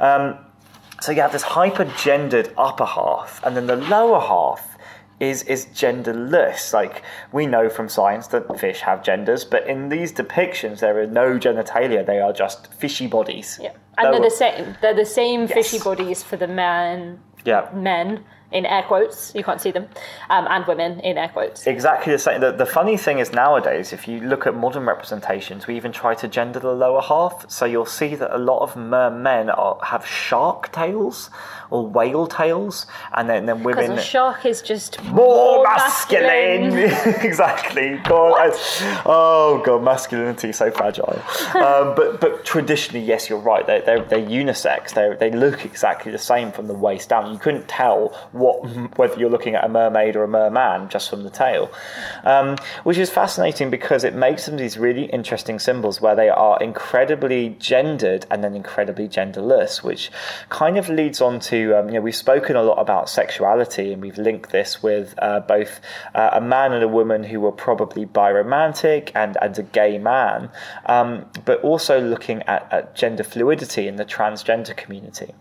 Um, 0.00 0.38
so 1.00 1.12
you 1.12 1.20
have 1.20 1.32
this 1.32 1.42
hyper 1.42 1.84
gendered 2.02 2.52
upper 2.56 2.86
half, 2.86 3.40
and 3.44 3.56
then 3.56 3.66
the 3.66 3.76
lower 3.76 4.20
half 4.20 4.76
is 5.20 5.42
is 5.44 5.66
genderless. 5.66 6.72
Like 6.72 7.02
we 7.32 7.46
know 7.46 7.68
from 7.68 7.88
science 7.88 8.26
that 8.28 8.58
fish 8.58 8.80
have 8.80 9.02
genders, 9.02 9.44
but 9.44 9.66
in 9.66 9.88
these 9.88 10.12
depictions 10.12 10.80
there 10.80 10.98
are 11.00 11.06
no 11.06 11.38
genitalia; 11.38 12.04
they 12.04 12.20
are 12.20 12.32
just 12.32 12.72
fishy 12.74 13.06
bodies. 13.06 13.58
Yeah, 13.62 13.72
and 13.98 14.12
they're 14.12 14.20
the 14.30 14.30
same. 14.30 14.76
They're 14.80 14.94
the 14.94 15.04
same 15.04 15.42
Yes. 15.42 15.52
fishy 15.52 15.78
bodies 15.78 16.22
for 16.22 16.36
the 16.36 16.48
man, 16.48 17.20
Yeah. 17.44 17.68
men 17.74 18.24
in 18.52 18.64
air 18.66 18.82
quotes. 18.82 19.34
You 19.34 19.42
can't 19.42 19.60
see 19.60 19.70
them, 19.70 19.88
um, 20.30 20.46
and 20.48 20.66
women 20.66 21.00
in 21.00 21.18
air 21.18 21.28
quotes. 21.28 21.66
Exactly 21.66 22.12
the 22.12 22.18
same. 22.18 22.40
The, 22.40 22.52
the 22.52 22.66
funny 22.66 22.96
thing 22.96 23.18
is 23.18 23.32
nowadays, 23.32 23.92
if 23.92 24.06
you 24.06 24.20
look 24.20 24.46
at 24.46 24.54
modern 24.54 24.86
representations, 24.86 25.66
we 25.66 25.76
even 25.76 25.92
try 25.92 26.14
to 26.14 26.28
gender 26.28 26.58
the 26.58 26.72
lower 26.72 27.02
half. 27.02 27.50
So 27.50 27.64
you'll 27.64 27.86
see 27.86 28.14
that 28.14 28.34
a 28.34 28.38
lot 28.38 28.60
of 28.60 28.76
mermen 28.76 29.50
are, 29.50 29.78
have 29.82 30.06
shark 30.06 30.72
tails 30.72 31.30
or 31.70 31.86
whale 31.86 32.26
tails, 32.26 32.86
and 33.14 33.28
then, 33.28 33.46
then 33.46 33.62
women. 33.62 33.90
Because 33.90 33.98
a 34.00 34.06
shark 34.06 34.44
is 34.46 34.62
just 34.62 35.02
more 35.04 35.62
masculine. 35.64 36.72
exactly. 37.22 37.98
God, 38.04 38.34
I- 38.38 39.02
oh 39.06 39.62
god, 39.64 39.82
masculinity 39.82 40.52
so 40.52 40.70
fragile. 40.70 41.22
um, 41.54 41.94
but 41.94 42.20
but 42.20 42.44
traditionally, 42.44 43.04
yes, 43.04 43.28
you're 43.28 43.38
right. 43.38 43.66
They're 43.66 43.82
they're, 43.82 44.02
they're 44.02 44.26
unisex. 44.26 44.94
They 44.94 45.14
they 45.18 45.36
look 45.36 45.64
exactly 45.64 46.12
the 46.12 46.18
same 46.18 46.52
from 46.52 46.66
the 46.66 46.74
waist 46.74 47.08
down. 47.08 47.32
You 47.32 47.38
couldn't 47.38 47.68
tell 47.68 48.08
what 48.32 48.56
whether 48.96 49.18
you're 49.18 49.30
looking 49.30 49.54
at 49.54 49.64
a 49.64 49.68
mermaid 49.68 50.16
or 50.16 50.24
a 50.24 50.28
merman 50.28 50.88
just 50.88 51.10
from 51.10 51.22
the 51.24 51.30
tail, 51.30 51.70
um, 52.24 52.56
which 52.84 52.98
is 52.98 53.10
fascinating 53.10 53.70
because 53.70 54.04
it 54.04 54.14
makes 54.14 54.46
them 54.46 54.56
these 54.56 54.76
really 54.78 55.04
interesting 55.06 55.58
symbols 55.58 56.00
where 56.00 56.14
they 56.14 56.28
are 56.28 56.58
incredibly 56.62 57.56
gendered 57.58 58.26
and 58.30 58.42
then 58.44 58.54
incredibly 58.54 59.08
genderless, 59.08 59.82
which 59.82 60.10
kind 60.48 60.76
of 60.78 60.88
leads 60.88 61.20
on 61.20 61.40
to 61.40 61.55
um, 61.76 61.88
you 61.88 61.94
know 61.94 62.00
we've 62.00 62.16
spoken 62.16 62.56
a 62.56 62.62
lot 62.62 62.78
about 62.78 63.08
sexuality 63.08 63.92
and 63.92 64.02
we've 64.02 64.18
linked 64.18 64.50
this 64.50 64.82
with 64.82 65.14
uh, 65.18 65.40
both 65.40 65.80
uh, 66.14 66.30
a 66.32 66.40
man 66.40 66.72
and 66.72 66.82
a 66.82 66.88
woman 66.88 67.24
who 67.24 67.40
were 67.40 67.52
probably 67.52 68.06
biromantic 68.06 69.10
and 69.14 69.36
and 69.40 69.58
a 69.58 69.62
gay 69.62 69.98
man, 69.98 70.50
um, 70.86 71.26
but 71.44 71.60
also 71.62 72.00
looking 72.00 72.42
at, 72.42 72.72
at 72.72 72.94
gender 72.94 73.24
fluidity 73.24 73.88
in 73.88 73.96
the 73.96 74.04
transgender 74.04 74.76
community. 74.76 75.32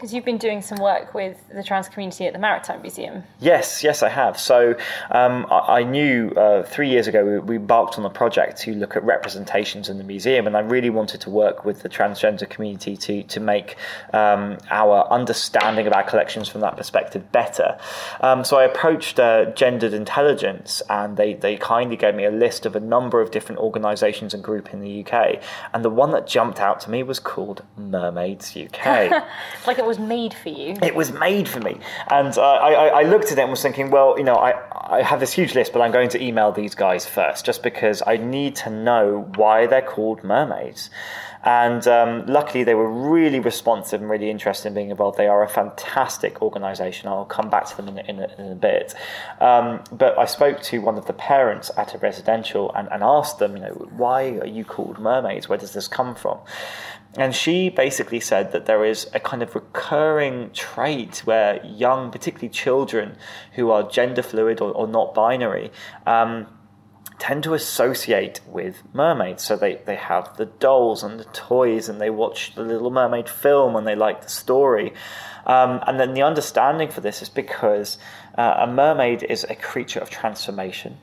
Because 0.00 0.14
you've 0.14 0.24
been 0.24 0.38
doing 0.38 0.62
some 0.62 0.78
work 0.78 1.12
with 1.12 1.36
the 1.52 1.62
trans 1.62 1.86
community 1.86 2.24
at 2.24 2.32
the 2.32 2.38
Maritime 2.38 2.80
Museum. 2.80 3.22
Yes, 3.38 3.84
yes, 3.84 4.02
I 4.02 4.08
have. 4.08 4.40
So 4.40 4.74
um, 5.10 5.44
I, 5.50 5.80
I 5.80 5.82
knew 5.82 6.30
uh, 6.30 6.62
three 6.62 6.88
years 6.88 7.06
ago 7.06 7.22
we, 7.22 7.38
we 7.38 7.56
embarked 7.56 7.98
on 7.98 8.06
a 8.06 8.08
project 8.08 8.62
to 8.62 8.72
look 8.72 8.96
at 8.96 9.04
representations 9.04 9.90
in 9.90 9.98
the 9.98 10.04
museum, 10.04 10.46
and 10.46 10.56
I 10.56 10.60
really 10.60 10.88
wanted 10.88 11.20
to 11.20 11.30
work 11.30 11.66
with 11.66 11.82
the 11.82 11.90
transgender 11.90 12.48
community 12.48 12.96
to 12.96 13.24
to 13.24 13.40
make 13.40 13.76
um, 14.14 14.56
our 14.70 15.06
understanding 15.10 15.86
of 15.86 15.92
our 15.92 16.02
collections 16.02 16.48
from 16.48 16.62
that 16.62 16.78
perspective 16.78 17.30
better. 17.30 17.78
Um, 18.22 18.42
so 18.42 18.56
I 18.56 18.64
approached 18.64 19.20
uh, 19.20 19.52
Gendered 19.52 19.92
Intelligence, 19.92 20.80
and 20.88 21.18
they 21.18 21.34
they 21.34 21.58
kindly 21.58 21.98
gave 21.98 22.14
me 22.14 22.24
a 22.24 22.30
list 22.30 22.64
of 22.64 22.74
a 22.74 22.80
number 22.80 23.20
of 23.20 23.32
different 23.32 23.60
organisations 23.60 24.32
and 24.32 24.42
group 24.42 24.72
in 24.72 24.80
the 24.80 25.04
UK, 25.04 25.42
and 25.74 25.84
the 25.84 25.90
one 25.90 26.12
that 26.12 26.26
jumped 26.26 26.58
out 26.58 26.80
to 26.80 26.90
me 26.90 27.02
was 27.02 27.18
called 27.18 27.64
Mermaids 27.76 28.56
UK. 28.56 29.26
Like 29.66 29.78
it 29.78 29.84
was 29.90 29.98
made 29.98 30.32
for 30.32 30.50
you. 30.50 30.76
it 30.84 30.94
was 30.94 31.10
made 31.10 31.48
for 31.48 31.58
me. 31.58 31.76
And 32.08 32.38
uh, 32.38 32.42
I, 32.42 33.00
I, 33.00 33.02
looked 33.02 33.32
at 33.32 33.38
it 33.38 33.40
and 33.40 33.50
was 33.50 33.60
thinking, 33.60 33.90
well, 33.90 34.16
you 34.16 34.22
know, 34.22 34.36
I, 34.36 34.52
I 34.98 35.02
have 35.02 35.18
this 35.18 35.32
huge 35.32 35.56
list, 35.56 35.72
but 35.72 35.82
I'm 35.82 35.90
going 35.90 36.08
to 36.10 36.22
email 36.22 36.52
these 36.52 36.76
guys 36.76 37.04
first, 37.04 37.44
just 37.44 37.64
because 37.64 38.00
I 38.06 38.16
need 38.16 38.54
to 38.56 38.70
know 38.70 39.28
why 39.34 39.66
they're 39.66 39.82
called 39.82 40.22
mermaids. 40.22 40.90
And 41.42 41.84
um, 41.88 42.26
luckily, 42.26 42.62
they 42.62 42.74
were 42.74 42.88
really 42.88 43.40
responsive 43.40 44.00
and 44.00 44.08
really 44.08 44.30
interested 44.30 44.68
in 44.68 44.74
being 44.74 44.90
involved. 44.90 45.18
They 45.18 45.26
are 45.26 45.42
a 45.42 45.48
fantastic 45.48 46.40
organisation. 46.40 47.08
I'll 47.08 47.24
come 47.24 47.50
back 47.50 47.66
to 47.70 47.76
them 47.76 47.88
in, 47.88 47.98
in, 47.98 48.18
a, 48.20 48.28
in 48.38 48.52
a 48.52 48.54
bit. 48.54 48.94
Um, 49.40 49.82
but 49.90 50.16
I 50.18 50.26
spoke 50.26 50.62
to 50.64 50.78
one 50.80 50.98
of 50.98 51.06
the 51.06 51.14
parents 51.14 51.70
at 51.76 51.94
a 51.94 51.98
residential 51.98 52.72
and, 52.74 52.88
and 52.92 53.02
asked 53.02 53.38
them, 53.38 53.56
you 53.56 53.62
know, 53.62 53.88
why 53.96 54.38
are 54.38 54.46
you 54.46 54.64
called 54.64 54.98
mermaids? 54.98 55.48
Where 55.48 55.58
does 55.58 55.72
this 55.72 55.88
come 55.88 56.14
from? 56.14 56.38
And 57.16 57.34
she 57.34 57.70
basically 57.70 58.20
said 58.20 58.52
that 58.52 58.66
there 58.66 58.84
is 58.84 59.08
a 59.12 59.20
kind 59.20 59.42
of 59.42 59.54
recurring 59.54 60.50
trait 60.52 61.18
where 61.24 61.64
young, 61.64 62.10
particularly 62.10 62.50
children 62.50 63.16
who 63.54 63.70
are 63.70 63.82
gender 63.82 64.22
fluid 64.22 64.60
or, 64.60 64.70
or 64.70 64.86
not 64.86 65.12
binary, 65.12 65.72
um, 66.06 66.46
tend 67.18 67.42
to 67.44 67.54
associate 67.54 68.40
with 68.46 68.82
mermaids. 68.94 69.42
So 69.42 69.56
they, 69.56 69.76
they 69.86 69.96
have 69.96 70.36
the 70.36 70.46
dolls 70.46 71.02
and 71.02 71.18
the 71.18 71.24
toys 71.24 71.88
and 71.88 72.00
they 72.00 72.10
watch 72.10 72.54
the 72.54 72.62
Little 72.62 72.90
Mermaid 72.90 73.28
film 73.28 73.74
and 73.76 73.86
they 73.86 73.96
like 73.96 74.22
the 74.22 74.30
story. 74.30 74.94
Um, 75.46 75.82
and 75.86 75.98
then 75.98 76.14
the 76.14 76.22
understanding 76.22 76.90
for 76.90 77.00
this 77.00 77.22
is 77.22 77.28
because 77.28 77.98
uh, 78.38 78.54
a 78.58 78.66
mermaid 78.66 79.22
is 79.22 79.44
a 79.48 79.54
creature 79.54 80.00
of 80.00 80.10
transformation. 80.10 80.98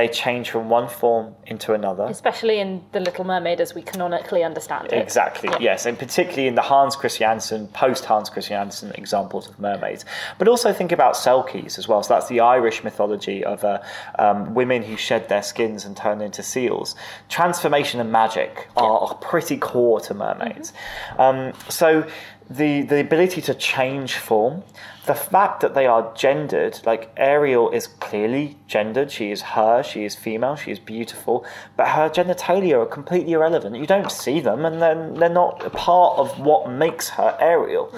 They 0.00 0.08
change 0.08 0.48
from 0.48 0.70
one 0.70 0.88
form 0.88 1.34
into 1.44 1.74
another. 1.74 2.04
Especially 2.04 2.58
in 2.58 2.82
The 2.92 3.00
Little 3.00 3.22
Mermaid 3.22 3.60
as 3.60 3.74
we 3.74 3.82
canonically 3.82 4.42
understand 4.42 4.86
it. 4.86 4.94
Exactly, 4.94 5.50
yeah. 5.50 5.58
yes. 5.60 5.84
And 5.84 5.98
particularly 5.98 6.48
in 6.48 6.54
the 6.54 6.62
Hans 6.62 6.96
Christiansen, 6.96 7.68
post 7.68 8.06
Hans 8.06 8.30
Christiansen 8.30 8.92
examples 8.92 9.46
of 9.46 9.60
mermaids. 9.60 10.06
But 10.38 10.48
also 10.48 10.72
think 10.72 10.90
about 10.90 11.16
Selkies 11.16 11.78
as 11.78 11.86
well. 11.86 12.02
So 12.02 12.14
that's 12.14 12.28
the 12.28 12.40
Irish 12.40 12.82
mythology 12.82 13.44
of 13.44 13.62
uh, 13.62 13.82
um, 14.18 14.54
women 14.54 14.82
who 14.82 14.96
shed 14.96 15.28
their 15.28 15.42
skins 15.42 15.84
and 15.84 15.94
turn 15.94 16.22
into 16.22 16.42
seals. 16.42 16.96
Transformation 17.28 18.00
and 18.00 18.10
magic 18.10 18.68
are, 18.78 19.06
yeah. 19.06 19.28
pretty 19.28 19.58
core 19.58 20.00
to 20.00 20.14
mermaids. 20.14 20.72
Mm-hmm. 21.10 21.20
Um, 21.20 21.52
so 21.68 22.08
the, 22.50 22.82
the 22.82 23.00
ability 23.00 23.40
to 23.42 23.54
change 23.54 24.16
form, 24.16 24.64
the 25.06 25.14
fact 25.14 25.60
that 25.60 25.74
they 25.74 25.86
are 25.86 26.12
gendered, 26.14 26.80
like 26.84 27.12
Ariel 27.16 27.70
is 27.70 27.86
clearly 27.86 28.58
gendered, 28.66 29.12
she 29.12 29.30
is 29.30 29.40
her, 29.40 29.84
she 29.84 30.04
is 30.04 30.16
female, 30.16 30.56
she 30.56 30.72
is 30.72 30.80
beautiful, 30.80 31.46
but 31.76 31.88
her 31.88 32.10
genitalia 32.10 32.82
are 32.82 32.86
completely 32.86 33.32
irrelevant. 33.32 33.76
You 33.76 33.86
don't 33.86 34.10
see 34.10 34.40
them, 34.40 34.64
and 34.64 34.82
then 34.82 35.14
they're 35.14 35.28
not 35.28 35.64
a 35.64 35.70
part 35.70 36.18
of 36.18 36.40
what 36.40 36.70
makes 36.70 37.08
her 37.10 37.36
Ariel. 37.40 37.94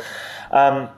Um, 0.51 0.91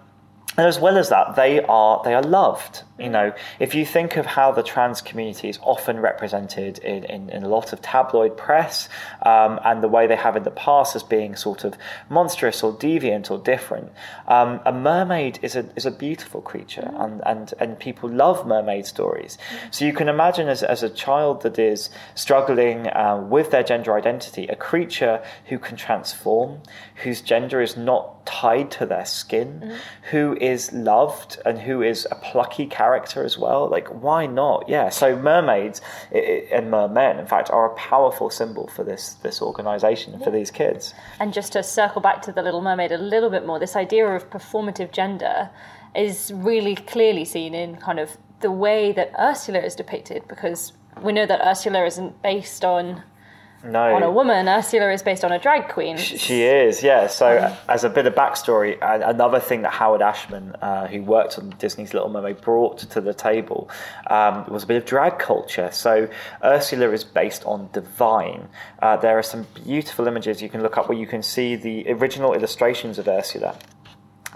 and 0.57 0.67
as 0.67 0.79
well 0.79 0.99
as 0.99 1.09
that, 1.09 1.35
they 1.37 1.63
are 1.63 2.01
they 2.05 2.15
are 2.15 2.23
loved. 2.23 2.83
You 2.97 3.11
know, 3.11 3.33
if 3.59 3.75
you 3.75 3.85
think 3.85 4.17
of 4.17 4.25
how 4.25 4.53
the 4.53 4.63
trans 4.63 5.01
community 5.01 5.49
is 5.49 5.59
often 5.63 5.99
represented 5.99 6.79
in, 6.79 7.03
in, 7.03 7.29
in 7.29 7.43
a 7.43 7.49
lot 7.49 7.73
of 7.73 7.83
tabloid 7.83 8.37
press, 8.37 8.89
um, 9.23 9.59
and 9.65 9.83
the 9.83 9.89
way 9.89 10.07
they 10.07 10.15
have 10.15 10.37
in 10.37 10.45
the 10.45 10.53
past 10.53 10.95
as 10.95 11.03
being 11.03 11.35
sort 11.35 11.65
of 11.65 11.77
monstrous 12.09 12.63
or 12.63 12.73
deviant 12.73 13.33
or 13.33 13.39
different, 13.39 13.91
um, 14.29 14.61
a 14.65 14.73
mermaid 14.73 15.41
is 15.43 15.57
a 15.57 15.69
is 15.75 15.87
a 15.87 15.91
beautiful 15.91 16.41
creature, 16.41 16.89
and 16.97 17.21
and, 17.27 17.53
and 17.59 17.81
people 17.81 18.09
love 18.09 18.47
mermaid 18.47 18.87
stories. 18.87 19.39
So 19.73 19.85
you 19.85 19.93
can 19.93 20.09
imagine 20.09 20.47
as 20.47 20.63
as 20.63 20.85
a 20.85 20.91
child 20.91 21.43
that 21.43 21.59
is 21.59 21.91
struggling 22.15 22.87
uh, 22.87 23.17
with 23.29 23.51
their 23.51 23.65
gender 23.65 23.97
identity, 23.97 24.47
a 24.47 24.55
creature 24.55 25.21
who 25.47 25.59
can 25.59 25.77
transform, 25.77 26.63
whose 27.03 27.21
gender 27.23 27.61
is 27.61 27.77
not 27.77 28.25
tied 28.25 28.71
to 28.71 28.87
their 28.87 29.05
skin, 29.05 29.61
mm-hmm. 29.65 29.77
who 30.13 30.37
is 30.41 30.73
loved 30.73 31.41
and 31.45 31.59
who 31.59 31.83
is 31.83 32.07
a 32.13 32.15
plucky 32.15 32.67
character 32.67 32.84
as 32.93 33.39
well. 33.39 33.69
Like, 33.69 33.89
why 33.89 34.27
not? 34.27 34.69
Yeah. 34.69 34.91
So 34.91 35.17
mermaids 35.17 35.81
and 36.13 36.71
mermen, 36.71 37.19
in 37.19 37.27
fact, 37.27 37.51
are 37.51 37.67
a 37.67 37.75
powerful 37.75 38.31
symbol 38.31 38.69
for 38.69 38.85
this 38.85 39.15
this 39.23 39.41
organisation 39.41 40.15
yeah. 40.19 40.25
for 40.25 40.31
these 40.31 40.51
kids. 40.51 40.93
And 41.21 41.33
just 41.33 41.53
to 41.53 41.63
circle 41.63 42.03
back 42.03 42.21
to 42.23 42.33
the 42.33 42.43
Little 42.43 42.61
Mermaid 42.61 42.93
a 42.93 42.99
little 42.99 43.31
bit 43.31 43.47
more, 43.47 43.59
this 43.59 43.77
idea 43.77 44.07
of 44.07 44.29
performative 44.31 44.93
gender 44.93 45.51
is 45.95 46.33
really 46.35 46.75
clearly 46.75 47.25
seen 47.25 47.55
in 47.55 47.77
kind 47.77 47.99
of 48.01 48.19
the 48.41 48.51
way 48.51 48.93
that 48.93 49.13
Ursula 49.19 49.61
is 49.61 49.75
depicted, 49.75 50.27
because 50.29 50.73
we 51.01 51.13
know 51.13 51.25
that 51.27 51.41
Ursula 51.41 51.85
isn't 51.85 52.21
based 52.21 52.65
on 52.65 53.03
no. 53.65 53.95
on 53.95 54.03
a 54.03 54.11
woman. 54.11 54.49
Ursula 54.49 54.93
is 54.93 55.03
based 55.03 55.25
on 55.25 55.33
a 55.33 55.39
drag 55.39 55.69
queen. 55.69 55.97
She 55.97 56.43
is, 56.43 56.83
yeah. 56.83 57.07
So, 57.07 57.45
um, 57.45 57.53
as 57.69 57.85
a 57.85 57.91
bit 57.91 58.07
of 58.07 58.15
backstory, 58.15 58.79
another 58.81 59.41
thing 59.41 59.63
that 59.63 59.73
Howard 59.73 60.03
Ashman, 60.03 60.57
uh, 60.61 60.87
who 60.87 61.03
worked 61.03 61.39
on 61.39 61.55
Disney's 61.59 61.95
Little 61.95 62.09
Mermaid, 62.09 62.41
brought 62.41 62.79
to 62.79 63.01
the 63.01 63.15
table 63.15 63.69
um, 64.09 64.47
was 64.49 64.65
a 64.65 64.67
bit 64.67 64.77
of 64.77 64.85
drag 64.85 65.19
culture. 65.19 65.71
So, 65.73 66.09
Ursula 66.43 66.91
is 66.91 67.05
based 67.05 67.45
on 67.45 67.69
Divine. 67.73 68.49
Uh, 68.81 68.97
there 68.97 69.19
are 69.19 69.23
some 69.23 69.47
beautiful 69.65 70.07
images 70.07 70.43
you 70.43 70.49
can 70.49 70.63
look 70.63 70.79
up 70.79 70.89
where 70.89 70.99
you 70.99 71.07
can 71.07 71.23
see 71.23 71.57
the 71.57 71.91
original 71.91 72.35
illustrations 72.35 72.99
of 72.99 73.09
Ursula 73.09 73.57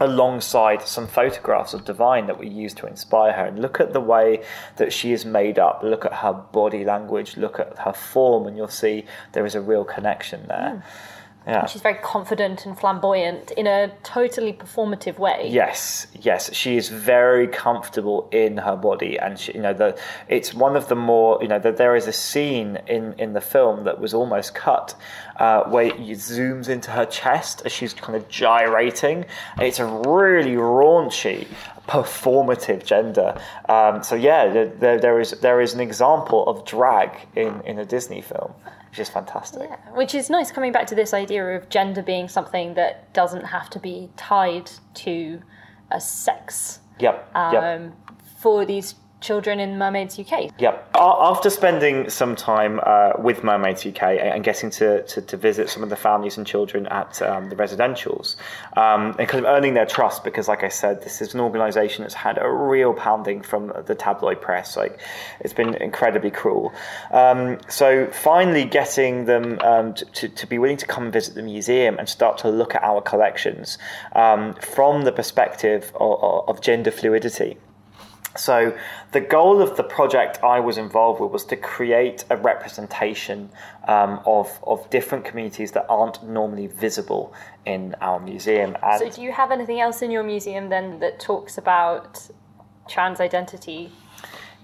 alongside 0.01 0.87
some 0.87 1.07
photographs 1.07 1.75
of 1.75 1.85
Divine 1.85 2.27
that 2.27 2.39
we 2.39 2.49
used 2.49 2.77
to 2.79 2.87
inspire 2.87 3.33
her. 3.33 3.47
And 3.47 3.61
look 3.61 3.81
at 3.81 3.93
the 3.93 4.01
way 4.01 4.45
that 4.77 4.93
she 4.93 5.13
is 5.13 5.25
made 5.25 5.59
up, 5.59 5.83
look 5.83 6.05
at 6.05 6.15
her 6.15 6.33
body 6.33 6.85
language, 6.85 7.37
look 7.37 7.59
at 7.59 7.79
her 7.79 7.93
form, 7.93 8.47
and 8.47 8.57
you'll 8.57 8.69
see 8.69 9.05
there 9.33 9.47
is 9.47 9.55
a 9.55 9.61
real 9.61 9.85
connection 9.85 10.47
there. 10.47 10.83
Mm. 10.83 11.18
Yeah. 11.49 11.65
She's 11.65 11.81
very 11.81 11.95
confident 11.95 12.67
and 12.67 12.79
flamboyant 12.79 13.53
in 13.53 13.67
a 13.67 13.91
totally 14.03 14.53
performative 14.53 15.19
way. 15.19 15.49
Yes, 15.51 16.07
yes, 16.21 16.53
she 16.53 16.77
is 16.77 16.91
very 16.91 17.49
comfortable 17.49 18.29
in 18.31 18.59
her 18.59 18.77
body, 18.77 19.19
and 19.19 19.39
she, 19.39 19.55
you 19.55 19.63
know, 19.63 19.73
the 19.73 19.99
it's 20.29 20.53
one 20.53 20.77
of 20.77 20.89
the 20.89 20.95
more 20.95 21.39
you 21.41 21.49
know 21.49 21.59
that 21.59 21.79
there 21.79 21.97
is 21.97 22.07
a 22.07 22.13
scene 22.13 22.77
in 22.87 23.15
in 23.15 23.33
the 23.33 23.41
film 23.41 23.85
that 23.85 23.99
was 23.99 24.13
almost 24.13 24.55
cut 24.55 24.95
uh, 25.39 25.65
where 25.65 25.87
it 25.87 25.97
zooms 25.97 26.69
into 26.69 26.91
her 26.91 27.07
chest 27.07 27.63
as 27.65 27.73
she's 27.73 27.95
kind 27.95 28.15
of 28.15 28.29
gyrating. 28.29 29.25
It's 29.59 29.79
a 29.79 29.87
really 29.87 30.57
raunchy 30.57 31.47
performative 31.89 32.85
gender. 32.85 33.41
Um, 33.71 34.03
so 34.03 34.17
yeah, 34.17 34.49
there, 34.49 34.99
there 34.99 35.19
is 35.19 35.31
there 35.41 35.63
is 35.63 35.73
an 35.73 35.81
example 35.81 36.47
of 36.47 36.67
drag 36.67 37.11
in 37.35 37.63
in 37.63 37.79
a 37.79 37.87
Disney 37.87 38.21
film 38.21 38.53
which 38.91 38.99
is 38.99 39.09
fantastic. 39.09 39.69
Yeah, 39.69 39.77
which 39.95 40.15
is 40.15 40.31
nice 40.31 40.51
coming 40.51 40.73
back 40.73 40.87
to 40.89 40.95
this 40.95 41.13
idea 41.15 41.57
of 41.57 41.69
gender 41.69 42.03
being 42.03 42.29
something 42.29 42.75
that 42.75 43.13
doesn't 43.13 43.45
have 43.45 43.71
to 43.71 43.79
be 43.79 44.11
tied 44.17 44.71
to 44.95 45.43
a 45.91 46.01
sex. 46.01 46.81
Yep. 46.99 47.31
Um, 47.35 47.53
yep. 47.53 47.93
For 48.41 48.65
these 48.65 48.95
children 49.21 49.61
in 49.61 49.79
Mermaids 49.79 50.19
UK. 50.19 50.53
Yep. 50.59 50.91
After 50.95 51.51
spending 51.51 52.09
some 52.11 52.37
time 52.37 52.81
uh, 52.83 53.13
with 53.19 53.43
Mermaids 53.43 53.85
UK 53.87 54.03
and 54.03 54.45
getting 54.45 54.71
to, 54.71 55.03
to, 55.05 55.21
to, 55.23 55.37
visit 55.37 55.71
some 55.71 55.83
of 55.83 55.91
the 55.91 55.97
families 55.97 56.37
and 56.37 56.47
children 56.47 56.87
at 56.89 57.21
um, 57.23 57.49
the 57.49 57.57
residentials 57.57 58.37
um, 58.77 59.15
and 59.19 59.29
kind 59.29 59.45
of 59.45 59.51
earning 59.51 59.75
their 59.75 59.87
trust, 59.87 60.25
because, 60.25 60.49
like 60.49 60.65
I 60.65 60.69
said, 60.69 61.03
this 61.03 61.21
is 61.21 61.35
an 61.35 61.41
organisation 61.41 62.03
that's 62.03 62.15
had 62.15 62.39
a 62.39 62.51
real 62.51 62.93
pounding 62.95 63.43
from 63.43 63.73
the 63.87 63.95
tabloid 63.95 64.41
press. 64.41 64.77
Like, 64.77 65.01
it's 65.41 65.55
been 65.55 65.75
incredibly 65.75 66.31
cruel. 66.31 66.73
Um, 67.11 67.59
so, 67.69 68.07
finally, 68.09 68.65
getting 68.65 69.25
them 69.25 69.59
um, 69.61 69.95
to, 69.95 70.29
to, 70.29 70.47
be 70.47 70.59
willing 70.59 70.77
to 70.79 70.87
come 70.87 71.05
and 71.05 71.13
visit 71.13 71.35
the 71.35 71.43
museum 71.43 71.99
and 71.99 72.09
start 72.09 72.39
to 72.39 72.49
look 72.49 72.75
at 72.75 72.83
our 72.83 73.01
collections 73.01 73.79
um, 74.15 74.55
from 74.55 75.03
the 75.03 75.13
perspective 75.13 75.93
of, 75.95 76.49
of 76.49 76.61
gender 76.61 76.91
fluidity. 76.91 77.57
So, 78.37 78.77
the 79.13 79.21
goal 79.21 79.63
of 79.63 79.77
the 79.77 79.83
project 79.83 80.45
I 80.45 80.61
was 80.61 80.79
involved 80.79 81.21
with 81.21 81.33
was 81.33 81.45
to 81.47 81.57
create 81.57 82.25
a 82.31 82.37
representation 82.37 83.51
um, 83.89 84.21
of, 84.27 84.59
of 84.65 84.89
different 84.91 85.25
communities 85.25 85.73
that 85.73 85.87
aren't 85.89 86.23
normally 86.23 86.67
visible 86.67 87.33
in 87.65 87.95
our 88.01 88.21
museum. 88.21 88.77
And 88.83 89.01
so, 89.01 89.11
do 89.11 89.23
you 89.23 89.33
have 89.33 89.51
anything 89.51 89.81
else 89.81 90.03
in 90.03 90.11
your 90.11 90.23
museum 90.23 90.69
then 90.69 91.01
that 91.01 91.19
talks 91.21 91.59
about 91.59 92.29
trans 92.87 93.21
identity 93.21 93.93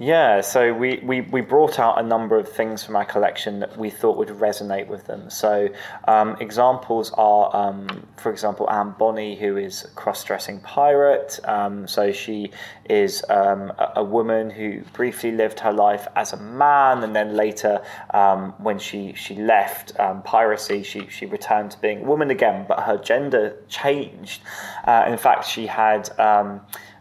yeah, 0.01 0.41
so 0.41 0.75
we, 0.75 0.99
we, 1.05 1.21
we 1.21 1.41
brought 1.41 1.79
out 1.79 2.01
a 2.01 2.03
number 2.03 2.37
of 2.37 2.49
things 2.49 2.83
from 2.83 2.97
our 2.97 3.05
collection 3.05 3.61
that 3.61 3.79
we 3.79 3.91
thought 3.91 4.17
would 4.17 4.29
resonate 4.29 4.89
with 4.89 5.07
them. 5.07 5.31
So 5.31 5.69
um, 6.09 6.37
examples 6.41 7.13
are, 7.13 7.55
um, 7.55 8.05
for 8.17 8.33
example, 8.33 8.69
Anne 8.69 8.97
Bonny, 8.99 9.37
who 9.37 9.57
is 9.57 9.85
a 9.85 9.89
cross-dressing 9.89 10.63
pirate. 10.63 11.39
Um, 11.45 11.87
so 11.87 12.11
she 12.11 12.51
is 12.91 13.25
um, 13.29 13.73
a, 13.79 13.93
a, 13.97 14.05
woman 14.05 14.51
who 14.51 14.83
briefly 14.95 15.31
lived 15.31 15.61
her 15.61 15.73
life 15.73 16.09
as 16.17 16.33
a 16.33 16.39
man, 16.39 17.05
and 17.05 17.15
then 17.15 17.37
later, 17.37 17.81
um, 18.13 18.53
when 18.59 18.81
she 18.81 19.15
she 19.15 19.37
left 19.37 19.99
um, 20.01 20.23
piracy, 20.23 20.83
she 20.83 21.09
she 21.09 21.27
returned 21.27 21.71
to 21.71 21.81
being 21.81 22.01
a 22.01 22.05
woman 22.05 22.31
again, 22.31 22.67
but 22.69 22.81
her 22.81 22.99
gender 22.99 23.57
changed. 23.69 24.43
Uh, 24.85 25.05
in 25.07 25.17
fact, 25.17 25.47
she 25.47 25.67
had 25.67 26.11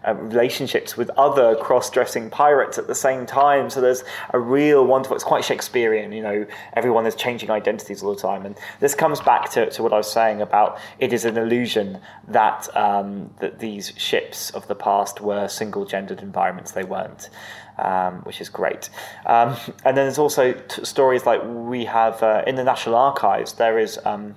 uh, 0.08 0.14
relationships 0.16 0.98
with 0.98 1.10
other 1.18 1.56
cross-dressing 1.56 2.30
pirates 2.30 2.78
at 2.78 2.88
the 2.88 2.96
same 2.96 3.26
time. 3.26 3.70
So 3.70 3.82
there's 3.82 4.04
a 4.32 4.40
real 4.40 4.86
wonderful. 4.86 5.16
It's 5.16 5.24
quite 5.24 5.44
Shakespearean, 5.44 6.12
you 6.12 6.22
know. 6.22 6.46
Everyone 6.74 7.06
is 7.06 7.16
changing 7.16 7.50
identities 7.50 8.04
all 8.04 8.14
the 8.14 8.22
time, 8.22 8.46
and 8.46 8.58
this 8.80 8.96
comes 8.96 9.20
back 9.22 9.50
to, 9.52 9.70
to 9.70 9.84
what 9.84 9.94
I 9.94 9.98
was 9.98 10.12
saying 10.12 10.42
about 10.42 10.80
it 11.00 11.14
is 11.14 11.26
an 11.26 11.38
illusion 11.38 12.00
that 12.28 12.76
um, 12.76 13.30
that 13.40 13.60
these 13.60 13.94
ships 13.98 14.50
of 14.52 14.68
the 14.68 14.76
past 14.76 15.22
were 15.22 15.48
single-gendered 15.48 16.22
environments. 16.22 16.72
They 16.72 16.84
weren't. 16.84 17.30
Um, 17.76 18.18
which 18.18 18.40
is 18.40 18.50
great. 18.50 18.92
Um, 19.26 19.58
and 19.84 19.98
then 19.98 20.06
there's 20.06 20.20
also 20.20 20.54
t- 20.54 20.86
stories 20.86 21.26
like 21.26 21.42
we 21.44 21.86
have 21.86 22.22
uh, 22.22 22.44
in 22.46 22.54
the 22.54 22.64
National 22.64 22.96
Archives. 22.96 23.54
There 23.54 23.80
is 23.80 24.00
um, 24.06 24.36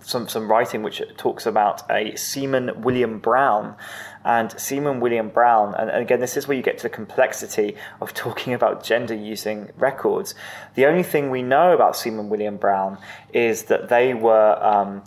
some 0.00 0.28
some 0.28 0.50
writing 0.50 0.82
which 0.82 1.02
talks 1.16 1.46
about 1.46 1.82
a 1.90 2.16
Seaman 2.16 2.82
William 2.82 3.18
Brown. 3.18 3.76
And 4.24 4.52
Seaman 4.52 5.00
William 5.00 5.30
Brown, 5.30 5.74
and 5.74 5.90
again, 5.90 6.20
this 6.20 6.36
is 6.36 6.46
where 6.46 6.56
you 6.56 6.62
get 6.62 6.78
to 6.78 6.84
the 6.84 6.88
complexity 6.88 7.74
of 8.00 8.14
talking 8.14 8.54
about 8.54 8.84
gender 8.84 9.14
using 9.14 9.70
records. 9.76 10.34
The 10.74 10.86
only 10.86 11.02
thing 11.02 11.30
we 11.30 11.42
know 11.42 11.74
about 11.74 11.96
Seaman 11.96 12.28
William 12.28 12.56
Brown 12.56 12.98
is 13.32 13.64
that 13.64 13.88
they 13.88 14.14
were 14.14 14.58
um, 14.62 15.02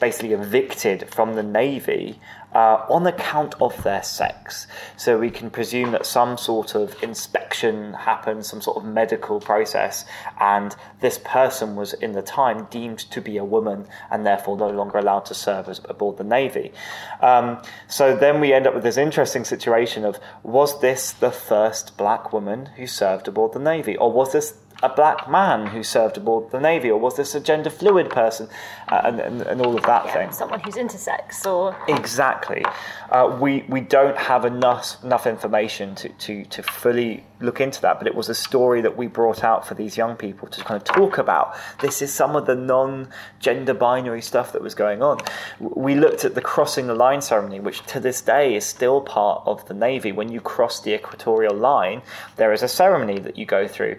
basically 0.00 0.32
evicted 0.32 1.08
from 1.08 1.34
the 1.34 1.42
Navy 1.42 2.18
uh, 2.54 2.84
on 2.88 3.06
account 3.06 3.54
of 3.60 3.82
their 3.82 4.02
sex. 4.02 4.66
So 4.96 5.18
we 5.18 5.30
can 5.30 5.50
presume 5.50 5.92
that 5.92 6.06
some 6.06 6.38
sort 6.38 6.74
of 6.74 7.00
inspection 7.02 7.94
happened, 7.94 8.46
some 8.46 8.60
sort 8.60 8.78
of 8.78 8.84
medical 8.84 9.40
process, 9.40 10.04
and 10.40 10.74
this 11.00 11.18
person 11.24 11.76
was 11.76 11.92
in 11.94 12.12
the 12.12 12.22
time 12.22 12.66
deemed 12.70 12.98
to 12.98 13.20
be 13.20 13.36
a 13.36 13.44
woman 13.44 13.86
and 14.10 14.26
therefore 14.26 14.56
no 14.56 14.70
longer 14.70 14.98
allowed 14.98 15.26
to 15.26 15.34
serve 15.34 15.68
as, 15.68 15.80
aboard 15.84 16.16
the 16.16 16.24
Navy. 16.24 16.72
Um, 17.20 17.60
so 17.86 18.16
then 18.16 18.40
we 18.40 18.52
end 18.52 18.66
up 18.66 18.74
with 18.74 18.82
this 18.82 18.96
interesting 18.96 19.44
situation 19.44 20.04
of 20.04 20.18
was 20.42 20.80
this 20.80 21.12
the 21.12 21.30
first 21.30 21.96
black 21.96 22.32
woman 22.32 22.66
who 22.76 22.86
served 22.86 23.28
aboard 23.28 23.52
the 23.52 23.58
Navy, 23.58 23.96
or 23.96 24.10
was 24.12 24.32
this 24.32 24.54
a 24.82 24.88
black 24.88 25.28
man 25.28 25.66
who 25.66 25.82
served 25.82 26.16
aboard 26.16 26.50
the 26.50 26.60
navy, 26.60 26.90
or 26.90 26.98
was 26.98 27.16
this 27.16 27.34
a 27.34 27.40
gender 27.40 27.70
fluid 27.70 28.10
person, 28.10 28.48
uh, 28.90 29.00
and, 29.04 29.20
and, 29.20 29.42
and, 29.42 29.60
all 29.60 29.76
of 29.76 29.82
that 29.84 30.04
yeah, 30.06 30.12
thing? 30.12 30.32
Someone 30.32 30.60
who's 30.60 30.76
intersex, 30.76 31.44
or 31.44 31.76
exactly. 31.88 32.64
Uh, 33.10 33.36
we 33.40 33.64
we 33.68 33.80
don't 33.80 34.16
have 34.16 34.44
enough 34.44 35.02
enough 35.02 35.26
information 35.26 35.94
to, 35.96 36.08
to, 36.10 36.44
to 36.44 36.62
fully 36.62 37.24
look 37.40 37.60
into 37.60 37.80
that, 37.80 37.98
but 37.98 38.06
it 38.06 38.14
was 38.14 38.28
a 38.28 38.34
story 38.34 38.80
that 38.82 38.96
we 38.96 39.06
brought 39.06 39.42
out 39.42 39.66
for 39.66 39.74
these 39.74 39.96
young 39.96 40.16
people 40.16 40.48
to 40.48 40.62
kind 40.62 40.80
of 40.80 40.84
talk 40.84 41.18
about. 41.18 41.56
This 41.80 42.02
is 42.02 42.12
some 42.12 42.36
of 42.36 42.46
the 42.46 42.54
non-gender 42.54 43.74
binary 43.74 44.22
stuff 44.22 44.52
that 44.52 44.62
was 44.62 44.74
going 44.74 45.02
on. 45.02 45.18
We 45.60 45.94
looked 45.94 46.24
at 46.24 46.34
the 46.34 46.40
crossing 46.40 46.88
the 46.88 46.94
line 46.94 47.20
ceremony, 47.20 47.60
which 47.60 47.84
to 47.86 48.00
this 48.00 48.20
day 48.20 48.54
is 48.54 48.66
still 48.66 49.00
part 49.00 49.42
of 49.46 49.66
the 49.68 49.74
navy. 49.74 50.12
When 50.12 50.30
you 50.30 50.40
cross 50.40 50.80
the 50.80 50.94
equatorial 50.94 51.54
line, 51.54 52.02
there 52.36 52.52
is 52.52 52.62
a 52.62 52.68
ceremony 52.68 53.18
that 53.20 53.38
you 53.38 53.46
go 53.46 53.66
through. 53.68 53.96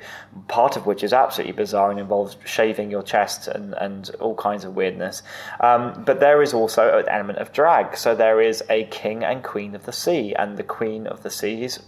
Part 0.47 0.69
part 0.69 0.77
of 0.77 0.85
which 0.85 1.03
is 1.03 1.13
absolutely 1.13 1.53
bizarre 1.53 1.89
and 1.89 1.99
involves 1.99 2.37
shaving 2.45 2.91
your 2.91 3.01
chest 3.01 3.47
and, 3.47 3.73
and 3.75 4.11
all 4.19 4.35
kinds 4.35 4.65
of 4.65 4.75
weirdness. 4.79 5.21
Um, 5.67 6.03
but 6.07 6.19
there 6.19 6.41
is 6.41 6.53
also 6.53 6.83
an 6.99 7.07
element 7.17 7.39
of 7.39 7.51
drag. 7.59 7.97
So 7.97 8.15
there 8.15 8.39
is 8.49 8.63
a 8.69 8.79
king 8.85 9.23
and 9.23 9.43
queen 9.43 9.75
of 9.75 9.83
the 9.89 9.95
sea, 10.03 10.33
and 10.41 10.57
the 10.57 10.67
queen 10.79 11.07
of 11.13 11.23
the 11.23 11.29
sea 11.39 11.63
is 11.63 11.79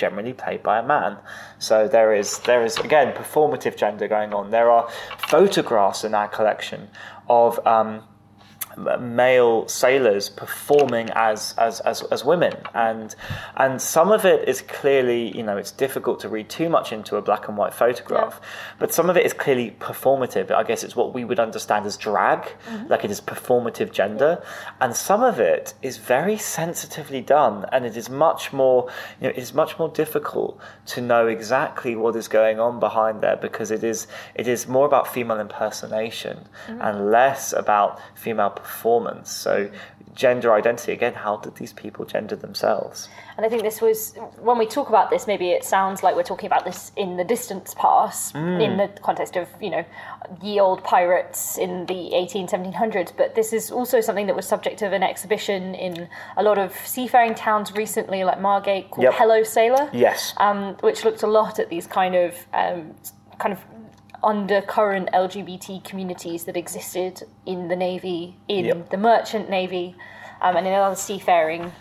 generally 0.00 0.32
played 0.32 0.62
by 0.62 0.78
a 0.78 0.86
man. 0.94 1.12
So 1.58 1.76
there 1.96 2.12
is 2.20 2.38
there 2.50 2.64
is 2.64 2.76
again 2.78 3.08
performative 3.14 3.76
gender 3.76 4.08
going 4.08 4.32
on. 4.38 4.50
There 4.50 4.70
are 4.76 4.88
photographs 5.28 6.04
in 6.04 6.14
our 6.14 6.28
collection 6.28 6.88
of 7.28 7.64
um, 7.66 8.02
male 9.00 9.66
sailors 9.68 10.28
performing 10.28 11.10
as, 11.14 11.54
as, 11.58 11.80
as, 11.80 12.02
as 12.04 12.24
women. 12.24 12.54
And, 12.74 13.14
and 13.56 13.80
some 13.80 14.12
of 14.12 14.24
it 14.24 14.48
is 14.48 14.62
clearly, 14.62 15.36
you 15.36 15.42
know, 15.42 15.56
it's 15.56 15.70
difficult 15.70 16.20
to 16.20 16.28
read 16.28 16.48
too 16.48 16.68
much 16.68 16.92
into 16.92 17.16
a 17.16 17.22
black 17.22 17.48
and 17.48 17.56
white 17.56 17.74
photograph, 17.74 18.40
yeah. 18.40 18.48
but 18.78 18.92
some 18.92 19.10
of 19.10 19.16
it 19.16 19.24
is 19.26 19.32
clearly 19.32 19.76
performative. 19.78 20.50
I 20.50 20.62
guess 20.62 20.84
it's 20.84 20.96
what 20.96 21.14
we 21.14 21.24
would 21.24 21.40
understand 21.40 21.86
as 21.86 21.96
drag, 21.96 22.42
mm-hmm. 22.42 22.88
like 22.88 23.04
it 23.04 23.10
is 23.10 23.20
performative 23.20 23.92
gender. 23.92 24.42
And 24.80 24.94
some 24.94 25.22
of 25.22 25.38
it 25.38 25.74
is 25.82 25.98
very 25.98 26.38
sensitively 26.38 27.20
done, 27.20 27.66
and 27.72 27.84
it 27.84 27.96
is 27.96 28.08
much 28.08 28.52
more, 28.52 28.88
you 29.20 29.28
know, 29.28 29.30
it 29.30 29.38
is 29.38 29.54
much 29.54 29.78
more 29.78 29.88
difficult 29.88 30.58
to 30.86 31.00
know 31.00 31.26
exactly 31.26 31.96
what 31.96 32.16
is 32.16 32.28
going 32.28 32.60
on 32.60 32.80
behind 32.80 33.20
there 33.20 33.36
because 33.36 33.70
it 33.70 33.84
is, 33.84 34.06
it 34.34 34.46
is 34.46 34.66
more 34.66 34.86
about 34.86 35.06
female 35.06 35.40
impersonation 35.40 36.38
mm-hmm. 36.66 36.80
and 36.80 37.10
less 37.10 37.52
about 37.52 38.00
female 38.14 38.50
performance. 38.50 38.69
So, 39.28 39.70
gender 40.14 40.52
identity 40.52 40.92
again, 40.92 41.14
how 41.14 41.36
did 41.36 41.54
these 41.56 41.72
people 41.72 42.04
gender 42.04 42.36
themselves? 42.36 43.08
And 43.36 43.46
I 43.46 43.48
think 43.48 43.62
this 43.62 43.80
was 43.80 44.14
when 44.38 44.58
we 44.58 44.66
talk 44.66 44.88
about 44.88 45.08
this, 45.10 45.26
maybe 45.26 45.50
it 45.50 45.64
sounds 45.64 46.02
like 46.02 46.16
we're 46.16 46.22
talking 46.22 46.46
about 46.46 46.64
this 46.64 46.92
in 46.96 47.16
the 47.16 47.24
distance 47.24 47.74
past, 47.74 48.34
mm. 48.34 48.62
in 48.62 48.76
the 48.76 48.88
context 49.00 49.36
of 49.36 49.48
you 49.60 49.70
know 49.70 49.84
ye 50.42 50.60
old 50.60 50.84
pirates 50.84 51.58
in 51.58 51.86
the 51.86 52.14
18, 52.14 52.48
1700s. 52.48 53.12
But 53.16 53.34
this 53.34 53.52
is 53.52 53.70
also 53.70 54.00
something 54.00 54.26
that 54.26 54.36
was 54.36 54.46
subject 54.46 54.82
of 54.82 54.92
an 54.92 55.02
exhibition 55.02 55.74
in 55.74 56.08
a 56.36 56.42
lot 56.42 56.58
of 56.58 56.74
seafaring 56.84 57.34
towns 57.34 57.72
recently, 57.72 58.24
like 58.24 58.40
Margate, 58.40 58.90
called 58.90 59.04
yep. 59.04 59.14
Hello 59.14 59.42
Sailor. 59.42 59.88
Yes, 59.92 60.34
um, 60.36 60.74
which 60.80 61.04
looked 61.04 61.22
a 61.22 61.26
lot 61.28 61.58
at 61.58 61.68
these 61.70 61.86
kind 61.86 62.14
of 62.14 62.34
um, 62.52 62.94
kind 63.38 63.52
of 63.52 63.60
undercurrent 64.22 65.10
LGBT 65.12 65.82
communities 65.84 66.44
that 66.44 66.56
existed 66.56 67.22
in 67.46 67.68
the 67.68 67.76
Navy, 67.76 68.36
in 68.48 68.64
yep. 68.64 68.90
the 68.90 68.96
merchant 68.96 69.48
Navy, 69.48 69.94
um, 70.40 70.56
and 70.56 70.66
in 70.66 70.72
other 70.72 70.96
seafaring 70.96 71.72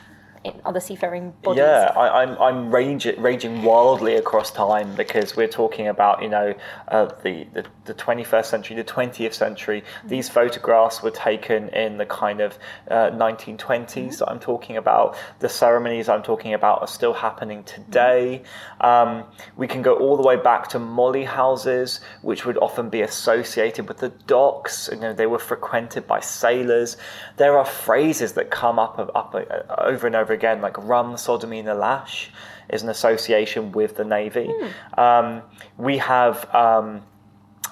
in 0.43 0.61
other 0.65 0.79
seafaring 0.79 1.33
bodies. 1.43 1.59
Yeah, 1.59 1.91
I, 1.95 2.23
am 2.23 2.29
I'm, 2.31 2.37
I'm 2.41 2.75
ranging, 2.75 3.21
raging 3.21 3.63
wildly 3.63 4.15
across 4.15 4.51
time 4.51 4.95
because 4.95 5.35
we're 5.35 5.47
talking 5.47 5.87
about 5.87 6.21
you 6.23 6.29
know 6.29 6.53
uh, 6.87 7.05
the, 7.23 7.45
the, 7.53 7.65
the 7.85 7.93
21st 7.93 8.45
century, 8.45 8.75
the 8.75 8.83
20th 8.83 9.33
century. 9.33 9.81
Mm-hmm. 9.81 10.07
These 10.07 10.29
photographs 10.29 11.03
were 11.03 11.11
taken 11.11 11.69
in 11.69 11.97
the 11.97 12.05
kind 12.05 12.41
of 12.41 12.57
uh, 12.89 13.11
1920s 13.11 13.57
mm-hmm. 13.57 14.09
that 14.09 14.29
I'm 14.29 14.39
talking 14.39 14.77
about. 14.77 15.17
The 15.39 15.49
ceremonies 15.49 16.07
I'm 16.07 16.23
talking 16.23 16.53
about 16.53 16.81
are 16.81 16.87
still 16.87 17.13
happening 17.13 17.63
today. 17.63 18.43
Mm-hmm. 18.81 18.85
Um, 18.85 19.25
we 19.57 19.67
can 19.67 19.81
go 19.81 19.95
all 19.95 20.15
the 20.15 20.23
way 20.23 20.37
back 20.37 20.69
to 20.69 20.79
molly 20.79 21.25
houses, 21.25 21.99
which 22.21 22.45
would 22.45 22.57
often 22.57 22.89
be 22.89 23.01
associated 23.01 23.87
with 23.87 23.97
the 23.97 24.09
docks. 24.09 24.89
You 24.91 24.99
know, 24.99 25.13
they 25.13 25.27
were 25.27 25.39
frequented 25.39 26.07
by 26.07 26.21
sailors. 26.21 26.97
There 27.37 27.57
are 27.57 27.65
phrases 27.65 28.33
that 28.33 28.49
come 28.49 28.79
up, 28.79 28.97
up 29.13 29.35
uh, 29.35 29.43
over 29.77 30.07
and 30.07 30.15
over 30.15 30.28
over 30.29 30.35
again, 30.35 30.61
like 30.61 30.77
rum, 30.77 31.17
sodomy, 31.17 31.59
and 31.59 31.67
the 31.67 31.73
lash 31.73 32.29
is 32.69 32.83
an 32.83 32.89
association 32.89 33.71
with 33.71 33.97
the 33.97 34.05
Navy. 34.05 34.47
Mm. 34.47 34.97
Um, 34.97 35.41
we 35.77 35.97
have 35.97 36.53
um, 36.53 37.01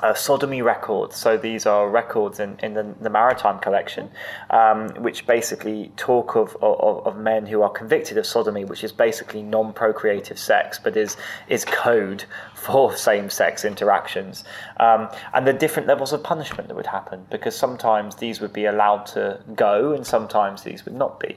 uh, 0.02 0.14
sodomy 0.14 0.62
records. 0.62 1.16
So 1.16 1.38
these 1.38 1.66
are 1.66 1.90
records 1.90 2.40
in, 2.40 2.58
in 2.62 2.74
the, 2.74 2.96
the 3.02 3.10
maritime 3.10 3.60
collection, 3.60 4.10
um, 4.50 4.90
which 5.02 5.26
basically 5.26 5.92
talk 5.98 6.36
of, 6.36 6.56
of, 6.62 7.06
of, 7.06 7.18
men 7.18 7.48
who 7.48 7.64
are 7.64 7.70
convicted 7.70 8.18
of 8.18 8.26
sodomy, 8.26 8.64
which 8.64 8.84
is 8.84 8.92
basically 8.92 9.42
non-procreative 9.42 10.38
sex, 10.38 10.80
but 10.80 10.96
is 10.96 11.18
is 11.48 11.66
code 11.66 12.26
for 12.54 12.96
same-sex 13.10 13.66
interactions, 13.66 14.44
um, 14.80 15.10
and 15.34 15.48
the 15.48 15.54
different 15.54 15.88
levels 15.88 16.14
of 16.14 16.22
punishment 16.22 16.68
that 16.68 16.76
would 16.76 16.86
happen, 16.86 17.26
because 17.32 17.56
sometimes 17.56 18.16
these 18.16 18.40
would 18.40 18.54
be 18.54 18.66
allowed 18.66 19.06
to 19.06 19.40
go, 19.56 19.94
and 19.94 20.06
sometimes 20.06 20.64
these 20.64 20.86
would 20.86 20.96
not 20.96 21.20
be. 21.20 21.36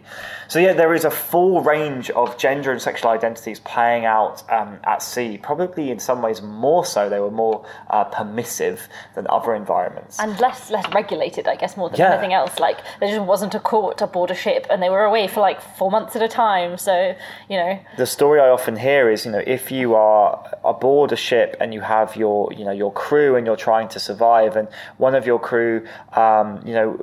So 0.49 0.59
yeah, 0.59 0.75
there 0.75 0.95
is 0.95 1.05
a 1.05 1.11
full 1.11 1.63
range 1.63 2.11
of 2.11 2.37
gender 2.37 2.73
and 2.73 2.81
sexual 2.81 3.11
identities 3.11 3.61
playing 3.61 4.05
out 4.05 4.43
um, 4.51 4.79
at 4.85 5.03
sea. 5.03 5.39
Probably 5.39 5.91
in 5.91 5.99
some 5.99 6.21
ways 6.21 6.43
more 6.43 6.85
so. 6.85 7.09
They 7.09 7.21
were 7.21 7.31
more 7.31 7.65
uh, 7.89 8.05
permissive 8.05 8.50
permissive 8.51 8.89
than 9.15 9.27
other 9.29 9.55
environments. 9.55 10.19
And 10.19 10.39
less 10.41 10.71
less 10.71 10.85
regulated, 10.93 11.47
I 11.49 11.57
guess, 11.57 11.77
more 11.77 11.91
than 11.91 11.99
yeah. 11.99 12.13
anything 12.13 12.33
else. 12.33 12.59
Like 12.59 12.79
there 13.01 13.09
just 13.09 13.27
wasn't 13.27 13.55
a 13.55 13.61
court 13.61 14.01
aboard 14.03 14.31
a 14.31 14.35
ship 14.35 14.67
and 14.71 14.83
they 14.83 14.91
were 14.91 15.05
away 15.05 15.29
for 15.29 15.41
like 15.41 15.61
four 15.61 15.91
months 15.91 16.17
at 16.17 16.23
a 16.23 16.29
time. 16.29 16.79
So, 16.79 17.15
you 17.49 17.57
know. 17.57 17.79
The 17.97 18.07
story 18.07 18.41
I 18.41 18.49
often 18.49 18.77
hear 18.77 19.11
is, 19.11 19.25
you 19.25 19.33
know, 19.33 19.43
if 19.47 19.71
you 19.71 19.95
are 19.95 20.59
aboard 20.65 21.13
a 21.13 21.17
ship 21.17 21.57
and 21.61 21.73
you 21.75 21.81
have 21.81 22.17
your, 22.17 22.53
you 22.53 22.65
know, 22.65 22.73
your 22.73 22.93
crew 22.93 23.37
and 23.37 23.47
you're 23.47 23.57
trying 23.57 23.89
to 23.89 24.01
survive 24.01 24.57
and 24.57 24.69
one 24.99 25.15
of 25.15 25.27
your 25.27 25.39
crew, 25.39 25.87
um, 26.15 26.61
you 26.67 26.75
know, 26.75 26.97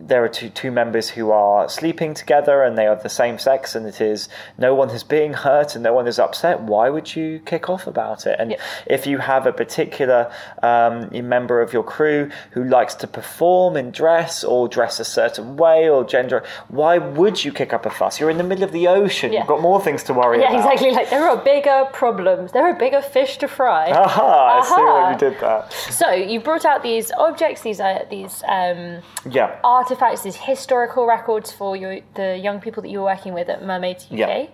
there 0.00 0.24
are 0.24 0.28
two, 0.28 0.50
two 0.50 0.70
members 0.70 1.10
who 1.10 1.30
are 1.30 1.68
sleeping 1.68 2.14
together 2.14 2.62
and 2.62 2.76
they 2.76 2.86
are 2.86 2.96
the 2.96 3.08
same 3.08 3.38
sex 3.38 3.74
and 3.74 3.86
it 3.86 4.00
is 4.00 4.28
no 4.58 4.74
one 4.74 4.90
is 4.90 5.02
being 5.02 5.32
hurt 5.32 5.74
and 5.74 5.84
no 5.84 5.92
one 5.92 6.06
is 6.06 6.18
upset, 6.18 6.60
why 6.60 6.88
would 6.88 7.14
you 7.16 7.40
kick 7.44 7.68
off 7.68 7.86
about 7.86 8.26
it? 8.26 8.36
And 8.38 8.50
yep. 8.50 8.60
if 8.86 9.06
you 9.06 9.18
have 9.18 9.46
a 9.46 9.52
particular 9.52 10.30
uh, 10.62 10.69
um, 10.70 11.10
a 11.12 11.22
member 11.22 11.60
of 11.60 11.72
your 11.72 11.82
crew 11.82 12.30
who 12.52 12.62
likes 12.64 12.94
to 12.96 13.06
perform 13.06 13.76
in 13.76 13.90
dress 13.90 14.44
or 14.44 14.68
dress 14.68 15.00
a 15.00 15.04
certain 15.04 15.56
way 15.56 15.88
or 15.88 16.04
gender, 16.04 16.44
why 16.68 16.98
would 16.98 17.44
you 17.44 17.52
kick 17.52 17.72
up 17.72 17.86
a 17.86 17.90
fuss? 17.90 18.20
You're 18.20 18.30
in 18.30 18.38
the 18.38 18.44
middle 18.44 18.64
of 18.64 18.72
the 18.72 18.86
ocean. 18.88 19.32
Yeah. 19.32 19.40
You've 19.40 19.48
got 19.48 19.60
more 19.60 19.80
things 19.80 20.02
to 20.04 20.14
worry 20.14 20.38
yeah, 20.38 20.50
about. 20.50 20.52
Yeah, 20.52 20.72
exactly. 20.72 20.90
Like 20.92 21.10
there 21.10 21.28
are 21.28 21.36
bigger 21.36 21.88
problems. 21.92 22.52
There 22.52 22.66
are 22.66 22.74
bigger 22.74 23.02
fish 23.02 23.38
to 23.38 23.48
fry. 23.48 23.90
Aha! 23.90 24.00
Aha. 24.00 24.58
I 24.58 24.64
see 24.64 24.82
what 24.82 25.12
you 25.12 25.30
did 25.30 25.40
there. 25.40 25.64
So 25.70 26.10
you 26.12 26.40
brought 26.40 26.64
out 26.64 26.82
these 26.82 27.10
objects, 27.12 27.62
these 27.62 27.80
uh, 27.80 28.04
these 28.10 28.42
um, 28.46 29.02
yeah. 29.30 29.58
artifacts, 29.64 30.22
these 30.22 30.36
historical 30.36 31.06
records 31.06 31.52
for 31.52 31.76
your, 31.76 32.00
the 32.14 32.36
young 32.36 32.60
people 32.60 32.82
that 32.82 32.90
you 32.90 32.98
were 32.98 33.06
working 33.06 33.34
with 33.34 33.48
at 33.48 33.64
Mermaids 33.64 34.04
UK. 34.06 34.18
Yeah. 34.18 34.46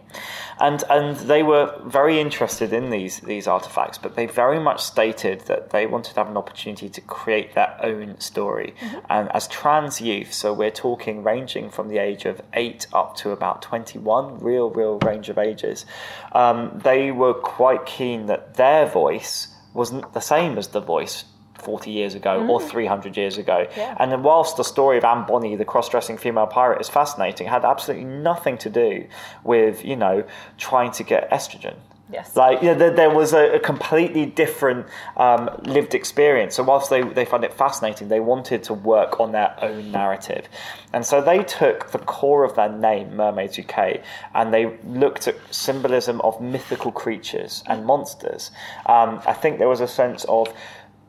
And 0.60 0.82
and 0.88 1.16
they 1.16 1.42
were 1.42 1.74
very 1.84 2.20
interested 2.20 2.72
in 2.72 2.90
these 2.90 3.20
these 3.20 3.46
artifacts, 3.46 3.98
but 3.98 4.14
they 4.16 4.26
very 4.26 4.58
much 4.58 4.82
stated 4.82 5.40
that 5.42 5.70
they 5.70 5.86
wanted 5.86 6.05
to 6.14 6.20
have 6.20 6.28
an 6.28 6.36
opportunity 6.36 6.88
to 6.88 7.00
create 7.00 7.54
their 7.54 7.76
own 7.82 8.18
story. 8.20 8.74
Mm-hmm. 8.80 8.98
And 9.10 9.32
as 9.32 9.48
trans 9.48 10.00
youth, 10.00 10.32
so 10.32 10.52
we're 10.52 10.70
talking 10.70 11.22
ranging 11.22 11.70
from 11.70 11.88
the 11.88 11.98
age 11.98 12.24
of 12.24 12.40
eight 12.54 12.86
up 12.92 13.16
to 13.16 13.30
about 13.30 13.62
21, 13.62 14.40
real, 14.40 14.70
real 14.70 14.98
range 14.98 15.28
of 15.28 15.38
ages, 15.38 15.86
um, 16.32 16.80
they 16.82 17.10
were 17.10 17.34
quite 17.34 17.86
keen 17.86 18.26
that 18.26 18.54
their 18.54 18.86
voice 18.86 19.48
wasn't 19.74 20.12
the 20.14 20.20
same 20.20 20.58
as 20.58 20.68
the 20.68 20.80
voice 20.80 21.24
40 21.58 21.90
years 21.90 22.14
ago 22.14 22.46
or 22.48 22.60
300 22.60 23.16
years 23.16 23.38
ago. 23.38 23.66
Yeah. 23.76 23.96
And 23.98 24.12
then, 24.12 24.22
whilst 24.22 24.56
the 24.56 24.62
story 24.62 24.98
of 24.98 25.04
Anne 25.04 25.26
Bonny, 25.26 25.56
the 25.56 25.64
cross 25.64 25.88
dressing 25.88 26.16
female 26.16 26.46
pirate, 26.46 26.80
is 26.80 26.88
fascinating, 26.88 27.48
had 27.48 27.64
absolutely 27.64 28.04
nothing 28.04 28.56
to 28.58 28.70
do 28.70 29.06
with, 29.42 29.84
you 29.84 29.96
know, 29.96 30.24
trying 30.58 30.92
to 30.92 31.02
get 31.02 31.30
estrogen. 31.30 31.76
Yes. 32.12 32.36
Like, 32.36 32.62
you 32.62 32.68
know, 32.68 32.74
there, 32.74 32.94
there 32.94 33.10
was 33.10 33.32
a, 33.32 33.56
a 33.56 33.58
completely 33.58 34.26
different 34.26 34.86
um, 35.16 35.50
lived 35.64 35.94
experience. 35.94 36.54
So, 36.54 36.62
whilst 36.62 36.88
they, 36.88 37.02
they 37.02 37.24
found 37.24 37.44
it 37.44 37.52
fascinating, 37.52 38.08
they 38.08 38.20
wanted 38.20 38.62
to 38.64 38.74
work 38.74 39.18
on 39.18 39.32
their 39.32 39.56
own 39.62 39.90
narrative. 39.90 40.48
And 40.92 41.04
so, 41.04 41.20
they 41.20 41.42
took 41.42 41.90
the 41.90 41.98
core 41.98 42.44
of 42.44 42.54
their 42.54 42.68
name, 42.68 43.16
Mermaids 43.16 43.58
UK, 43.58 44.02
and 44.34 44.54
they 44.54 44.78
looked 44.84 45.26
at 45.26 45.36
symbolism 45.52 46.20
of 46.20 46.40
mythical 46.40 46.92
creatures 46.92 47.64
and 47.66 47.84
monsters. 47.84 48.52
Um, 48.86 49.20
I 49.26 49.32
think 49.32 49.58
there 49.58 49.68
was 49.68 49.80
a 49.80 49.88
sense 49.88 50.24
of 50.28 50.52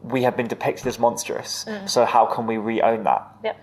we 0.01 0.23
have 0.23 0.35
been 0.35 0.47
depicted 0.47 0.87
as 0.87 0.99
monstrous, 0.99 1.65
so 1.85 2.05
how 2.05 2.25
can 2.25 2.47
we 2.47 2.57
re 2.57 2.81
own 2.81 3.03
that? 3.03 3.35
Yep. 3.43 3.57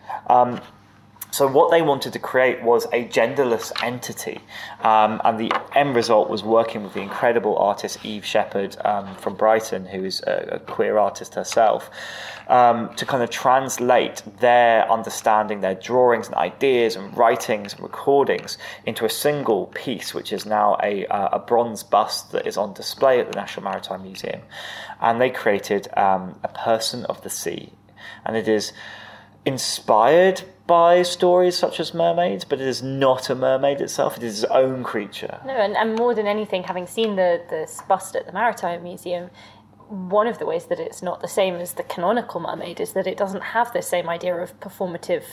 So 1.35 1.49
what 1.49 1.73
they 1.73 1.83
wanted 1.83 2.13
to 2.13 2.21
create 2.21 2.63
was 2.63 2.85
a 2.93 3.07
genderless 3.07 3.73
entity, 3.83 4.41
um, 4.83 5.21
and 5.25 5.37
the 5.37 5.51
end 5.75 5.97
result 5.97 6.31
was 6.31 6.45
working 6.45 6.85
with 6.85 6.95
the 6.95 7.01
incredible 7.01 7.59
artist 7.59 7.99
Eve 8.05 8.25
Shepherd 8.25 8.77
um, 8.85 9.17
from 9.17 9.35
Brighton, 9.35 9.85
who 9.85 10.05
is 10.05 10.23
a, 10.29 10.49
a 10.53 10.59
queer 10.61 10.97
artist 10.97 11.35
herself, 11.35 11.91
um, 12.47 12.95
to 12.95 13.05
kind 13.05 13.21
of 13.21 13.31
translate 13.31 14.23
their 14.39 14.89
understanding, 14.89 15.61
their 15.61 15.75
drawings 15.75 16.29
and 16.29 16.37
ideas 16.37 16.95
and 16.95 17.17
writings 17.17 17.73
and 17.73 17.83
recordings 17.83 18.57
into 18.87 19.05
a 19.05 19.11
single 19.11 19.67
piece, 19.75 20.15
which 20.15 20.33
is 20.33 20.47
now 20.47 20.79
a, 20.85 21.05
uh, 21.07 21.31
a 21.33 21.41
bronze 21.41 21.83
bust 21.83 22.31
that 22.31 22.47
is 22.47 22.57
on 22.57 22.75
display 22.75 23.19
at 23.19 23.33
the 23.33 23.35
National 23.35 23.65
Maritime 23.65 24.05
Museum, 24.05 24.41
and 25.01 25.21
they 25.21 25.31
created 25.31 25.89
um, 25.97 26.39
a 26.45 26.49
person 26.49 27.05
of 27.07 27.21
the 27.23 27.31
sea, 27.31 27.73
and 28.25 28.37
it 28.37 28.47
is 28.47 28.73
inspired 29.45 30.41
by 30.67 31.03
stories 31.03 31.57
such 31.57 31.79
as 31.79 31.93
mermaids, 31.93 32.45
but 32.45 32.61
it 32.61 32.67
is 32.67 32.83
not 32.83 33.29
a 33.29 33.35
mermaid 33.35 33.81
itself. 33.81 34.17
It 34.17 34.23
is 34.23 34.45
its 34.45 34.53
own 34.53 34.83
creature. 34.83 35.41
No, 35.45 35.53
and, 35.53 35.77
and 35.77 35.97
more 35.97 36.15
than 36.15 36.27
anything, 36.27 36.63
having 36.63 36.87
seen 36.87 37.17
the 37.17 37.43
this 37.51 37.83
bust 37.89 38.17
at 38.17 38.27
the 38.27 38.33
Maritime 38.33 38.83
Museum, 38.83 39.31
one 39.89 40.27
of 40.27 40.39
the 40.39 40.47
ways 40.47 40.67
that 40.67 40.81
it's 40.81 41.03
not 41.03 41.21
the 41.21 41.29
same 41.29 41.57
as 41.57 41.75
the 41.75 41.83
canonical 41.83 42.41
mermaid 42.41 42.81
is 42.81 42.95
that 42.95 43.07
it 43.07 43.19
doesn't 43.19 43.43
have 43.43 43.73
the 43.73 43.83
same 43.83 44.09
idea 44.09 44.35
of 44.35 44.59
performative 44.61 45.25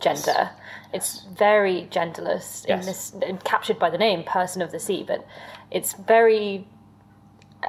gender. 0.00 0.50
It's 0.92 1.24
very 1.24 1.88
genderless 1.90 2.66
yes. 2.68 3.12
in 3.12 3.28
this, 3.30 3.38
captured 3.44 3.78
by 3.78 3.90
the 3.90 3.98
name 3.98 4.24
"Person 4.24 4.62
of 4.62 4.72
the 4.72 4.80
Sea," 4.80 5.04
but 5.06 5.24
it's 5.70 5.92
very 5.92 6.66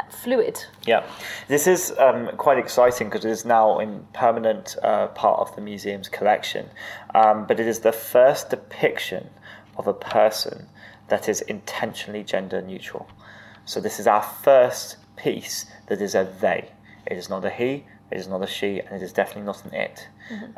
fluid. 0.09 0.63
Yeah, 0.85 1.05
this 1.47 1.67
is 1.67 1.93
um, 1.97 2.29
quite 2.37 2.57
exciting 2.57 3.09
because 3.09 3.25
it 3.25 3.31
is 3.31 3.45
now 3.45 3.79
in 3.79 4.05
permanent 4.13 4.75
uh, 4.83 5.07
part 5.07 5.39
of 5.39 5.55
the 5.55 5.61
museum's 5.61 6.09
collection. 6.09 6.69
Um, 7.13 7.45
but 7.45 7.59
it 7.59 7.67
is 7.67 7.79
the 7.79 7.91
first 7.91 8.49
depiction 8.49 9.29
of 9.77 9.87
a 9.87 9.93
person 9.93 10.67
that 11.07 11.27
is 11.29 11.41
intentionally 11.41 12.23
gender 12.23 12.61
neutral. 12.61 13.07
So 13.65 13.79
this 13.79 13.99
is 13.99 14.07
our 14.07 14.23
first 14.23 14.97
piece 15.15 15.65
that 15.87 16.01
is 16.01 16.15
a 16.15 16.31
they. 16.41 16.69
It 17.05 17.17
is 17.17 17.29
not 17.29 17.45
a 17.45 17.49
he. 17.49 17.85
It 18.11 18.17
is 18.17 18.27
not 18.27 18.43
a 18.43 18.47
she, 18.47 18.79
and 18.79 18.95
it 18.95 19.01
is 19.01 19.11
definitely 19.11 19.43
not 19.43 19.65
an 19.65 19.73
it. 19.73 20.07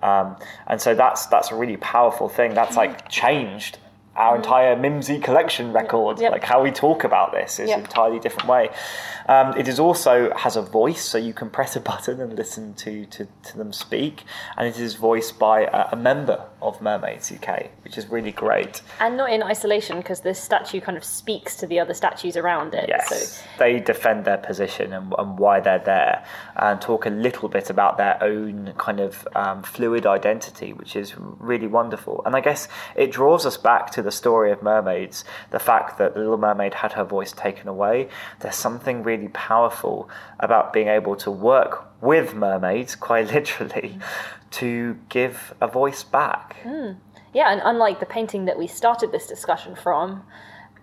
Um, 0.03 0.35
and 0.67 0.81
so 0.81 0.93
that's 0.93 1.25
that's 1.27 1.51
a 1.51 1.55
really 1.55 1.77
powerful 1.77 2.29
thing. 2.29 2.53
That's 2.53 2.75
like 2.75 3.09
changed 3.09 3.79
our 4.15 4.35
entire 4.35 4.75
Mimsy 4.75 5.19
collection 5.19 5.73
record. 5.73 6.19
Yep. 6.19 6.31
Like 6.31 6.43
how 6.43 6.63
we 6.63 6.71
talk 6.71 7.03
about 7.03 7.31
this 7.33 7.59
is 7.59 7.69
Yep. 7.69 7.77
an 7.77 7.83
entirely 7.85 8.19
different 8.19 8.47
way. 8.49 8.69
Um, 9.27 9.57
it 9.57 9.67
is 9.67 9.79
also 9.79 10.33
has 10.35 10.55
a 10.55 10.61
voice, 10.61 11.03
so 11.03 11.17
you 11.17 11.33
can 11.33 11.49
press 11.49 11.75
a 11.75 11.79
button 11.79 12.21
and 12.21 12.33
listen 12.35 12.73
to, 12.75 13.05
to, 13.07 13.27
to 13.43 13.57
them 13.57 13.73
speak, 13.73 14.23
and 14.57 14.67
it 14.67 14.79
is 14.79 14.95
voiced 14.95 15.37
by 15.39 15.61
a, 15.61 15.89
a 15.91 15.95
member 15.95 16.45
of 16.61 16.81
Mermaids 16.81 17.31
UK, 17.31 17.69
which 17.83 17.97
is 17.97 18.07
really 18.07 18.31
great. 18.31 18.81
And 18.99 19.17
not 19.17 19.31
in 19.31 19.43
isolation, 19.43 19.97
because 19.97 20.21
this 20.21 20.41
statue 20.41 20.81
kind 20.81 20.97
of 20.97 21.03
speaks 21.03 21.55
to 21.57 21.67
the 21.67 21.79
other 21.79 21.93
statues 21.93 22.37
around 22.37 22.73
it. 22.73 22.85
Yes, 22.87 23.09
So 23.09 23.43
they 23.59 23.79
defend 23.79 24.25
their 24.25 24.37
position 24.37 24.93
and, 24.93 25.13
and 25.17 25.37
why 25.37 25.59
they're 25.59 25.79
there, 25.79 26.25
and 26.55 26.81
talk 26.81 27.05
a 27.05 27.09
little 27.09 27.49
bit 27.49 27.69
about 27.69 27.97
their 27.97 28.21
own 28.23 28.73
kind 28.77 28.99
of 28.99 29.27
um, 29.35 29.63
fluid 29.63 30.05
identity, 30.05 30.73
which 30.73 30.95
is 30.95 31.13
really 31.17 31.67
wonderful. 31.67 32.21
And 32.25 32.35
I 32.35 32.41
guess 32.41 32.67
it 32.95 33.11
draws 33.11 33.45
us 33.45 33.57
back 33.57 33.91
to 33.91 34.01
the 34.01 34.11
story 34.11 34.51
of 34.51 34.61
mermaids, 34.61 35.23
the 35.51 35.59
fact 35.59 35.97
that 35.97 36.13
the 36.13 36.19
Little 36.19 36.37
Mermaid 36.37 36.75
had 36.75 36.93
her 36.93 37.03
voice 37.03 37.31
taken 37.31 37.67
away. 37.67 38.09
There's 38.39 38.55
something 38.55 39.03
really 39.03 39.29
powerful 39.29 40.09
about 40.39 40.73
being 40.73 40.87
able 40.87 41.15
to 41.17 41.31
work 41.31 41.94
with 42.05 42.33
mermaids, 42.35 42.95
quite 42.95 43.31
literally, 43.33 43.97
to 44.51 44.97
give 45.09 45.53
a 45.59 45.67
voice 45.67 46.03
back. 46.03 46.55
Yeah, 47.33 47.51
and 47.51 47.61
unlike 47.65 47.99
the 47.99 48.05
painting 48.05 48.45
that 48.45 48.57
we 48.57 48.67
started 48.67 49.11
this 49.11 49.27
discussion 49.27 49.75
from, 49.75 50.23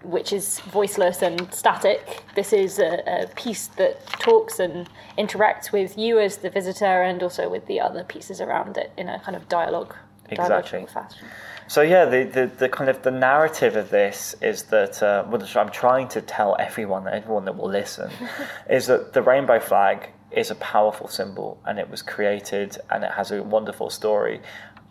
which 0.02 0.32
is 0.32 0.60
voiceless 0.60 1.22
and 1.22 1.52
static, 1.54 2.24
this 2.34 2.52
is 2.52 2.78
a, 2.78 3.02
a 3.06 3.26
piece 3.34 3.68
that 3.68 4.04
talks 4.06 4.58
and 4.58 4.88
interacts 5.16 5.72
with 5.72 5.96
you 5.96 6.18
as 6.18 6.38
the 6.38 6.50
visitor 6.50 7.02
and 7.02 7.22
also 7.22 7.48
with 7.48 7.64
the 7.66 7.80
other 7.80 8.04
pieces 8.04 8.40
around 8.40 8.76
it 8.76 8.92
in 8.98 9.08
a 9.08 9.18
kind 9.20 9.36
of 9.36 9.48
dialogue, 9.48 9.94
Exactly. 10.28 10.86
fashion. 10.86 11.26
So 11.68 11.82
yeah, 11.82 12.04
the, 12.04 12.24
the, 12.24 12.50
the 12.58 12.68
kind 12.68 12.90
of 12.90 13.02
the 13.02 13.10
narrative 13.10 13.76
of 13.76 13.90
this 13.90 14.34
is 14.42 14.64
that 14.64 15.02
uh, 15.02 15.24
what 15.24 15.56
I'm 15.56 15.70
trying 15.70 16.08
to 16.08 16.20
tell 16.20 16.56
everyone, 16.58 17.06
everyone 17.08 17.44
that 17.46 17.56
will 17.56 17.70
listen, 17.70 18.10
is 18.68 18.88
that 18.88 19.12
the 19.12 19.22
rainbow 19.22 19.60
flag 19.60 20.10
is 20.36 20.50
a 20.50 20.54
powerful 20.56 21.08
symbol 21.08 21.60
and 21.64 21.78
it 21.78 21.90
was 21.90 22.02
created 22.02 22.78
and 22.90 23.04
it 23.04 23.12
has 23.12 23.30
a 23.30 23.42
wonderful 23.42 23.90
story. 23.90 24.40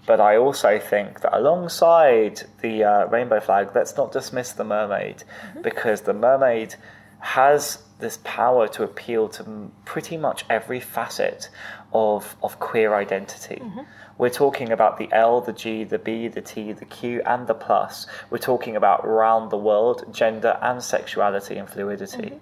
But 0.06 0.20
I 0.20 0.38
also 0.38 0.80
think 0.80 1.22
that 1.22 1.38
alongside 1.38 2.42
the 2.62 2.84
uh, 2.84 3.06
rainbow 3.08 3.40
flag, 3.40 3.70
let's 3.76 3.96
not 3.96 4.12
dismiss 4.12 4.52
the 4.54 4.64
mermaid 4.64 5.18
mm-hmm. 5.18 5.62
because 5.62 6.02
the 6.02 6.14
mermaid 6.14 6.76
has 7.20 7.84
this 8.00 8.18
power 8.24 8.68
to 8.68 8.84
appeal 8.84 9.30
to 9.30 9.72
pretty 9.86 10.18
much 10.18 10.44
every 10.50 10.80
facet 10.80 11.50
of, 11.94 12.36
of 12.42 12.60
queer 12.60 12.96
identity. 12.96 13.62
Mm-hmm. 13.62 13.82
We're 14.18 14.30
talking 14.30 14.72
about 14.72 14.98
the 14.98 15.08
L, 15.12 15.42
the 15.42 15.54
G, 15.54 15.84
the 15.84 16.00
B, 16.00 16.28
the 16.28 16.42
T, 16.42 16.74
the 16.74 16.86
Q, 16.86 17.22
and 17.26 17.48
the 17.48 17.54
plus. 17.54 18.08
We're 18.30 18.40
talking 18.40 18.76
about 18.76 19.08
round 19.08 19.52
the 19.52 19.58
world, 19.58 20.14
gender 20.14 20.58
and 20.62 20.84
sexuality 20.84 21.58
and 21.58 21.70
fluidity. 21.70 22.18
Mm-hmm. 22.18 22.38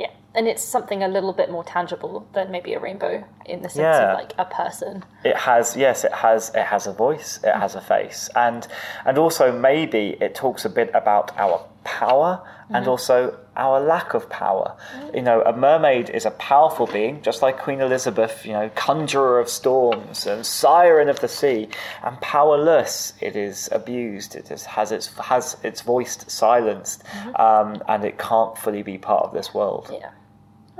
Yeah, 0.00 0.12
and 0.34 0.48
it's 0.48 0.62
something 0.62 1.02
a 1.02 1.08
little 1.08 1.34
bit 1.34 1.50
more 1.50 1.62
tangible 1.62 2.26
than 2.32 2.50
maybe 2.50 2.72
a 2.72 2.80
rainbow 2.80 3.22
in 3.44 3.60
the 3.60 3.68
sense 3.68 3.82
Yeah. 3.82 4.12
of 4.12 4.18
like 4.18 4.32
a 4.38 4.46
person. 4.46 5.04
It 5.24 5.36
has 5.36 5.76
yes, 5.76 6.04
it 6.04 6.14
has 6.14 6.48
it 6.54 6.64
has 6.64 6.86
a 6.86 6.92
voice, 6.94 7.38
it 7.44 7.54
has 7.54 7.74
a 7.74 7.82
face, 7.82 8.30
and 8.34 8.66
and 9.04 9.18
also 9.18 9.52
maybe 9.52 10.16
it 10.18 10.34
talks 10.34 10.64
a 10.64 10.70
bit 10.70 10.90
about 10.94 11.36
our 11.36 11.60
power 11.84 12.40
and 12.70 12.84
mm-hmm. 12.84 12.90
also 12.90 13.36
our 13.60 13.78
lack 13.80 14.14
of 14.14 14.28
power. 14.30 14.74
You 15.14 15.22
know, 15.22 15.42
a 15.42 15.56
mermaid 15.56 16.10
is 16.10 16.24
a 16.24 16.30
powerful 16.32 16.86
being, 16.86 17.22
just 17.22 17.42
like 17.42 17.58
Queen 17.58 17.80
Elizabeth. 17.80 18.44
You 18.44 18.54
know, 18.54 18.70
conjurer 18.74 19.38
of 19.38 19.48
storms 19.48 20.26
and 20.26 20.44
siren 20.44 21.08
of 21.08 21.20
the 21.20 21.28
sea, 21.28 21.68
and 22.02 22.20
powerless. 22.20 23.12
It 23.20 23.36
is 23.36 23.68
abused. 23.70 24.34
It 24.34 24.50
is, 24.50 24.64
has 24.64 24.90
its 24.90 25.06
has 25.18 25.56
its 25.62 25.82
voice 25.82 26.18
silenced, 26.26 27.04
um, 27.36 27.82
and 27.86 28.04
it 28.04 28.18
can't 28.18 28.56
fully 28.56 28.82
be 28.82 28.98
part 28.98 29.24
of 29.24 29.32
this 29.32 29.52
world. 29.54 29.90
Yeah. 29.92 30.10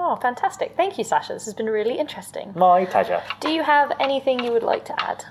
Oh, 0.03 0.16
fantastic. 0.16 0.76
Thank 0.76 0.97
you, 0.97 1.05
Sacha. 1.05 1.35
This 1.35 1.45
has 1.45 1.53
been 1.53 1.66
really 1.66 1.99
interesting. 1.99 2.53
My 2.57 2.87
pleasure. 2.87 3.22
Do 3.41 3.51
you 3.51 3.62
have 3.62 3.93
anything 4.01 4.43
you 4.43 4.51
would 4.51 4.62
like 4.62 4.87
to 4.87 4.95
add? 5.03 5.26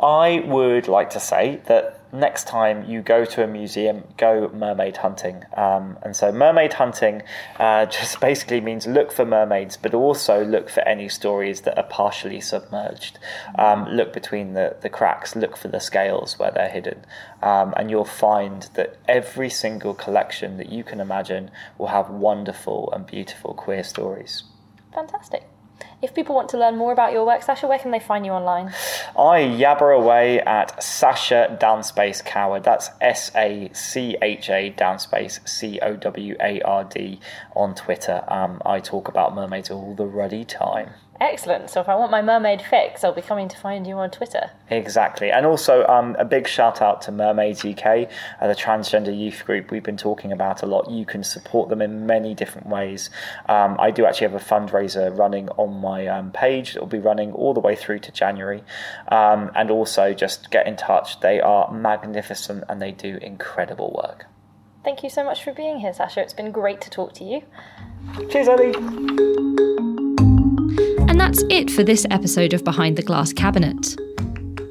I 0.00 0.44
would 0.46 0.86
like 0.86 1.10
to 1.10 1.20
say 1.20 1.60
that 1.66 1.98
next 2.12 2.46
time 2.46 2.88
you 2.88 3.02
go 3.02 3.24
to 3.24 3.42
a 3.42 3.46
museum, 3.46 4.04
go 4.16 4.48
mermaid 4.54 4.98
hunting. 4.98 5.42
Um, 5.56 5.98
and 6.02 6.14
so, 6.14 6.30
mermaid 6.30 6.74
hunting 6.74 7.22
uh, 7.58 7.86
just 7.98 8.20
basically 8.20 8.60
means 8.60 8.86
look 8.86 9.12
for 9.12 9.24
mermaids, 9.24 9.76
but 9.76 9.94
also 9.94 10.44
look 10.44 10.70
for 10.70 10.80
any 10.80 11.08
stories 11.08 11.62
that 11.62 11.76
are 11.76 11.88
partially 11.88 12.40
submerged. 12.40 13.18
Um, 13.58 13.88
look 13.88 14.12
between 14.12 14.54
the, 14.54 14.76
the 14.80 14.88
cracks, 14.88 15.34
look 15.34 15.56
for 15.56 15.68
the 15.68 15.80
scales 15.80 16.38
where 16.38 16.50
they're 16.50 16.68
hidden. 16.70 17.04
Um, 17.42 17.74
and 17.76 17.90
you'll 17.90 18.04
find 18.04 18.68
that 18.74 18.96
every 19.08 19.50
single 19.50 19.94
collection 19.94 20.56
that 20.58 20.70
you 20.70 20.84
can 20.84 21.00
imagine 21.00 21.50
will 21.76 21.88
have 21.88 22.08
wonderful 22.08 22.92
and 22.92 23.06
beautiful 23.06 23.54
queer 23.54 23.82
stories. 23.82 24.44
Fantastic. 24.94 25.44
If 26.00 26.14
people 26.14 26.36
want 26.36 26.48
to 26.50 26.58
learn 26.58 26.76
more 26.76 26.92
about 26.92 27.12
your 27.12 27.26
work, 27.26 27.42
Sacha, 27.42 27.66
where 27.66 27.78
can 27.80 27.90
they 27.90 27.98
find 27.98 28.24
you 28.24 28.30
online? 28.30 28.68
I 29.16 29.40
yabber 29.40 29.96
away 29.96 30.38
at 30.40 30.80
Sacha 30.80 31.58
Downspace 31.60 32.24
Coward. 32.24 32.62
That's 32.62 32.90
S 33.00 33.32
A 33.34 33.68
C 33.72 34.16
H 34.22 34.48
A 34.48 34.70
Downspace 34.70 35.48
C 35.48 35.80
O 35.80 35.96
W 35.96 36.36
A 36.40 36.60
R 36.60 36.84
D 36.84 37.18
on 37.56 37.74
Twitter. 37.74 38.22
Um, 38.28 38.62
I 38.64 38.78
talk 38.78 39.08
about 39.08 39.34
mermaids 39.34 39.72
all 39.72 39.96
the 39.96 40.06
ruddy 40.06 40.44
time. 40.44 40.90
Excellent. 41.20 41.68
So 41.68 41.80
if 41.80 41.88
I 41.88 41.96
want 41.96 42.12
my 42.12 42.22
mermaid 42.22 42.62
fix, 42.62 43.02
I'll 43.02 43.12
be 43.12 43.22
coming 43.22 43.48
to 43.48 43.56
find 43.56 43.86
you 43.86 43.94
on 43.96 44.10
Twitter. 44.10 44.50
Exactly. 44.70 45.32
And 45.32 45.44
also 45.46 45.84
um, 45.86 46.14
a 46.18 46.24
big 46.24 46.46
shout 46.46 46.80
out 46.80 47.02
to 47.02 47.12
Mermaids 47.12 47.64
UK, 47.64 48.08
uh, 48.40 48.46
the 48.46 48.54
transgender 48.54 49.16
youth 49.16 49.44
group 49.44 49.72
we've 49.72 49.82
been 49.82 49.96
talking 49.96 50.30
about 50.30 50.62
a 50.62 50.66
lot. 50.66 50.90
You 50.90 51.04
can 51.04 51.24
support 51.24 51.70
them 51.70 51.82
in 51.82 52.06
many 52.06 52.34
different 52.34 52.68
ways. 52.68 53.10
Um, 53.48 53.76
I 53.80 53.90
do 53.90 54.06
actually 54.06 54.28
have 54.28 54.40
a 54.40 54.44
fundraiser 54.44 55.16
running 55.16 55.48
on 55.50 55.80
my 55.80 56.06
um, 56.06 56.30
page. 56.30 56.74
that 56.74 56.80
will 56.80 56.86
be 56.86 57.00
running 57.00 57.32
all 57.32 57.52
the 57.52 57.60
way 57.60 57.74
through 57.74 57.98
to 58.00 58.12
January. 58.12 58.62
Um, 59.08 59.50
and 59.56 59.72
also 59.72 60.14
just 60.14 60.50
get 60.50 60.68
in 60.68 60.76
touch. 60.76 61.18
They 61.18 61.40
are 61.40 61.72
magnificent 61.72 62.62
and 62.68 62.80
they 62.80 62.92
do 62.92 63.18
incredible 63.20 63.92
work. 63.92 64.26
Thank 64.84 65.02
you 65.02 65.10
so 65.10 65.24
much 65.24 65.42
for 65.42 65.52
being 65.52 65.80
here, 65.80 65.92
Sacha. 65.92 66.20
It's 66.20 66.32
been 66.32 66.52
great 66.52 66.80
to 66.82 66.90
talk 66.90 67.12
to 67.14 67.24
you. 67.24 67.42
Cheers, 68.30 68.48
Ellie. 68.48 70.07
And 71.18 71.34
that's 71.34 71.42
it 71.50 71.68
for 71.68 71.82
this 71.82 72.06
episode 72.12 72.52
of 72.52 72.62
Behind 72.62 72.96
the 72.96 73.02
Glass 73.02 73.32
Cabinet. 73.32 73.96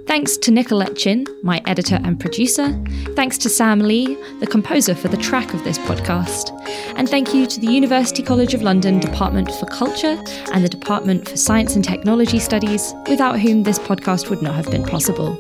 Thanks 0.06 0.38
to 0.38 0.50
Nicolette 0.50 0.96
Chin, 0.96 1.26
my 1.44 1.62
editor 1.66 2.00
and 2.06 2.18
producer. 2.18 2.72
Thanks 3.18 3.38
to 3.40 3.50
Sam 3.50 3.80
Lee, 3.80 4.16
the 4.40 4.48
composer 4.48 4.96
for 4.96 5.10
the 5.10 5.18
track 5.18 5.54
of 5.54 5.66
this 5.66 5.78
podcast. 5.78 6.58
And 6.96 7.10
thank 7.10 7.34
you 7.34 7.48
to 7.48 7.60
the 7.60 7.68
University 7.68 8.24
College 8.24 8.54
of 8.54 8.62
London 8.62 9.02
Department 9.02 9.52
for 9.56 9.66
Culture 9.66 10.24
and 10.54 10.64
the 10.64 10.70
Department 10.70 11.28
for 11.28 11.36
Science 11.36 11.76
and 11.76 11.84
Technology 11.84 12.40
Studies, 12.40 12.94
without 13.10 13.42
whom 13.42 13.64
this 13.64 13.78
podcast 13.78 14.30
would 14.30 14.42
not 14.42 14.56
have 14.56 14.72
been 14.72 14.86
possible. 14.86 15.38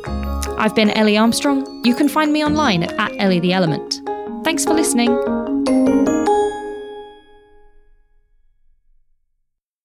I've 0.57 0.75
been 0.75 0.89
Ellie 0.89 1.15
Armstrong. 1.15 1.85
You 1.85 1.95
can 1.95 2.09
find 2.09 2.33
me 2.33 2.43
online 2.43 2.83
at, 2.83 2.91
at 2.99 3.13
Ellie 3.17 3.39
the 3.39 3.53
Element. 3.53 4.01
Thanks 4.43 4.65
for 4.65 4.73
listening. 4.73 5.46